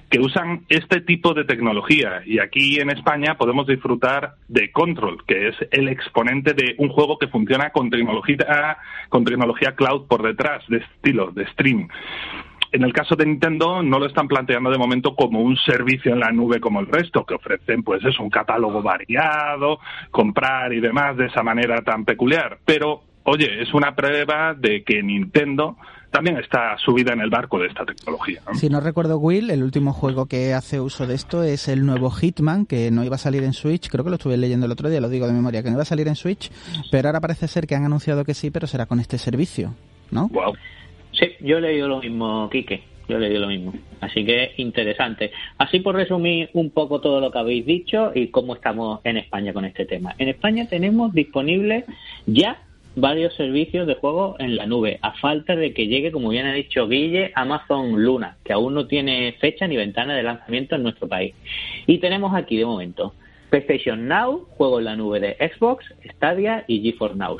que 0.09 0.19
usan 0.19 0.65
este 0.69 1.01
tipo 1.01 1.33
de 1.33 1.45
tecnología. 1.45 2.21
Y 2.25 2.39
aquí 2.39 2.79
en 2.79 2.89
España 2.89 3.37
podemos 3.37 3.67
disfrutar 3.67 4.35
de 4.47 4.71
Control, 4.71 5.23
que 5.25 5.49
es 5.49 5.55
el 5.71 5.87
exponente 5.87 6.53
de 6.53 6.75
un 6.77 6.89
juego 6.89 7.17
que 7.17 7.27
funciona 7.27 7.71
con 7.71 7.89
tecnología, 7.89 8.77
con 9.09 9.25
tecnología 9.25 9.75
cloud 9.75 10.07
por 10.07 10.23
detrás, 10.23 10.63
de 10.67 10.77
estilo, 10.77 11.31
de 11.31 11.47
stream. 11.47 11.87
En 12.71 12.83
el 12.83 12.91
caso 12.91 13.15
de 13.15 13.25
Nintendo 13.25 13.81
no 13.81 13.99
lo 13.99 14.05
están 14.05 14.27
planteando 14.27 14.69
de 14.69 14.77
momento 14.77 15.15
como 15.15 15.39
un 15.39 15.55
servicio 15.55 16.11
en 16.11 16.19
la 16.19 16.31
nube 16.31 16.59
como 16.59 16.81
el 16.81 16.87
resto, 16.87 17.25
que 17.25 17.35
ofrecen 17.35 17.83
pues 17.83 18.03
es 18.03 18.19
un 18.19 18.29
catálogo 18.29 18.81
variado, 18.81 19.79
comprar 20.11 20.73
y 20.73 20.81
demás 20.81 21.15
de 21.15 21.27
esa 21.27 21.41
manera 21.41 21.81
tan 21.83 22.03
peculiar. 22.03 22.57
Pero, 22.65 23.03
oye, 23.23 23.61
es 23.61 23.73
una 23.73 23.95
prueba 23.95 24.53
de 24.53 24.83
que 24.83 25.01
Nintendo 25.01 25.77
también 26.15 26.37
está 26.37 26.77
subida 26.77 27.11
en 27.11 27.19
el 27.19 27.29
barco 27.29 27.59
de 27.59 27.67
esta 27.67 27.83
tecnología. 27.83 28.41
Si 28.53 28.69
no 28.69 28.79
recuerdo, 28.79 29.17
Will, 29.17 29.49
el 29.51 29.61
último 29.61 29.91
juego 29.91 30.27
que 30.27 30.53
hace 30.53 30.79
uso 30.79 31.05
de 31.05 31.13
esto 31.13 31.43
es 31.43 31.67
el 31.67 31.85
nuevo 31.85 32.09
Hitman, 32.09 32.65
que 32.65 32.89
no 32.89 33.03
iba 33.03 33.15
a 33.15 33.19
salir 33.19 33.43
en 33.43 33.51
Switch, 33.51 33.89
creo 33.89 34.05
que 34.05 34.11
lo 34.11 34.15
estuve 34.15 34.37
leyendo 34.37 34.65
el 34.65 34.71
otro 34.71 34.89
día, 34.89 35.01
lo 35.01 35.09
digo 35.09 35.27
de 35.27 35.33
memoria, 35.33 35.61
que 35.61 35.67
no 35.67 35.75
iba 35.75 35.81
a 35.81 35.85
salir 35.85 36.07
en 36.07 36.15
Switch, 36.15 36.49
pero 36.89 37.09
ahora 37.09 37.19
parece 37.19 37.49
ser 37.49 37.67
que 37.67 37.75
han 37.75 37.83
anunciado 37.83 38.23
que 38.23 38.33
sí, 38.33 38.49
pero 38.49 38.65
será 38.65 38.85
con 38.85 39.01
este 39.01 39.17
servicio, 39.17 39.73
¿no? 40.09 40.29
Wow. 40.29 40.53
Sí, 41.11 41.33
yo 41.41 41.57
he 41.57 41.61
leído 41.61 41.89
lo 41.89 41.99
mismo, 41.99 42.49
Quique. 42.49 42.81
Yo 43.09 43.17
he 43.17 43.19
leído 43.19 43.41
lo 43.41 43.47
mismo. 43.47 43.73
Así 43.99 44.25
que 44.25 44.53
interesante. 44.55 45.31
Así 45.57 45.81
por 45.81 45.95
resumir 45.95 46.49
un 46.53 46.71
poco 46.71 47.01
todo 47.01 47.19
lo 47.19 47.29
que 47.29 47.39
habéis 47.39 47.65
dicho 47.65 48.13
y 48.15 48.29
cómo 48.29 48.55
estamos 48.55 49.01
en 49.03 49.17
España 49.17 49.51
con 49.51 49.65
este 49.65 49.85
tema. 49.85 50.15
En 50.17 50.29
España 50.29 50.65
tenemos 50.69 51.13
disponible 51.13 51.83
ya 52.25 52.57
varios 52.95 53.33
servicios 53.35 53.87
de 53.87 53.95
juego 53.95 54.35
en 54.39 54.55
la 54.55 54.65
nube, 54.65 54.99
a 55.01 55.13
falta 55.13 55.55
de 55.55 55.73
que 55.73 55.87
llegue, 55.87 56.11
como 56.11 56.29
bien 56.29 56.45
ha 56.45 56.53
dicho 56.53 56.87
Guille, 56.87 57.31
Amazon 57.35 58.03
Luna, 58.03 58.37
que 58.43 58.53
aún 58.53 58.73
no 58.73 58.87
tiene 58.87 59.33
fecha 59.39 59.67
ni 59.67 59.75
ventana 59.75 60.15
de 60.15 60.23
lanzamiento 60.23 60.75
en 60.75 60.83
nuestro 60.83 61.07
país. 61.07 61.35
Y 61.87 61.97
tenemos 61.97 62.33
aquí 62.33 62.57
de 62.57 62.65
momento 62.65 63.13
PlayStation 63.49 64.07
Now, 64.07 64.45
juego 64.49 64.79
en 64.79 64.85
la 64.85 64.95
nube 64.95 65.19
de 65.19 65.35
Xbox, 65.49 65.85
Stadia 66.15 66.63
y 66.67 66.81
GeForce 66.81 67.15
Now. 67.15 67.37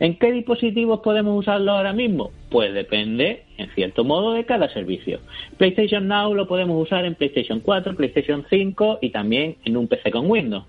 ¿En 0.00 0.18
qué 0.18 0.32
dispositivos 0.32 1.00
podemos 1.00 1.38
usarlo 1.38 1.72
ahora 1.72 1.92
mismo? 1.92 2.32
Pues 2.50 2.74
depende, 2.74 3.44
en 3.58 3.70
cierto 3.70 4.04
modo, 4.04 4.32
de 4.32 4.44
cada 4.44 4.68
servicio. 4.68 5.20
PlayStation 5.56 6.08
Now 6.08 6.34
lo 6.34 6.48
podemos 6.48 6.82
usar 6.82 7.04
en 7.04 7.14
PlayStation 7.14 7.60
4, 7.60 7.94
PlayStation 7.94 8.44
5 8.50 8.98
y 9.02 9.10
también 9.10 9.56
en 9.64 9.76
un 9.76 9.86
PC 9.86 10.10
con 10.10 10.28
Windows. 10.28 10.64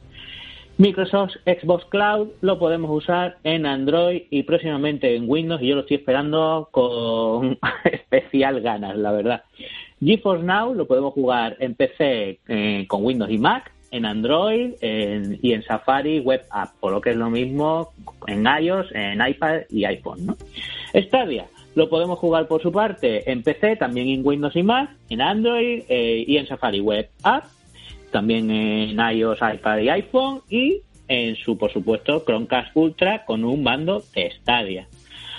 Microsoft 0.78 1.36
Xbox 1.45 1.86
Cloud 1.86 2.28
lo 2.41 2.59
podemos 2.59 2.91
usar 2.91 3.38
en 3.45 3.65
Android 3.65 4.23
y 4.30 4.43
próximamente 4.43 5.15
en 5.15 5.23
Windows 5.30 5.61
y 5.61 5.67
yo 5.67 5.76
lo 5.76 5.82
estoy 5.82 5.97
esperando 5.97 6.67
con 6.71 7.57
especial 7.86 8.59
ganas, 8.59 8.97
la 8.97 9.13
verdad. 9.13 9.43
GeForce 10.01 10.43
Now 10.43 10.73
lo 10.73 10.86
podemos 10.86 11.13
jugar 11.13 11.55
en 11.59 11.76
PC 11.76 12.39
eh, 12.47 12.86
con 12.88 13.05
Windows 13.05 13.32
y 13.32 13.38
Mac, 13.38 13.71
en 13.91 14.05
Android 14.05 14.73
y 14.82 15.53
en 15.53 15.63
Safari 15.63 16.19
Web 16.19 16.43
App, 16.51 16.73
por 16.82 16.91
lo 16.91 16.99
que 16.99 17.11
es 17.11 17.15
lo 17.15 17.30
mismo 17.30 17.93
en 18.28 18.45
iOS, 18.45 18.91
en 18.93 19.26
iPad 19.26 19.61
y 19.69 19.86
iPhone. 19.86 20.26
¿no? 20.26 20.38
Stadia 20.93 21.45
lo 21.76 21.89
podemos 21.89 22.19
jugar 22.19 22.47
por 22.47 22.61
su 22.61 22.73
parte 22.73 23.30
en 23.32 23.43
PC, 23.43 23.78
también 23.78 24.09
en 24.09 24.28
Windows 24.28 24.55
y 24.55 24.63
Mac, 24.63 24.89
en 25.09 25.21
Android 25.21 25.84
eh, 25.88 26.26
y 26.28 26.36
en 26.36 26.47
Safari 26.47 26.82
Web 26.82 27.09
App 27.23 27.45
también 28.16 28.49
en 28.49 28.97
iOS, 28.97 29.39
iPad 29.39 29.80
y 29.80 29.89
iPhone 29.89 30.41
y 30.49 30.82
en 31.09 31.36
su, 31.36 31.57
por 31.57 31.74
supuesto, 31.74 32.24
Chromecast 32.24 32.72
Ultra 32.74 33.26
con 33.26 33.43
un 33.43 33.61
mando 33.61 34.03
de 34.16 34.32
Stadia. 34.32 34.88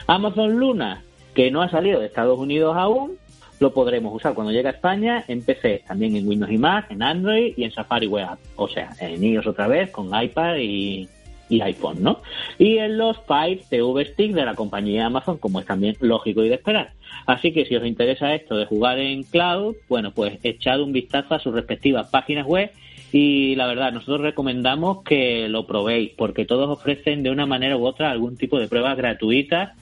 Amazon 0.07 0.59
Luna, 0.59 1.03
que 1.35 1.51
no 1.51 1.63
ha 1.63 1.71
salido 1.71 2.01
de 2.01 2.07
Estados 2.07 2.39
Unidos 2.39 2.77
aún, 2.77 3.17
lo 3.61 3.73
podremos 3.73 4.15
usar 4.15 4.35
cuando 4.35 4.53
llegue 4.53 4.69
a 4.69 4.73
España 4.73 5.25
en 5.27 5.43
PC, 5.43 5.85
también 5.89 6.17
en 6.17 6.29
Windows 6.29 6.53
y 6.53 6.59
Mac, 6.59 6.91
en 6.91 7.03
Android 7.03 7.55
y 7.57 7.65
en 7.65 7.71
Safari 7.71 8.09
Web, 8.09 8.37
o 8.57 8.69
sea, 8.69 8.91
en 9.01 9.25
iOS 9.25 9.47
otra 9.47 9.69
vez 9.69 9.91
con 9.91 10.11
iPad 10.15 10.57
y, 10.59 11.09
y 11.49 11.61
iPhone, 11.61 12.03
¿no? 12.03 12.21
Y 12.59 12.79
en 12.79 12.99
los 12.99 13.19
Fire 13.27 13.61
TV 13.69 14.05
Stick 14.07 14.33
de 14.33 14.45
la 14.45 14.55
compañía 14.55 15.07
Amazon, 15.07 15.39
como 15.39 15.61
es 15.61 15.67
también 15.67 15.97
lógico 16.01 16.45
y 16.45 16.49
de 16.49 16.57
esperar. 16.57 16.93
Así 17.27 17.53
que 17.53 17.65
si 17.67 17.77
os 17.77 17.87
interesa 17.87 18.35
esto 18.35 18.57
de 18.57 18.67
jugar 18.67 18.99
en 18.99 19.23
cloud, 19.23 19.77
bueno, 19.89 20.13
pues 20.13 20.39
echad 20.43 20.81
un 20.81 20.93
vistazo 20.93 21.35
a 21.35 21.39
sus 21.39 21.55
respectivas 21.55 22.09
páginas 22.09 22.47
web 22.47 22.71
y 23.13 23.55
la 23.55 23.67
verdad, 23.67 23.93
nosotros 23.93 24.21
recomendamos 24.21 25.03
que 25.03 25.49
lo 25.49 25.67
probéis 25.67 26.13
porque 26.17 26.45
todos 26.45 26.69
ofrecen 26.69 27.23
de 27.23 27.31
una 27.31 27.47
manera 27.47 27.77
u 27.77 27.87
otra 27.87 28.11
algún 28.11 28.37
tipo 28.37 28.59
de 28.59 28.69
pruebas 28.69 28.97
gratuitas 28.97 29.73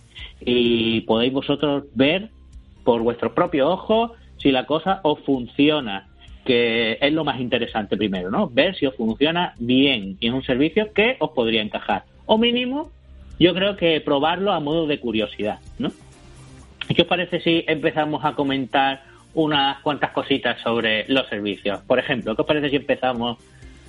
y 0.41 1.01
podéis 1.03 1.33
vosotros 1.33 1.85
ver 1.95 2.31
por 2.85 3.03
vuestros 3.03 3.33
propios 3.33 3.69
ojos 3.69 4.13
si 4.37 4.53
la 4.53 4.67
cosa 4.67 5.01
os 5.03 5.21
funciona 5.21 6.09
que 6.45 6.99
es 7.01 7.13
lo 7.13 7.25
más 7.25 7.41
interesante 7.41 7.97
primero, 7.97 8.31
¿no? 8.31 8.49
Ver 8.49 8.77
si 8.77 8.87
os 8.87 8.95
funciona 8.95 9.55
bien 9.59 10.17
y 10.21 10.29
es 10.29 10.33
un 10.33 10.43
servicio 10.43 10.93
que 10.93 11.17
os 11.19 11.31
podría 11.31 11.63
encajar. 11.63 12.05
O 12.27 12.39
mínimo, 12.39 12.91
yo 13.39 13.55
creo 13.55 13.77
que 13.77 14.01
probarlo 14.01 14.53
a 14.53 14.61
modo 14.61 14.87
de 14.87 15.01
curiosidad, 15.01 15.59
¿no? 15.79 15.91
¿Qué 16.95 17.03
os 17.03 17.09
parece 17.09 17.41
si 17.41 17.65
empezamos 17.67 18.25
a 18.25 18.35
comentar 18.35 19.03
unas 19.33 19.81
cuantas 19.81 20.11
cositas 20.11 20.61
sobre 20.61 21.07
los 21.09 21.27
servicios? 21.29 21.81
Por 21.81 21.99
ejemplo, 21.99 22.37
¿qué 22.37 22.43
os 22.43 22.47
parece 22.47 22.71
si 22.71 22.77
empezamos 22.77 23.39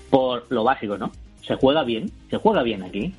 por 0.09 0.45
lo 0.49 0.63
básico, 0.63 0.97
¿no? 0.97 1.11
¿Se 1.41 1.55
juega 1.55 1.83
bien? 1.83 2.09
¿Se 2.29 2.37
juega 2.37 2.63
bien 2.63 2.83
aquí? 2.83 3.13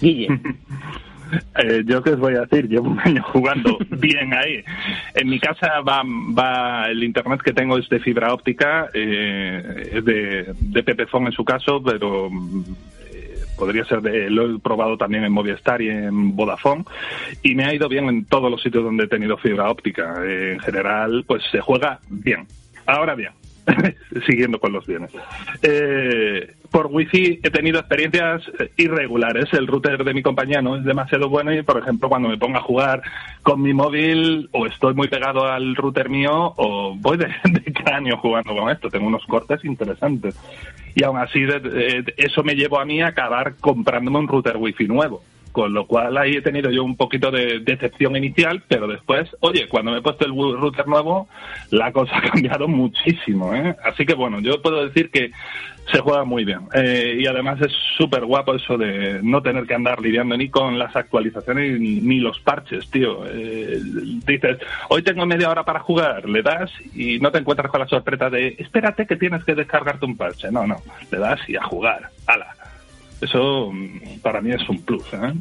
Guille. 0.00 0.28
Eh, 1.56 1.82
yo 1.84 2.02
qué 2.02 2.10
os 2.10 2.18
voy 2.18 2.34
a 2.34 2.40
decir, 2.40 2.68
llevo 2.68 2.90
un 2.90 3.00
año 3.00 3.22
jugando 3.22 3.78
bien 3.90 4.32
ahí. 4.34 4.62
En 5.14 5.28
mi 5.28 5.38
casa 5.38 5.80
va, 5.80 6.88
el 6.88 7.02
internet 7.02 7.40
que 7.42 7.52
tengo 7.52 7.78
es 7.78 7.88
de 7.88 8.00
fibra 8.00 8.32
óptica, 8.32 8.88
eh, 8.94 9.90
es 9.92 10.04
de, 10.04 10.52
de 10.58 10.82
Pepefon 10.82 11.26
en 11.26 11.32
su 11.32 11.44
caso, 11.44 11.82
pero 11.82 12.28
eh, 13.12 13.34
podría 13.56 13.84
ser 13.84 14.00
de, 14.00 14.30
lo 14.30 14.56
he 14.56 14.58
probado 14.58 14.96
también 14.96 15.24
en 15.24 15.32
Movistar 15.32 15.82
y 15.82 15.90
en 15.90 16.34
Vodafone 16.36 16.84
y 17.42 17.54
me 17.54 17.64
ha 17.64 17.74
ido 17.74 17.88
bien 17.88 18.08
en 18.08 18.24
todos 18.24 18.50
los 18.50 18.62
sitios 18.62 18.84
donde 18.84 19.04
he 19.04 19.08
tenido 19.08 19.36
fibra 19.36 19.70
óptica. 19.70 20.14
en 20.24 20.60
general, 20.60 21.24
pues 21.26 21.42
se 21.50 21.60
juega 21.60 22.00
bien. 22.08 22.46
Ahora 22.86 23.14
bien, 23.14 23.32
siguiendo 24.26 24.58
con 24.58 24.72
los 24.72 24.86
bienes. 24.86 25.10
Eh, 25.62 26.54
por 26.70 26.86
wifi 26.86 27.40
he 27.42 27.50
tenido 27.50 27.80
experiencias 27.80 28.42
irregulares. 28.76 29.52
El 29.52 29.66
router 29.66 30.04
de 30.04 30.14
mi 30.14 30.22
compañía 30.22 30.62
no 30.62 30.76
es 30.76 30.84
demasiado 30.84 31.28
bueno 31.28 31.52
y, 31.52 31.62
por 31.62 31.78
ejemplo, 31.78 32.08
cuando 32.08 32.28
me 32.28 32.38
pongo 32.38 32.58
a 32.58 32.62
jugar 32.62 33.02
con 33.42 33.60
mi 33.60 33.72
móvil 33.72 34.48
o 34.52 34.66
estoy 34.66 34.94
muy 34.94 35.08
pegado 35.08 35.46
al 35.46 35.74
router 35.74 36.08
mío 36.08 36.54
o 36.56 36.94
voy 36.96 37.18
de, 37.18 37.28
cráneo 37.74 38.16
jugando 38.18 38.54
con 38.54 38.70
esto. 38.70 38.88
Tengo 38.88 39.06
unos 39.06 39.24
cortes 39.26 39.64
interesantes. 39.64 40.36
Y 40.94 41.04
aún 41.04 41.18
así 41.18 41.44
eso 42.16 42.42
me 42.42 42.54
llevó 42.54 42.80
a 42.80 42.84
mí 42.84 43.00
a 43.00 43.08
acabar 43.08 43.54
comprándome 43.60 44.18
un 44.18 44.28
router 44.28 44.56
wifi 44.56 44.86
nuevo. 44.86 45.22
Con 45.52 45.72
lo 45.72 45.86
cual 45.86 46.16
ahí 46.16 46.36
he 46.36 46.42
tenido 46.42 46.70
yo 46.70 46.84
un 46.84 46.96
poquito 46.96 47.30
de 47.30 47.58
decepción 47.60 48.16
inicial, 48.16 48.62
pero 48.68 48.86
después, 48.86 49.28
oye, 49.40 49.66
cuando 49.68 49.90
me 49.90 49.98
he 49.98 50.02
puesto 50.02 50.24
el 50.24 50.32
router 50.32 50.86
nuevo, 50.86 51.28
la 51.70 51.92
cosa 51.92 52.16
ha 52.18 52.30
cambiado 52.30 52.68
muchísimo. 52.68 53.54
¿eh? 53.54 53.76
Así 53.84 54.06
que 54.06 54.14
bueno, 54.14 54.40
yo 54.40 54.62
puedo 54.62 54.86
decir 54.86 55.10
que 55.10 55.32
se 55.90 55.98
juega 56.00 56.24
muy 56.24 56.44
bien. 56.44 56.60
Eh, 56.74 57.18
y 57.20 57.26
además 57.26 57.60
es 57.60 57.72
súper 57.96 58.24
guapo 58.24 58.54
eso 58.54 58.76
de 58.76 59.20
no 59.22 59.42
tener 59.42 59.66
que 59.66 59.74
andar 59.74 60.00
lidiando 60.00 60.36
ni 60.36 60.48
con 60.48 60.78
las 60.78 60.94
actualizaciones 60.94 61.80
ni, 61.80 62.20
los 62.20 62.38
parches, 62.40 62.88
tío. 62.90 63.24
Eh, 63.26 63.80
dices, 64.26 64.58
hoy 64.88 65.02
tengo 65.02 65.26
media 65.26 65.50
hora 65.50 65.64
para 65.64 65.80
jugar, 65.80 66.28
le 66.28 66.42
das 66.42 66.70
y 66.94 67.18
no 67.18 67.30
te 67.30 67.38
encuentras 67.38 67.70
con 67.70 67.80
la 67.80 67.88
sorpresa 67.88 68.30
de, 68.30 68.54
espérate 68.58 69.06
que 69.06 69.16
tienes 69.16 69.44
que 69.44 69.54
descargarte 69.54 70.06
un 70.06 70.16
parche. 70.16 70.50
No, 70.50 70.66
no, 70.66 70.76
le 71.10 71.18
das 71.18 71.40
y 71.48 71.56
a 71.56 71.62
jugar. 71.62 72.10
¡Hala! 72.26 72.59
Eso 73.20 73.70
mm, 73.72 74.20
para 74.22 74.40
mí 74.40 74.50
es 74.52 74.68
un 74.68 74.80
plus. 74.82 75.04
¿eh? 75.12 75.34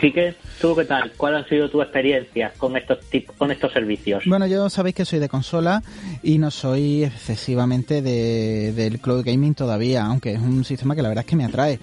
Sí 0.00 0.12
que 0.12 0.34
tú 0.60 0.76
qué 0.76 0.84
tal, 0.84 1.12
¿cuál 1.16 1.36
ha 1.36 1.48
sido 1.48 1.70
tu 1.70 1.80
experiencia 1.80 2.52
con 2.58 2.76
estos 2.76 2.98
con 3.36 3.50
estos 3.50 3.72
servicios? 3.72 4.24
Bueno, 4.26 4.46
yo 4.46 4.68
sabéis 4.68 4.94
que 4.94 5.04
soy 5.04 5.18
de 5.18 5.28
consola 5.28 5.82
y 6.22 6.38
no 6.38 6.50
soy 6.50 7.04
excesivamente 7.04 8.02
de, 8.02 8.72
del 8.72 9.00
cloud 9.00 9.24
gaming 9.24 9.54
todavía, 9.54 10.04
aunque 10.04 10.32
es 10.32 10.38
un 10.38 10.64
sistema 10.64 10.94
que 10.94 11.02
la 11.02 11.08
verdad 11.08 11.24
es 11.24 11.30
que 11.30 11.36
me 11.36 11.44
atrae. 11.44 11.78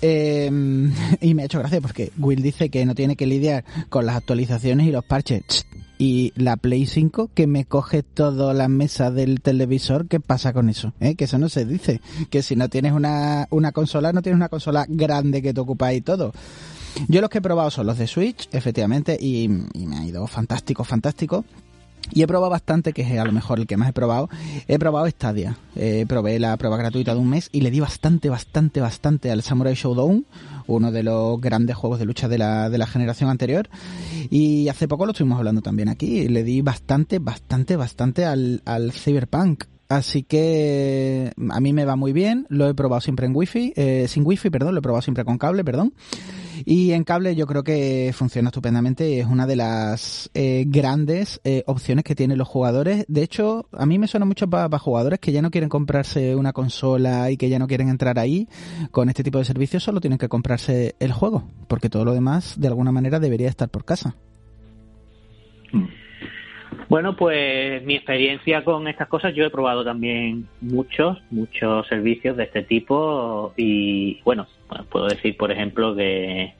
Em, 0.00 0.92
y 1.20 1.34
me 1.34 1.42
ha 1.42 1.46
hecho 1.46 1.58
gracia 1.58 1.80
porque 1.80 2.12
Will 2.18 2.42
dice 2.42 2.70
que 2.70 2.84
no 2.86 2.94
tiene 2.94 3.16
que 3.16 3.26
lidiar 3.26 3.64
con 3.88 4.06
las 4.06 4.16
actualizaciones 4.16 4.86
y 4.86 4.92
los 4.92 5.04
parches 5.04 5.66
y 5.98 6.32
la 6.36 6.56
Play 6.56 6.86
5 6.86 7.30
que 7.34 7.46
me 7.46 7.64
coge 7.64 8.02
toda 8.02 8.52
la 8.54 8.68
mesa 8.68 9.10
del 9.10 9.40
televisor, 9.40 10.08
¿qué 10.08 10.20
pasa 10.20 10.52
con 10.52 10.68
eso? 10.68 10.92
¿Eh? 11.00 11.14
Que 11.14 11.24
eso 11.24 11.38
no 11.38 11.48
se 11.48 11.64
dice, 11.64 12.00
que 12.30 12.42
si 12.42 12.56
no 12.56 12.68
tienes 12.68 12.92
una, 12.92 13.46
una 13.50 13.72
consola, 13.72 14.12
no 14.12 14.22
tienes 14.22 14.36
una 14.36 14.48
consola 14.48 14.86
grande 14.88 15.42
que 15.42 15.54
te 15.54 15.60
ocupa 15.60 15.86
ahí 15.86 16.00
todo. 16.00 16.32
Yo 17.08 17.20
los 17.20 17.30
que 17.30 17.38
he 17.38 17.42
probado 17.42 17.70
son 17.70 17.86
los 17.86 17.98
de 17.98 18.06
Switch, 18.06 18.48
efectivamente, 18.52 19.16
y, 19.20 19.44
y 19.44 19.86
me 19.86 19.98
ha 19.98 20.04
ido 20.04 20.26
fantástico, 20.26 20.84
fantástico. 20.84 21.44
Y 22.12 22.22
he 22.22 22.26
probado 22.26 22.50
bastante, 22.50 22.92
que 22.92 23.02
es 23.02 23.18
a 23.18 23.24
lo 23.24 23.32
mejor 23.32 23.58
el 23.58 23.66
que 23.66 23.76
más 23.76 23.88
he 23.88 23.92
probado. 23.92 24.28
He 24.68 24.78
probado 24.78 25.08
Stadia. 25.08 25.56
Eh, 25.74 26.04
probé 26.06 26.38
la 26.38 26.56
prueba 26.56 26.76
gratuita 26.76 27.14
de 27.14 27.20
un 27.20 27.30
mes 27.30 27.48
y 27.50 27.62
le 27.62 27.70
di 27.70 27.80
bastante, 27.80 28.28
bastante, 28.28 28.80
bastante 28.80 29.30
al 29.30 29.42
Samurai 29.42 29.74
Showdown, 29.74 30.26
uno 30.66 30.92
de 30.92 31.02
los 31.02 31.40
grandes 31.40 31.76
juegos 31.76 31.98
de 31.98 32.06
lucha 32.06 32.28
de 32.28 32.38
la, 32.38 32.70
de 32.70 32.78
la 32.78 32.86
generación 32.86 33.30
anterior. 33.30 33.68
Y 34.30 34.68
hace 34.68 34.88
poco 34.88 35.06
lo 35.06 35.12
estuvimos 35.12 35.38
hablando 35.38 35.62
también 35.62 35.88
aquí. 35.88 36.28
Le 36.28 36.42
di 36.44 36.62
bastante, 36.62 37.18
bastante, 37.18 37.76
bastante 37.76 38.24
al, 38.24 38.62
al 38.64 38.92
Cyberpunk. 38.92 39.64
Así 39.88 40.22
que 40.22 41.32
a 41.50 41.60
mí 41.60 41.72
me 41.72 41.84
va 41.84 41.96
muy 41.96 42.12
bien. 42.12 42.46
Lo 42.48 42.68
he 42.68 42.74
probado 42.74 43.00
siempre 43.00 43.26
en 43.26 43.36
wifi, 43.36 43.72
eh, 43.76 44.06
sin 44.08 44.24
wifi, 44.26 44.50
perdón. 44.50 44.74
Lo 44.74 44.78
he 44.78 44.82
probado 44.82 45.02
siempre 45.02 45.24
con 45.24 45.38
cable, 45.38 45.64
perdón. 45.64 45.92
Y 46.64 46.92
en 46.92 47.04
cable 47.04 47.34
yo 47.34 47.46
creo 47.46 47.62
que 47.62 48.12
funciona 48.14 48.48
estupendamente 48.48 49.20
es 49.20 49.26
una 49.26 49.46
de 49.46 49.56
las 49.56 50.30
eh, 50.34 50.64
grandes 50.66 51.40
eh, 51.44 51.62
opciones 51.66 52.04
que 52.04 52.14
tienen 52.14 52.38
los 52.38 52.48
jugadores. 52.48 53.04
De 53.08 53.22
hecho, 53.22 53.66
a 53.72 53.86
mí 53.86 53.98
me 53.98 54.06
suena 54.06 54.26
mucho 54.26 54.48
para 54.48 54.78
jugadores 54.78 55.18
que 55.20 55.32
ya 55.32 55.42
no 55.42 55.50
quieren 55.50 55.68
comprarse 55.68 56.34
una 56.36 56.52
consola 56.52 57.30
y 57.30 57.36
que 57.36 57.48
ya 57.48 57.58
no 57.58 57.66
quieren 57.66 57.88
entrar 57.88 58.18
ahí 58.18 58.48
con 58.90 59.08
este 59.08 59.22
tipo 59.22 59.38
de 59.38 59.44
servicios, 59.44 59.82
solo 59.82 60.00
tienen 60.00 60.18
que 60.18 60.28
comprarse 60.28 60.94
el 60.98 61.12
juego, 61.12 61.44
porque 61.68 61.88
todo 61.88 62.04
lo 62.04 62.12
demás 62.12 62.54
de 62.58 62.68
alguna 62.68 62.92
manera 62.92 63.20
debería 63.20 63.48
estar 63.48 63.68
por 63.68 63.84
casa. 63.84 64.16
Bueno, 66.88 67.16
pues 67.16 67.82
mi 67.84 67.94
experiencia 67.94 68.62
con 68.62 68.88
estas 68.88 69.08
cosas, 69.08 69.34
yo 69.34 69.44
he 69.44 69.50
probado 69.50 69.84
también 69.84 70.46
muchos, 70.60 71.22
muchos 71.30 71.86
servicios 71.88 72.36
de 72.36 72.44
este 72.44 72.62
tipo 72.62 73.52
y 73.56 74.20
bueno, 74.22 74.46
puedo 74.90 75.06
decir, 75.06 75.36
por 75.36 75.50
ejemplo, 75.50 75.94
que 75.96 76.52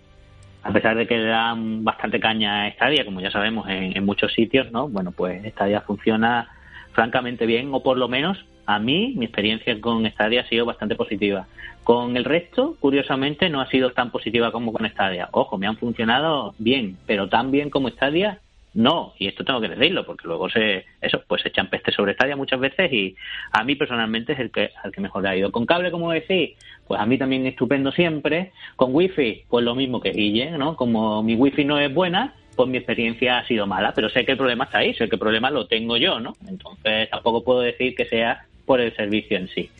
a 0.63 0.73
pesar 0.73 0.97
de 0.97 1.07
que 1.07 1.19
le 1.19 1.27
dan 1.27 1.85
bastante 1.85 2.19
caña 2.21 2.65
a 2.65 2.73
Stadia, 2.73 3.05
como 3.05 3.21
ya 3.21 3.31
sabemos 3.31 3.69
en, 3.69 3.97
en 3.97 4.05
muchos 4.05 4.33
sitios, 4.33 4.73
¿no? 4.73 4.89
Bueno, 4.89 5.13
pues 5.13 5.45
Stadia 5.53 5.83
funciona 5.83 6.49
francamente 6.93 7.45
bien 7.45 7.69
o 7.73 7.83
por 7.83 7.99
lo 7.99 8.09
menos 8.09 8.47
a 8.67 8.79
mí 8.79 9.13
mi 9.17 9.27
experiencia 9.27 9.79
con 9.81 10.07
Stadia 10.11 10.41
ha 10.41 10.49
sido 10.49 10.65
bastante 10.65 10.97
positiva. 10.97 11.47
Con 11.83 12.17
el 12.17 12.25
resto, 12.25 12.77
curiosamente, 12.81 13.51
no 13.51 13.61
ha 13.61 13.69
sido 13.69 13.91
tan 13.91 14.11
positiva 14.11 14.53
como 14.53 14.73
con 14.73 14.89
Stadia. 14.89 15.29
Ojo, 15.33 15.59
me 15.59 15.67
han 15.67 15.77
funcionado 15.77 16.55
bien, 16.59 16.97
pero 17.07 17.29
tan 17.29 17.51
bien 17.51 17.69
como 17.69 17.91
Stadia 17.91 18.41
No, 18.75 19.15
y 19.19 19.29
esto 19.29 19.45
tengo 19.45 19.61
que 19.61 19.69
decirlo, 19.69 20.05
porque 20.05 20.27
luego 20.27 20.51
se, 20.51 20.85
eso, 21.01 21.23
pues 21.29 21.43
se 21.43 21.49
echan 21.49 21.71
peste 21.71 21.93
sobre 21.93 22.15
Stadia 22.15 22.35
muchas 22.35 22.59
veces 22.59 22.93
y 22.93 23.15
a 23.53 23.63
mí 23.63 23.77
personalmente 23.77 24.33
es 24.33 24.41
el 24.41 24.51
que, 24.51 24.71
al 24.83 24.91
que 24.91 25.01
mejor 25.01 25.23
le 25.23 25.29
ha 25.29 25.37
ido. 25.37 25.53
Con 25.53 25.65
cable, 25.65 25.93
como 25.93 26.11
decís, 26.11 26.51
pues 26.87 27.01
a 27.01 27.07
mí 27.07 27.17
también 27.17 27.47
estupendo 27.47 27.93
siempre. 27.93 28.51
Con 28.75 28.93
wifi, 28.93 29.45
pues 29.49 29.65
lo 29.65 29.77
mismo 29.77 30.01
que 30.01 30.11
Guille, 30.11 30.51
¿no? 30.53 30.75
Como 30.77 31.23
mi 31.23 31.37
wifi 31.37 31.65
no 31.65 31.79
es 31.79 31.95
buena, 31.95 32.35
pues 32.57 32.69
mi 32.69 32.79
experiencia 32.79 33.39
ha 33.39 33.47
sido 33.47 33.67
mala, 33.67 33.93
pero 33.95 34.09
sé 34.09 34.25
que 34.25 34.33
el 34.33 34.39
problema 34.39 34.65
está 34.65 34.79
ahí, 34.79 34.93
sé 34.95 35.09
que 35.09 35.17
el 35.17 35.21
problema 35.21 35.51
lo 35.51 35.69
tengo 35.69 35.97
yo, 35.97 36.19
¿no? 36.19 36.35
Entonces 36.49 37.09
tampoco 37.11 37.45
puedo 37.45 37.61
decir 37.61 37.95
que 37.95 38.07
sea 38.07 38.45
por 38.67 38.81
el 38.81 38.95
servicio 38.97 39.37
en 39.37 39.49
sí. 39.49 39.71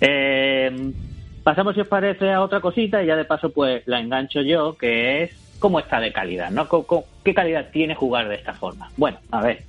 Eh, 0.00 0.72
pasamos, 1.44 1.74
si 1.74 1.82
os 1.82 1.88
parece, 1.88 2.32
a 2.32 2.42
otra 2.42 2.60
cosita 2.60 3.00
y 3.00 3.06
ya 3.06 3.14
de 3.14 3.26
paso 3.26 3.50
pues 3.50 3.86
la 3.86 4.00
engancho 4.00 4.42
yo, 4.42 4.76
que 4.76 5.22
es 5.22 5.43
cómo 5.58 5.78
está 5.78 6.00
de 6.00 6.12
calidad, 6.12 6.50
¿no? 6.50 6.68
¿Qué 7.24 7.34
calidad 7.34 7.70
tiene 7.72 7.94
jugar 7.94 8.28
de 8.28 8.36
esta 8.36 8.54
forma? 8.54 8.90
Bueno, 8.96 9.18
a 9.30 9.40
ver, 9.40 9.62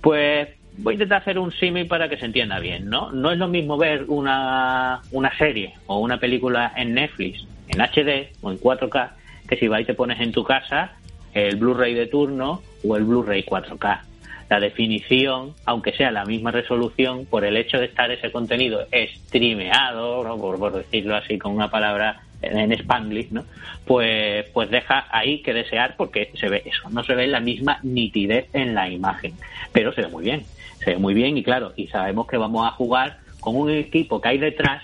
pues 0.00 0.48
voy 0.78 0.92
a 0.92 0.94
intentar 0.94 1.22
hacer 1.22 1.38
un 1.38 1.52
símil 1.52 1.86
para 1.86 2.08
que 2.08 2.16
se 2.16 2.26
entienda 2.26 2.58
bien, 2.58 2.88
¿no? 2.88 3.10
No 3.12 3.32
es 3.32 3.38
lo 3.38 3.48
mismo 3.48 3.76
ver 3.76 4.04
una, 4.08 5.00
una 5.10 5.36
serie 5.38 5.74
o 5.86 5.98
una 5.98 6.18
película 6.18 6.72
en 6.76 6.94
Netflix 6.94 7.46
en 7.68 7.80
HD 7.80 8.30
o 8.42 8.50
en 8.50 8.60
4K 8.60 9.10
que 9.48 9.56
si 9.56 9.68
vas 9.68 9.80
y 9.80 9.84
te 9.84 9.94
pones 9.94 10.20
en 10.20 10.32
tu 10.32 10.44
casa 10.44 10.92
el 11.34 11.56
Blu-ray 11.56 11.94
de 11.94 12.06
turno 12.06 12.62
o 12.86 12.96
el 12.96 13.04
Blu-ray 13.04 13.44
4K. 13.44 14.00
La 14.48 14.60
definición, 14.60 15.54
aunque 15.64 15.92
sea 15.92 16.10
la 16.10 16.24
misma 16.24 16.50
resolución, 16.50 17.26
por 17.26 17.44
el 17.44 17.56
hecho 17.56 17.78
de 17.78 17.86
estar 17.86 18.10
ese 18.10 18.30
contenido 18.30 18.86
streameado, 19.26 20.24
¿no? 20.24 20.38
por, 20.38 20.58
por 20.58 20.72
decirlo 20.72 21.16
así 21.16 21.36
con 21.36 21.52
una 21.52 21.70
palabra 21.70 22.22
en 22.42 22.72
Spanglish, 22.72 23.30
¿no? 23.30 23.44
Pues, 23.84 24.46
pues 24.52 24.70
deja 24.70 25.06
ahí 25.10 25.42
que 25.42 25.54
desear 25.54 25.94
porque 25.96 26.30
se 26.34 26.48
ve 26.48 26.62
eso, 26.64 26.88
no 26.90 27.04
se 27.04 27.14
ve 27.14 27.26
la 27.26 27.40
misma 27.40 27.78
nitidez 27.82 28.48
en 28.52 28.74
la 28.74 28.88
imagen, 28.88 29.34
pero 29.72 29.92
se 29.92 30.02
ve 30.02 30.08
muy 30.08 30.24
bien, 30.24 30.44
se 30.78 30.92
ve 30.92 30.98
muy 30.98 31.14
bien 31.14 31.36
y 31.36 31.42
claro, 31.42 31.72
y 31.76 31.86
sabemos 31.88 32.26
que 32.26 32.36
vamos 32.36 32.66
a 32.66 32.72
jugar 32.72 33.18
con 33.40 33.56
un 33.56 33.70
equipo 33.70 34.20
que 34.20 34.28
hay 34.28 34.38
detrás 34.38 34.82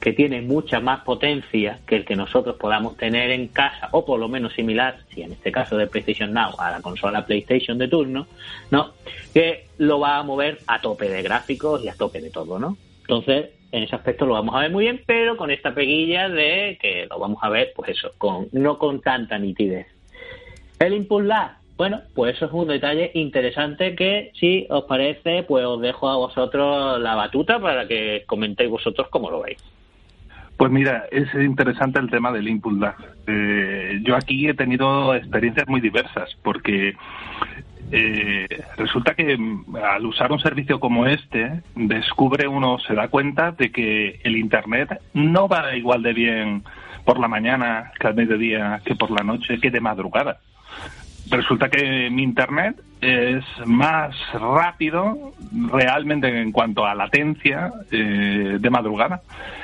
que 0.00 0.12
tiene 0.12 0.42
mucha 0.42 0.80
más 0.80 1.00
potencia 1.00 1.80
que 1.86 1.96
el 1.96 2.04
que 2.04 2.14
nosotros 2.14 2.56
podamos 2.56 2.96
tener 2.96 3.30
en 3.30 3.48
casa, 3.48 3.88
o 3.90 4.04
por 4.04 4.20
lo 4.20 4.28
menos 4.28 4.52
similar, 4.54 4.98
si 5.12 5.22
en 5.22 5.32
este 5.32 5.50
caso 5.50 5.76
de 5.76 5.88
PlayStation 5.88 6.32
Now, 6.32 6.52
a 6.58 6.70
la 6.70 6.80
consola 6.80 7.26
PlayStation 7.26 7.78
de 7.78 7.88
turno, 7.88 8.26
¿no? 8.70 8.92
Que 9.34 9.66
lo 9.78 9.98
va 9.98 10.18
a 10.18 10.22
mover 10.22 10.60
a 10.68 10.80
tope 10.80 11.08
de 11.08 11.22
gráficos 11.22 11.84
y 11.84 11.88
a 11.88 11.94
tope 11.94 12.20
de 12.20 12.30
todo, 12.30 12.58
¿no? 12.58 12.76
Entonces, 13.00 13.50
en 13.72 13.82
ese 13.82 13.94
aspecto 13.94 14.26
lo 14.26 14.34
vamos 14.34 14.54
a 14.54 14.60
ver 14.60 14.70
muy 14.70 14.84
bien, 14.84 15.02
pero 15.06 15.36
con 15.36 15.50
esta 15.50 15.74
peguilla 15.74 16.28
de 16.28 16.78
que 16.80 17.06
lo 17.08 17.18
vamos 17.18 17.38
a 17.42 17.48
ver, 17.48 17.72
pues 17.74 17.90
eso, 17.90 18.12
con 18.18 18.48
no 18.52 18.78
con 18.78 19.00
tanta 19.00 19.38
nitidez. 19.38 19.86
El 20.78 20.94
input 20.94 21.24
lag, 21.24 21.58
bueno, 21.76 22.00
pues 22.14 22.36
eso 22.36 22.46
es 22.46 22.52
un 22.52 22.68
detalle 22.68 23.10
interesante 23.14 23.94
que 23.94 24.32
si 24.34 24.66
os 24.70 24.84
parece, 24.84 25.42
pues 25.42 25.64
os 25.64 25.80
dejo 25.80 26.08
a 26.08 26.16
vosotros 26.16 27.00
la 27.00 27.14
batuta 27.14 27.60
para 27.60 27.86
que 27.86 28.24
comentéis 28.26 28.70
vosotros 28.70 29.08
cómo 29.10 29.30
lo 29.30 29.42
veis. 29.42 29.58
Pues 30.56 30.72
mira, 30.72 31.04
es 31.12 31.32
interesante 31.34 32.00
el 32.00 32.10
tema 32.10 32.32
del 32.32 32.48
input 32.48 32.80
lag. 32.80 32.96
Eh, 33.28 34.00
yo 34.02 34.16
aquí 34.16 34.48
he 34.48 34.54
tenido 34.54 35.14
experiencias 35.14 35.68
muy 35.68 35.80
diversas 35.80 36.36
porque 36.42 36.94
eh, 37.90 38.46
resulta 38.76 39.14
que 39.14 39.36
mm, 39.36 39.76
al 39.76 40.06
usar 40.06 40.32
un 40.32 40.40
servicio 40.40 40.80
como 40.80 41.06
este, 41.06 41.62
descubre 41.74 42.46
uno, 42.48 42.78
se 42.78 42.94
da 42.94 43.08
cuenta 43.08 43.52
de 43.52 43.70
que 43.70 44.20
el 44.24 44.36
Internet 44.36 45.00
no 45.14 45.48
va 45.48 45.74
igual 45.76 46.02
de 46.02 46.12
bien 46.12 46.62
por 47.04 47.18
la 47.18 47.28
mañana 47.28 47.92
que 47.98 48.06
al 48.06 48.14
mediodía, 48.14 48.82
que 48.84 48.94
por 48.94 49.10
la 49.10 49.24
noche, 49.24 49.58
que 49.58 49.70
de 49.70 49.80
madrugada. 49.80 50.40
Resulta 51.30 51.68
que 51.68 52.10
mi 52.10 52.22
internet 52.22 52.76
es 53.00 53.44
más 53.66 54.14
rápido 54.32 55.32
realmente 55.70 56.28
en 56.28 56.52
cuanto 56.52 56.84
a 56.84 56.94
latencia 56.94 57.72
eh, 57.90 58.58
de 58.58 58.70
madrugada. 58.70 59.22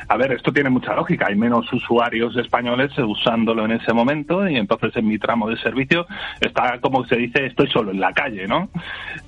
A 0.09 0.17
ver, 0.17 0.33
esto 0.33 0.53
tiene 0.53 0.71
mucha 0.71 0.95
lógica. 0.95 1.27
Hay 1.29 1.37
menos 1.37 1.73
usuarios 1.73 2.37
españoles 2.37 2.97
usándolo 2.99 3.65
en 3.65 3.73
ese 3.73 3.93
momento 3.93 4.49
y 4.49 4.57
entonces 4.57 4.95
en 4.97 5.09
mi 5.09 5.19
tramo 5.19 5.49
de 5.49 5.57
servicio 5.59 6.07
está, 6.41 6.79
como 6.81 7.05
se 7.07 7.17
dice, 7.17 7.47
estoy 7.47 7.69
solo 7.71 7.91
en 7.91 8.01
la 8.01 8.13
calle, 8.13 8.47
¿no? 8.47 8.69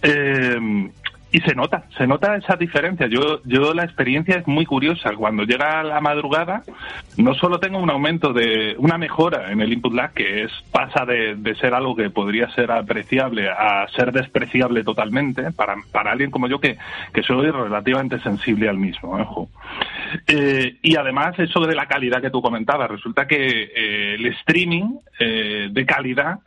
Eh, 0.02 0.90
y 1.33 1.41
se 1.41 1.55
nota, 1.55 1.85
se 1.97 2.07
nota 2.07 2.37
esa 2.37 2.57
diferencia. 2.57 3.09
Yo, 3.09 3.43
yo 3.45 3.74
la 3.74 3.85
experiencia 3.85 4.37
es 4.37 4.47
muy 4.47 4.64
curiosa. 4.64 5.11
Cuando 5.16 5.43
llega 5.43 5.83
la 5.83 6.01
madrugada, 6.01 6.62
no 7.16 7.35
solo 7.35 7.59
tengo 7.59 7.79
un 7.79 7.91
aumento 7.91 8.33
de, 8.33 8.77
una 8.79 8.97
mejora 8.97 9.51
en 9.51 9.61
el 9.61 9.72
input 9.72 9.93
lag, 9.93 10.12
que 10.12 10.45
es, 10.45 10.53
pasa 10.70 11.05
de, 11.05 11.35
de 11.35 11.55
ser 11.57 11.74
algo 11.74 11.97
que 11.97 12.11
podría 12.11 12.49
ser 12.51 12.70
apreciable 12.70 13.51
a 13.51 13.87
ser 13.89 14.12
despreciable 14.12 14.85
totalmente, 14.85 15.51
para, 15.53 15.77
para 15.91 16.12
alguien 16.12 16.31
como 16.31 16.49
yo 16.49 16.61
que, 16.61 16.79
que 17.12 17.22
soy 17.22 17.51
relativamente 17.51 18.20
sensible 18.20 18.68
al 18.68 18.79
mismo, 18.79 19.12
ojo. 19.12 19.49
Eh, 20.29 20.77
y 20.81 20.97
además, 20.97 21.39
eso 21.39 21.61
de 21.61 21.74
la 21.74 21.87
calidad 21.87 22.22
que 22.22 22.31
tú 22.31 22.41
comentabas, 22.41 22.91
resulta 22.91 23.27
que 23.27 23.37
eh, 23.37 24.14
el 24.14 24.27
streaming 24.27 24.99
eh, 25.18 25.68
de 25.70 25.87
calidad 25.87 26.39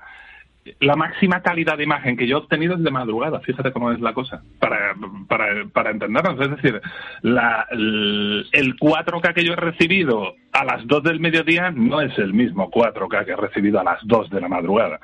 la 0.80 0.96
máxima 0.96 1.42
calidad 1.42 1.78
de 1.78 1.84
imagen 1.84 2.18
que 2.18 2.28
yo 2.28 2.38
he 2.38 2.40
obtenido 2.40 2.76
es 2.76 2.84
de 2.84 2.92
madrugada, 2.92 3.40
fíjate 3.40 3.72
cómo 3.72 3.92
es 3.92 4.00
la 4.00 4.14
cosa, 4.14 4.44
para, 4.60 4.96
para, 5.28 5.66
para 5.74 5.92
entendernos. 5.92 6.40
Es 6.40 6.52
decir, 6.52 6.82
la, 7.22 7.68
el, 7.72 8.48
el 8.52 8.76
4K 8.78 9.34
que 9.34 9.44
yo 9.44 9.54
he 9.54 9.58
recibido 9.58 10.36
a 10.52 10.66
las 10.66 10.86
2 10.88 11.04
del 11.04 11.20
mediodía 11.20 11.72
no 11.72 12.02
es 12.02 12.18
el 12.18 12.34
mismo 12.34 12.70
4K 12.70 13.26
que 13.26 13.32
he 13.32 13.36
recibido 13.36 13.80
a 13.80 13.84
las 13.84 14.00
2 14.04 14.30
de 14.30 14.42
la 14.42 14.48
madrugada. 14.48 15.00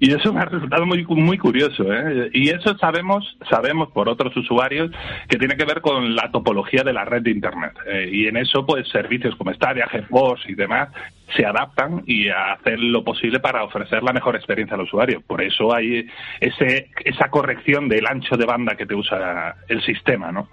Y 0.00 0.12
eso 0.12 0.32
me 0.32 0.40
ha 0.40 0.44
resultado 0.44 0.86
muy, 0.86 1.04
muy 1.04 1.38
curioso, 1.38 1.92
¿eh? 1.92 2.30
Y 2.32 2.50
eso 2.50 2.76
sabemos, 2.78 3.36
sabemos 3.50 3.88
por 3.90 4.08
otros 4.08 4.36
usuarios 4.36 4.90
que 5.28 5.38
tiene 5.38 5.56
que 5.56 5.64
ver 5.64 5.80
con 5.80 6.14
la 6.14 6.30
topología 6.30 6.82
de 6.84 6.92
la 6.92 7.04
red 7.04 7.22
de 7.22 7.32
Internet. 7.32 7.72
Eh, 7.86 8.08
y 8.12 8.26
en 8.28 8.36
eso, 8.36 8.64
pues, 8.64 8.88
servicios 8.88 9.34
como 9.34 9.52
Stadia, 9.52 9.88
GeForce 9.88 10.52
y 10.52 10.54
demás 10.54 10.88
se 11.36 11.44
adaptan 11.44 12.04
y 12.06 12.30
hacen 12.30 12.90
lo 12.90 13.04
posible 13.04 13.38
para 13.38 13.62
ofrecer 13.62 14.02
la 14.02 14.14
mejor 14.14 14.34
experiencia 14.34 14.76
al 14.76 14.82
usuario. 14.82 15.20
Por 15.26 15.42
eso 15.42 15.74
hay 15.74 16.06
ese, 16.40 16.88
esa 17.04 17.28
corrección 17.30 17.86
del 17.88 18.06
ancho 18.06 18.36
de 18.38 18.46
banda 18.46 18.76
que 18.76 18.86
te 18.86 18.94
usa 18.94 19.56
el 19.68 19.82
sistema, 19.82 20.32
¿no? 20.32 20.48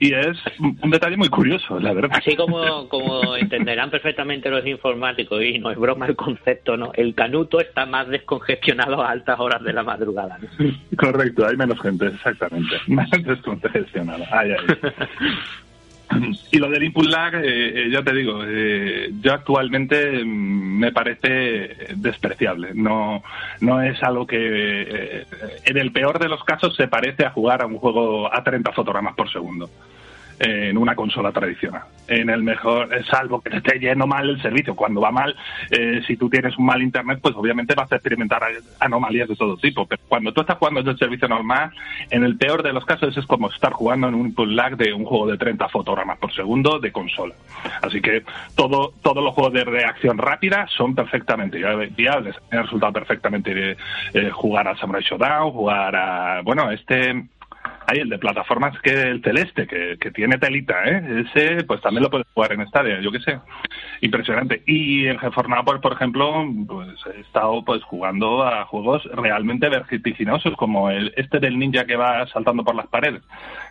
Y 0.00 0.12
es 0.12 0.36
un 0.58 0.90
detalle 0.90 1.16
muy 1.16 1.28
curioso, 1.28 1.78
la 1.78 1.92
verdad. 1.92 2.18
Así 2.18 2.34
como, 2.34 2.88
como 2.88 3.36
entenderán 3.36 3.90
perfectamente 3.90 4.50
los 4.50 4.66
informáticos, 4.66 5.40
y 5.40 5.60
no 5.60 5.70
es 5.70 5.78
broma 5.78 6.06
el 6.06 6.16
concepto, 6.16 6.76
¿no? 6.76 6.90
El 6.94 7.14
canuto 7.14 7.60
está 7.60 7.86
más 7.86 8.08
descongestionado 8.08 8.61
a 8.70 9.10
altas 9.10 9.38
horas 9.40 9.62
de 9.62 9.72
la 9.72 9.82
madrugada. 9.82 10.38
Correcto, 10.96 11.46
hay 11.46 11.56
menos 11.56 11.80
gente, 11.80 12.06
exactamente. 12.06 12.76
Más 12.88 13.10
descongestionado. 13.10 14.24
Ay, 14.30 14.52
ay. 14.52 14.76
Y 16.50 16.58
lo 16.58 16.68
del 16.68 16.82
input 16.82 17.06
lag, 17.06 17.34
eh, 17.36 17.86
eh, 17.86 18.02
te 18.04 18.12
digo, 18.12 18.42
eh, 18.46 19.10
yo 19.20 19.32
actualmente 19.32 20.22
mm, 20.22 20.78
me 20.78 20.92
parece 20.92 21.94
despreciable. 21.96 22.72
No, 22.74 23.22
no 23.60 23.82
es 23.82 24.02
algo 24.02 24.26
que, 24.26 25.26
en 25.64 25.78
el 25.78 25.90
peor 25.92 26.18
de 26.18 26.28
los 26.28 26.44
casos, 26.44 26.76
se 26.76 26.88
parece 26.88 27.24
a 27.24 27.30
jugar 27.30 27.62
a 27.62 27.66
un 27.66 27.78
juego 27.78 28.32
a 28.32 28.42
30 28.44 28.72
fotogramas 28.72 29.14
por 29.14 29.30
segundo 29.32 29.70
en 30.42 30.76
una 30.76 30.96
consola 30.96 31.30
tradicional. 31.30 31.82
En 32.08 32.28
el 32.28 32.42
mejor, 32.42 32.88
salvo 33.08 33.40
que 33.40 33.50
te 33.50 33.58
esté 33.58 33.78
yendo 33.78 34.08
mal 34.08 34.28
el 34.28 34.42
servicio. 34.42 34.74
Cuando 34.74 35.00
va 35.00 35.12
mal, 35.12 35.36
eh, 35.70 36.02
si 36.06 36.16
tú 36.16 36.28
tienes 36.28 36.58
un 36.58 36.66
mal 36.66 36.82
internet, 36.82 37.20
pues 37.22 37.34
obviamente 37.36 37.74
vas 37.76 37.90
a 37.92 37.96
experimentar 37.96 38.42
anomalías 38.80 39.28
de 39.28 39.36
todo 39.36 39.56
tipo. 39.56 39.86
Pero 39.86 40.02
cuando 40.08 40.32
tú 40.32 40.40
estás 40.40 40.58
jugando 40.58 40.80
en 40.80 40.88
el 40.88 40.98
servicio 40.98 41.28
normal, 41.28 41.70
en 42.10 42.24
el 42.24 42.36
peor 42.36 42.62
de 42.64 42.72
los 42.72 42.84
casos 42.84 43.16
es 43.16 43.24
como 43.26 43.50
estar 43.50 43.72
jugando 43.72 44.08
en 44.08 44.14
un 44.14 44.34
lag 44.56 44.76
de 44.76 44.92
un 44.92 45.04
juego 45.04 45.28
de 45.28 45.38
30 45.38 45.68
fotogramas 45.68 46.18
por 46.18 46.34
segundo 46.34 46.80
de 46.80 46.90
consola. 46.90 47.34
Así 47.80 48.00
que 48.00 48.24
todo, 48.56 48.94
todos 49.00 49.22
los 49.22 49.34
juegos 49.34 49.52
de 49.52 49.64
reacción 49.64 50.18
rápida 50.18 50.66
son 50.76 50.94
perfectamente 50.94 51.58
viables. 51.96 52.34
Me 52.50 52.58
ha 52.58 52.62
resultado 52.62 52.92
perfectamente 52.92 53.76
eh, 54.12 54.30
jugar 54.30 54.66
a 54.66 54.76
Samurai 54.76 55.02
Shodown, 55.02 55.52
jugar 55.52 55.94
a, 55.94 56.42
bueno, 56.42 56.70
este 56.72 57.28
hay 57.86 57.98
el 57.98 58.08
de 58.08 58.18
plataformas 58.18 58.78
que 58.80 58.90
el 58.90 59.22
celeste, 59.22 59.66
que, 59.66 59.96
que 60.00 60.10
tiene 60.10 60.38
telita, 60.38 60.84
¿eh? 60.84 61.24
Ese, 61.26 61.64
pues 61.64 61.80
también 61.80 62.02
lo 62.02 62.10
puedes 62.10 62.26
jugar 62.32 62.52
en 62.52 62.66
Stadia, 62.68 63.00
yo 63.00 63.10
qué 63.10 63.20
sé. 63.20 63.38
Impresionante. 64.00 64.62
Y 64.66 65.06
en 65.06 65.18
GeForce 65.18 65.52
por 65.80 65.92
ejemplo, 65.92 66.46
pues 66.66 66.88
he 67.14 67.20
estado 67.20 67.64
pues 67.64 67.82
jugando 67.84 68.42
a 68.44 68.64
juegos 68.66 69.04
realmente 69.14 69.68
vertiginosos, 69.68 70.54
como 70.56 70.90
el, 70.90 71.12
este 71.16 71.38
del 71.38 71.58
ninja 71.58 71.84
que 71.84 71.96
va 71.96 72.26
saltando 72.28 72.64
por 72.64 72.74
las 72.74 72.86
paredes, 72.86 73.22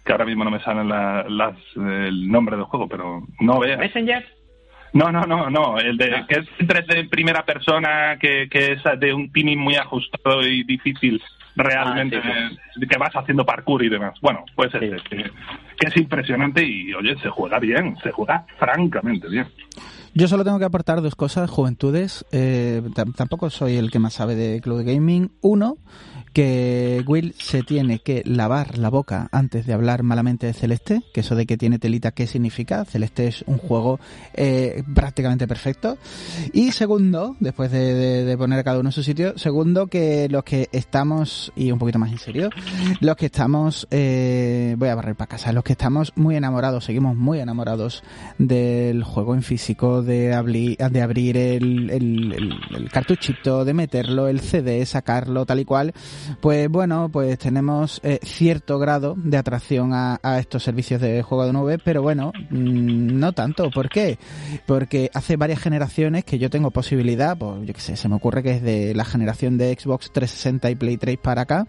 que 0.06 0.12
ahora 0.12 0.26
mismo 0.26 0.44
no 0.44 0.52
me 0.52 0.62
sale 0.62 0.84
las, 0.84 1.58
el 1.76 2.28
nombre 2.30 2.56
del 2.56 2.66
juego, 2.66 2.88
pero 2.88 3.24
no 3.40 3.60
veas. 3.60 3.80
¿Messenger? 3.80 4.26
No, 4.94 5.12
no, 5.12 5.22
no, 5.22 5.50
no. 5.50 5.80
El 5.80 5.98
de 5.98 6.16
ah. 6.16 6.26
que 6.28 6.40
es 6.40 6.88
de 6.88 7.06
primera 7.06 7.46
persona, 7.46 8.18
que, 8.20 8.50
que 8.50 8.74
es 8.74 8.84
de 9.00 9.14
un 9.14 9.32
timing 9.32 9.60
muy 9.60 9.76
ajustado 9.76 10.46
y 10.46 10.64
difícil 10.64 11.22
realmente 11.56 12.18
ah, 12.24 12.50
que 12.90 12.98
vas 12.98 13.16
haciendo 13.16 13.46
parkour 13.46 13.84
y 13.84 13.90
demás. 13.90 14.14
Bueno, 14.22 14.46
pues 14.56 14.72
que, 14.72 15.32
es 15.80 15.98
impresionante 15.98 16.64
y, 16.64 16.94
oye, 16.94 17.18
se 17.18 17.30
juega 17.30 17.60
bien, 17.60 17.98
se 18.04 18.12
juega 18.12 18.46
francamente 18.58 19.28
bien. 19.28 19.48
Yo 20.14 20.28
solo 20.28 20.44
tengo 20.44 20.60
que 20.60 20.66
aportar 20.66 21.02
dos 21.02 21.16
cosas, 21.16 21.50
juventudes. 21.50 22.26
Eh, 22.32 22.82
tampoco 23.16 23.50
soy 23.50 23.78
el 23.78 23.92
que 23.92 24.00
más 24.00 24.14
sabe 24.14 24.36
de 24.36 24.60
Cloud 24.60 24.84
Gaming. 24.84 25.32
Uno, 25.42 25.78
que 26.34 27.04
Will 27.08 27.36
se 27.38 27.64
tiene 27.64 28.00
que 28.00 28.24
lavar 28.26 28.78
la 28.78 28.90
boca 28.90 29.28
antes 29.32 29.66
de 29.66 29.74
hablar 29.74 30.04
malamente 30.04 30.48
de 30.48 30.54
Celeste, 30.54 31.04
que 31.14 31.22
eso 31.22 31.36
de 31.36 31.46
que 31.46 31.58
tiene 31.58 31.80
telita, 31.80 32.12
¿qué 32.12 32.28
significa? 32.28 32.86
Celeste 32.86 33.28
es 33.28 33.44
un 33.48 33.58
juego 33.58 34.00
eh, 34.34 34.84
prácticamente 34.94 35.48
perfecto. 35.48 35.98
Y 36.54 36.72
segundo, 36.72 37.36
después 37.40 37.72
de, 37.72 38.36
poner 38.38 38.60
a 38.60 38.64
cada 38.64 38.80
uno 38.80 38.90
en 38.90 38.94
su 38.94 39.04
sitio, 39.04 39.38
segundo 39.38 39.88
que 39.88 40.28
los 40.30 40.44
que 40.44 40.70
estamos, 40.72 41.52
y 41.56 41.72
un 41.72 41.80
poquito 41.80 42.00
más 42.00 42.12
en 42.12 42.18
serio, 42.18 42.50
los 43.02 43.16
que 43.16 43.28
estamos, 43.28 43.88
eh, 43.92 44.76
voy 44.78 44.90
a 44.90 44.96
barrer 44.96 45.16
para 45.16 45.30
casa, 45.30 45.52
los 45.52 45.64
que 45.64 45.74
estamos 45.74 46.14
muy 46.16 46.36
enamorados, 46.36 46.86
seguimos 46.86 47.16
muy 47.16 47.40
enamorados 47.40 48.04
del 48.38 49.04
juego 49.04 49.36
en 49.36 49.44
físico, 49.44 50.01
de, 50.04 50.34
abrir, 50.34 50.78
de 50.78 51.02
abrir 51.02 51.38
el, 51.38 52.90
cartuchito, 52.92 53.66
de 53.66 53.74
meterlo, 53.74 54.28
el 54.28 54.40
CD, 54.40 54.86
sacarlo, 54.86 55.46
tal 55.46 55.60
y 55.60 55.66
cual, 55.66 55.94
pues 56.40 56.70
bueno, 56.70 57.10
pues 57.12 57.38
tenemos 57.38 58.00
eh, 58.04 58.20
cierto 58.24 58.80
grado 58.80 59.16
de 59.18 59.38
atracción 59.38 59.92
a, 59.94 60.20
estos 60.40 60.64
servicios 60.64 61.02
de 61.02 61.22
juego 61.22 61.46
de 61.46 61.54
nube, 61.54 61.78
pero 61.78 62.02
bueno, 62.02 62.32
mm, 62.50 63.20
no 63.20 63.34
tanto. 63.34 63.70
¿Por 63.72 63.90
qué? 63.90 64.18
Porque 64.66 65.10
hace 65.14 65.38
varias 65.38 65.60
generaciones 65.60 66.24
que 66.26 66.40
yo 66.40 66.50
tengo 66.50 66.72
posibilidad, 66.72 67.38
pues 67.38 67.66
yo 67.66 67.74
qué 67.74 67.82
sé, 67.82 67.96
se 67.96 68.10
me 68.10 68.16
ocurre 68.16 68.44
que 68.44 68.52
es 68.52 68.62
de 68.62 68.94
la 68.96 69.06
generación 69.06 69.58
de 69.58 69.78
Xbox 69.78 70.12
360 70.12 70.70
y 70.70 70.76
Play 70.76 70.98
3 70.98 71.18
para 71.18 71.42
acá, 71.42 71.68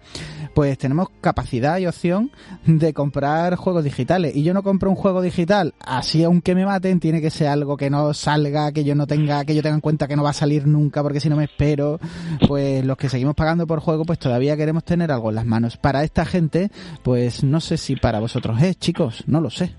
pues 0.55 0.76
tenemos 0.78 1.09
capacidad 1.20 1.78
y 1.78 1.87
opción 1.87 2.30
de 2.66 2.93
comprar 2.93 3.57
juegos 3.57 3.85
digitales. 3.85 4.35
Y 4.35 4.43
yo 4.43 4.55
no 4.55 4.62
compro 4.62 4.91
un 4.91 4.97
juego 4.97 5.22
digital, 5.22 5.74
así 5.80 6.24
aunque 6.24 6.55
me 6.55 6.64
maten, 6.64 7.01
tiene 7.01 7.20
que 7.20 7.30
ser 7.30 7.49
algo 7.49 7.76
que 7.76 7.91
no 7.91 8.14
salga, 8.22 8.72
que 8.72 8.84
yo 8.84 8.94
no 8.94 9.06
tenga, 9.06 9.44
que 9.44 9.54
yo 9.54 9.62
tenga 9.62 9.74
en 9.74 9.80
cuenta 9.80 10.06
que 10.06 10.16
no 10.16 10.22
va 10.22 10.30
a 10.30 10.34
salir 10.34 10.66
nunca, 10.66 11.02
porque 11.02 11.20
si 11.20 11.28
no 11.28 11.36
me 11.36 11.44
espero, 11.44 11.98
pues 12.46 12.84
los 12.84 12.96
que 12.96 13.08
seguimos 13.08 13.34
pagando 13.34 13.66
por 13.66 13.80
juego, 13.80 14.04
pues 14.04 14.18
todavía 14.18 14.56
queremos 14.56 14.84
tener 14.84 15.10
algo 15.10 15.30
en 15.30 15.36
las 15.36 15.46
manos. 15.46 15.76
Para 15.76 16.04
esta 16.04 16.24
gente, 16.24 16.70
pues 17.02 17.42
no 17.42 17.60
sé 17.60 17.76
si 17.76 17.96
para 17.96 18.20
vosotros 18.20 18.62
es, 18.62 18.78
chicos, 18.78 19.24
no 19.26 19.40
lo 19.40 19.50
sé. 19.50 19.74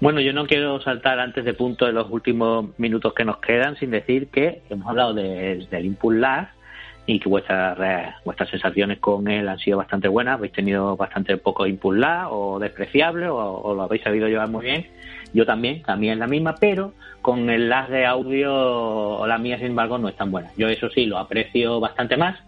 Bueno, 0.00 0.20
yo 0.20 0.32
no 0.32 0.46
quiero 0.46 0.80
saltar 0.80 1.20
antes 1.20 1.44
de 1.44 1.54
punto 1.54 1.86
de 1.86 1.92
los 1.92 2.10
últimos 2.10 2.76
minutos 2.78 3.14
que 3.14 3.24
nos 3.24 3.38
quedan 3.38 3.76
sin 3.76 3.90
decir 3.90 4.28
que 4.28 4.62
hemos 4.68 4.88
hablado 4.88 5.14
del 5.14 5.84
Impulse 5.84 6.20
Lag 6.20 6.50
y 7.06 7.20
que 7.20 7.28
vuestras, 7.28 7.78
vuestras 8.24 8.48
sensaciones 8.48 8.98
con 8.98 9.28
él 9.28 9.48
han 9.48 9.58
sido 9.58 9.78
bastante 9.78 10.08
buenas, 10.08 10.38
habéis 10.38 10.52
tenido 10.52 10.96
bastante 10.96 11.36
poco 11.36 11.66
Lag 11.92 12.32
o 12.32 12.58
despreciable 12.58 13.28
o 13.28 13.74
lo 13.74 13.82
habéis 13.82 14.02
sabido 14.02 14.26
llevar 14.26 14.48
muy 14.48 14.64
bien. 14.64 14.86
Yo 15.32 15.46
también, 15.46 15.82
también 15.82 16.18
la 16.18 16.26
misma, 16.26 16.54
pero 16.60 16.92
con 17.22 17.48
el 17.50 17.68
lag 17.68 17.88
de 17.88 18.04
audio 18.04 19.26
la 19.26 19.38
mía 19.38 19.56
sin 19.58 19.68
embargo 19.68 19.98
no 19.98 20.08
es 20.08 20.16
tan 20.16 20.30
buena. 20.30 20.50
Yo 20.56 20.68
eso 20.68 20.90
sí 20.90 21.06
lo 21.06 21.18
aprecio 21.18 21.80
bastante 21.80 22.16
más 22.16 22.38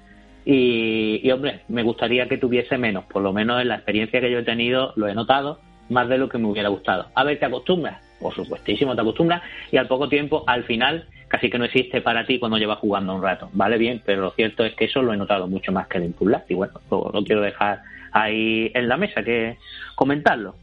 y, 0.45 1.31
hombre, 1.31 1.61
me 1.69 1.83
gustaría 1.83 2.29
que 2.29 2.37
tuviese 2.37 2.77
menos, 2.77 3.05
por 3.05 3.23
lo 3.23 3.33
menos 3.33 3.63
en 3.63 3.69
la 3.69 3.77
experiencia 3.77 4.21
que 4.21 4.31
yo 4.31 4.41
he 4.41 4.45
tenido 4.45 4.93
lo 4.97 5.09
he 5.09 5.15
notado 5.15 5.61
más 5.89 6.09
de 6.09 6.19
lo 6.19 6.29
que 6.29 6.39
me 6.39 6.49
hubiera 6.49 6.69
gustado. 6.69 7.07
A 7.15 7.25
ver, 7.25 7.39
te 7.39 7.47
acostumbras, 7.47 8.03
por 8.21 8.35
supuestísimo 8.35 8.95
te 8.95 9.01
acostumbras 9.01 9.43
y 9.71 9.77
al 9.77 9.87
poco 9.87 10.09
tiempo, 10.09 10.45
al 10.47 10.65
final, 10.65 11.07
casi 11.29 11.51
que 11.51 11.59
no 11.59 11.65
existe 11.65 12.01
para 12.01 12.27
ti 12.27 12.39
cuando 12.39 12.59
llevas 12.59 12.79
jugando 12.79 13.15
un 13.15 13.23
rato. 13.23 13.49
Vale 13.53 13.79
bien, 13.79 14.03
pero 14.05 14.23
lo 14.23 14.31
cierto 14.33 14.65
es 14.65 14.75
que 14.75 14.87
eso 14.87 15.03
lo 15.03 15.13
he 15.13 15.17
notado 15.17 15.47
mucho 15.47 15.73
más 15.73 15.89
que 15.89 15.99
el 15.99 16.05
impulsar 16.05 16.45
y 16.49 16.55
bueno, 16.55 16.75
lo, 16.91 17.25
quiero 17.25 17.41
dejar 17.41 17.83
ahí 18.13 18.71
en 18.75 18.89
la 18.89 18.97
mesa, 18.97 19.23
que 19.23 19.57
comentarlo. 19.95 20.57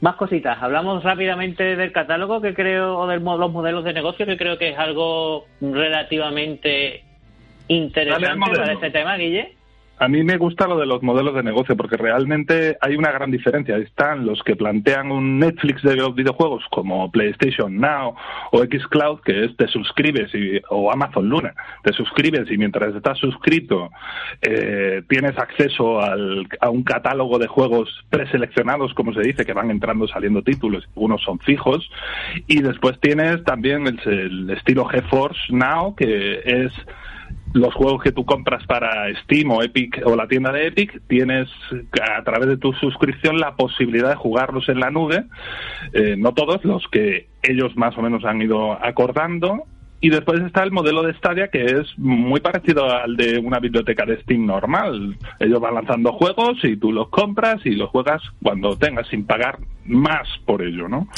Más 0.00 0.16
cositas. 0.16 0.58
Hablamos 0.60 1.02
rápidamente 1.02 1.76
del 1.76 1.92
catálogo 1.92 2.40
que 2.40 2.54
creo, 2.54 2.98
o 2.98 3.06
de 3.06 3.18
los 3.18 3.52
modelos 3.52 3.84
de 3.84 3.92
negocio, 3.92 4.26
que 4.26 4.36
creo 4.36 4.58
que 4.58 4.70
es 4.70 4.78
algo 4.78 5.46
relativamente 5.60 7.04
interesante 7.68 8.50
para 8.52 8.72
este 8.72 8.90
tema, 8.90 9.16
Guille. 9.16 9.54
A 9.96 10.08
mí 10.08 10.24
me 10.24 10.38
gusta 10.38 10.66
lo 10.66 10.76
de 10.76 10.86
los 10.86 11.02
modelos 11.04 11.34
de 11.36 11.44
negocio 11.44 11.76
porque 11.76 11.96
realmente 11.96 12.76
hay 12.80 12.96
una 12.96 13.12
gran 13.12 13.30
diferencia. 13.30 13.76
Están 13.76 14.26
los 14.26 14.42
que 14.42 14.56
plantean 14.56 15.12
un 15.12 15.38
Netflix 15.38 15.82
de 15.82 15.94
videojuegos 16.10 16.64
como 16.70 17.10
PlayStation 17.12 17.78
Now 17.78 18.16
o 18.50 18.58
Xcloud, 18.64 19.20
que 19.20 19.44
es 19.44 19.56
te 19.56 19.68
suscribes 19.68 20.34
y, 20.34 20.60
o 20.68 20.90
Amazon 20.92 21.28
Luna. 21.28 21.54
Te 21.84 21.92
suscribes 21.92 22.50
y 22.50 22.58
mientras 22.58 22.94
estás 22.94 23.18
suscrito 23.18 23.90
eh, 24.42 25.02
tienes 25.08 25.38
acceso 25.38 26.00
al, 26.00 26.48
a 26.60 26.70
un 26.70 26.82
catálogo 26.82 27.38
de 27.38 27.46
juegos 27.46 27.88
preseleccionados, 28.10 28.94
como 28.94 29.14
se 29.14 29.20
dice, 29.20 29.46
que 29.46 29.52
van 29.52 29.70
entrando 29.70 30.08
saliendo 30.08 30.42
títulos. 30.42 30.88
Unos 30.96 31.22
son 31.22 31.38
fijos. 31.38 31.88
Y 32.48 32.62
después 32.62 32.98
tienes 32.98 33.44
también 33.44 33.86
el, 33.86 34.00
el 34.06 34.50
estilo 34.50 34.86
GeForce 34.86 35.40
Now, 35.50 35.94
que 35.94 36.40
es 36.44 36.72
los 37.54 37.72
juegos 37.72 38.02
que 38.02 38.12
tú 38.12 38.24
compras 38.24 38.66
para 38.66 39.06
Steam 39.22 39.50
o 39.52 39.62
Epic 39.62 40.02
o 40.04 40.16
la 40.16 40.26
tienda 40.26 40.50
de 40.50 40.66
Epic, 40.66 41.00
tienes 41.06 41.48
a 42.02 42.22
través 42.24 42.48
de 42.48 42.56
tu 42.56 42.72
suscripción 42.74 43.38
la 43.38 43.54
posibilidad 43.54 44.10
de 44.10 44.16
jugarlos 44.16 44.68
en 44.68 44.80
la 44.80 44.90
nube, 44.90 45.24
eh, 45.92 46.16
no 46.18 46.34
todos, 46.34 46.64
los 46.64 46.86
que 46.88 47.28
ellos 47.42 47.76
más 47.76 47.96
o 47.96 48.02
menos 48.02 48.24
han 48.24 48.42
ido 48.42 48.72
acordando, 48.72 49.64
y 50.04 50.10
después 50.10 50.38
está 50.42 50.62
el 50.62 50.70
modelo 50.70 51.02
de 51.02 51.14
Stadia 51.14 51.48
que 51.48 51.64
es 51.64 51.86
muy 51.96 52.38
parecido 52.40 52.90
al 52.90 53.16
de 53.16 53.38
una 53.38 53.58
biblioteca 53.58 54.04
de 54.04 54.20
Steam 54.20 54.44
normal. 54.44 55.16
Ellos 55.40 55.58
van 55.60 55.76
lanzando 55.76 56.12
juegos 56.12 56.58
y 56.62 56.76
tú 56.76 56.92
los 56.92 57.08
compras 57.08 57.64
y 57.64 57.70
los 57.70 57.88
juegas 57.88 58.20
cuando 58.42 58.76
tengas 58.76 59.08
sin 59.08 59.24
pagar 59.24 59.60
más 59.86 60.26
por 60.46 60.62
ello, 60.62 60.88
¿no? 60.88 61.08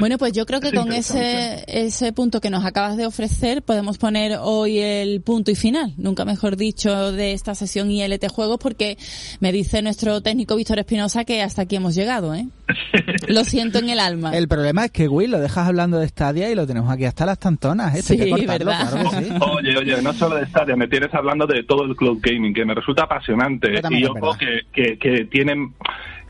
Bueno, 0.00 0.18
pues 0.18 0.32
yo 0.32 0.46
creo 0.46 0.60
que 0.60 0.72
con 0.72 0.92
ese, 0.92 1.64
ese 1.66 2.12
punto 2.12 2.40
que 2.40 2.50
nos 2.50 2.64
acabas 2.64 2.96
de 2.96 3.06
ofrecer 3.06 3.62
podemos 3.62 3.98
poner 3.98 4.38
hoy 4.40 4.78
el 4.78 5.20
punto 5.22 5.50
y 5.50 5.54
final, 5.54 5.92
nunca 5.96 6.24
mejor 6.24 6.56
dicho, 6.56 7.12
de 7.12 7.32
esta 7.32 7.54
sesión 7.54 7.90
ILT 7.90 8.28
Juegos 8.28 8.58
porque 8.58 8.96
me 9.40 9.52
dice 9.52 9.82
nuestro 9.82 10.20
técnico 10.20 10.56
Víctor 10.56 10.78
Espinosa 10.78 11.24
que 11.24 11.42
hasta 11.42 11.62
aquí 11.62 11.76
hemos 11.76 11.94
llegado, 11.94 12.34
¿eh? 12.34 12.46
lo 13.28 13.44
siento 13.44 13.78
en 13.78 13.88
el 13.88 13.98
alma. 13.98 14.36
El 14.36 14.48
problema 14.48 14.84
es 14.84 14.90
que, 14.92 15.08
Will, 15.08 15.30
lo 15.30 15.40
dejas 15.40 15.66
hablando 15.66 15.98
de 15.98 16.08
Stadia 16.08 16.50
y 16.50 16.54
lo 16.54 16.66
tenemos 16.66 16.90
aquí 16.90 17.04
hasta 17.04 17.26
las 17.26 17.38
tantonas, 17.38 17.96
¿eh? 17.96 18.02
Sí, 18.02 18.31
verdad. 18.46 19.40
Oye, 19.56 19.76
oye, 19.76 20.02
no 20.02 20.12
solo 20.12 20.36
de 20.36 20.46
Stadia, 20.46 20.76
me 20.76 20.88
tienes 20.88 21.12
hablando 21.14 21.46
de 21.46 21.62
todo 21.64 21.84
el 21.84 21.96
cloud 21.96 22.18
gaming, 22.20 22.54
que 22.54 22.64
me 22.64 22.74
resulta 22.74 23.04
apasionante. 23.04 23.80
Y 23.90 24.04
ojo 24.04 24.36
que, 24.38 24.62
que, 24.72 24.98
que 24.98 25.24
tienen 25.26 25.74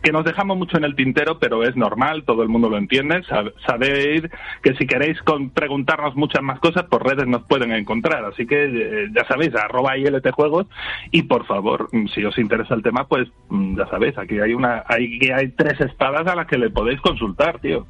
que 0.02 0.12
nos 0.12 0.24
dejamos 0.24 0.58
mucho 0.58 0.76
en 0.76 0.84
el 0.84 0.96
tintero, 0.96 1.38
pero 1.38 1.62
es 1.62 1.76
normal, 1.76 2.24
todo 2.24 2.42
el 2.42 2.48
mundo 2.48 2.68
lo 2.68 2.76
entiende. 2.76 3.22
Sabéis 3.66 4.22
que 4.62 4.74
si 4.74 4.86
queréis 4.86 5.18
preguntarnos 5.54 6.16
muchas 6.16 6.42
más 6.42 6.58
cosas, 6.58 6.84
por 6.84 7.06
redes 7.06 7.26
nos 7.28 7.44
pueden 7.44 7.72
encontrar. 7.72 8.24
Así 8.24 8.46
que 8.46 8.64
eh, 8.64 9.08
ya 9.14 9.24
sabéis, 9.26 9.54
arroba 9.54 9.96
ILT 9.96 10.28
Juegos. 10.32 10.66
Y 11.12 11.22
por 11.22 11.46
favor, 11.46 11.88
mm, 11.92 12.08
si 12.08 12.24
os 12.24 12.36
interesa 12.38 12.74
el 12.74 12.82
tema, 12.82 13.06
pues 13.06 13.28
mm, 13.48 13.78
ya 13.78 13.86
sabéis, 13.86 14.18
aquí 14.18 14.40
hay 14.40 14.54
una, 14.54 14.82
hay, 14.88 15.20
hay 15.30 15.48
tres 15.50 15.80
espadas 15.80 16.26
a 16.26 16.34
las 16.34 16.46
que 16.46 16.58
le 16.58 16.70
podéis 16.70 17.00
consultar, 17.00 17.60
tío. 17.60 17.86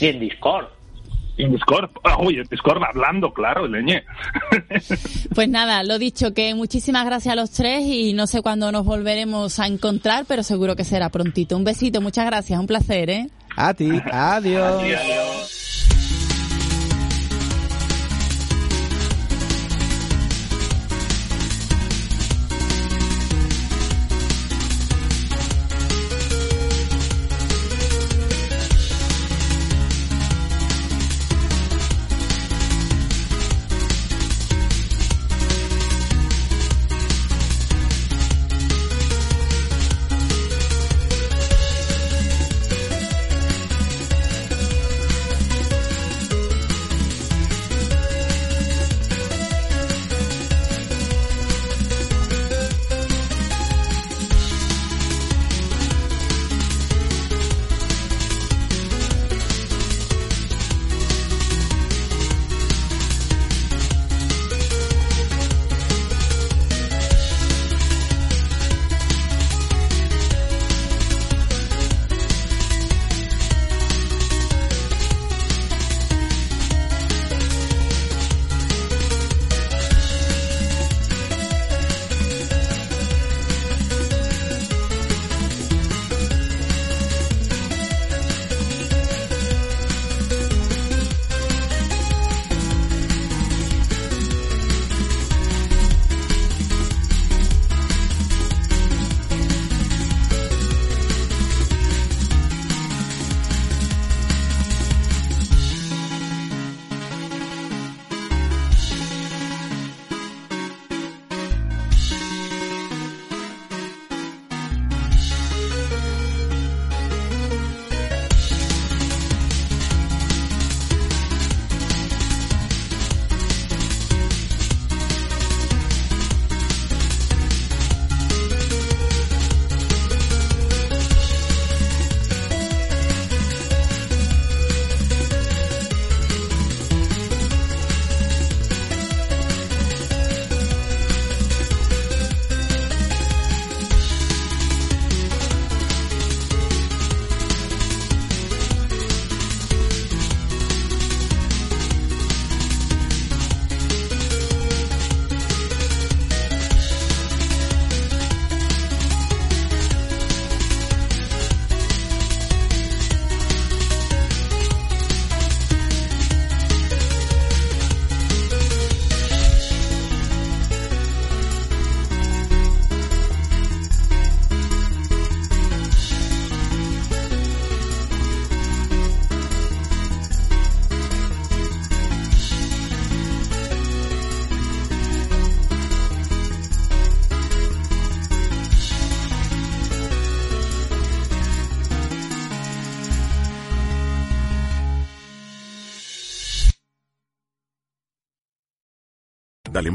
Y 0.00 0.06
en 0.06 0.20
Discord. 0.20 0.77
En 1.38 1.52
Discord, 1.52 1.90
oye, 2.18 2.42
Discord 2.50 2.82
hablando, 2.82 3.32
claro, 3.32 3.66
leñe. 3.68 4.02
Pues 5.34 5.48
nada, 5.48 5.84
lo 5.84 5.98
dicho, 5.98 6.34
que 6.34 6.54
muchísimas 6.54 7.06
gracias 7.06 7.32
a 7.32 7.36
los 7.36 7.50
tres 7.52 7.82
y 7.84 8.12
no 8.12 8.26
sé 8.26 8.42
cuándo 8.42 8.72
nos 8.72 8.84
volveremos 8.84 9.60
a 9.60 9.66
encontrar, 9.66 10.24
pero 10.26 10.42
seguro 10.42 10.74
que 10.74 10.84
será 10.84 11.10
prontito. 11.10 11.56
Un 11.56 11.64
besito, 11.64 12.00
muchas 12.00 12.26
gracias, 12.26 12.58
un 12.58 12.66
placer, 12.66 13.10
¿eh? 13.10 13.26
A 13.56 13.72
ti, 13.72 13.88
adiós. 14.12 14.82
adiós. 14.82 15.87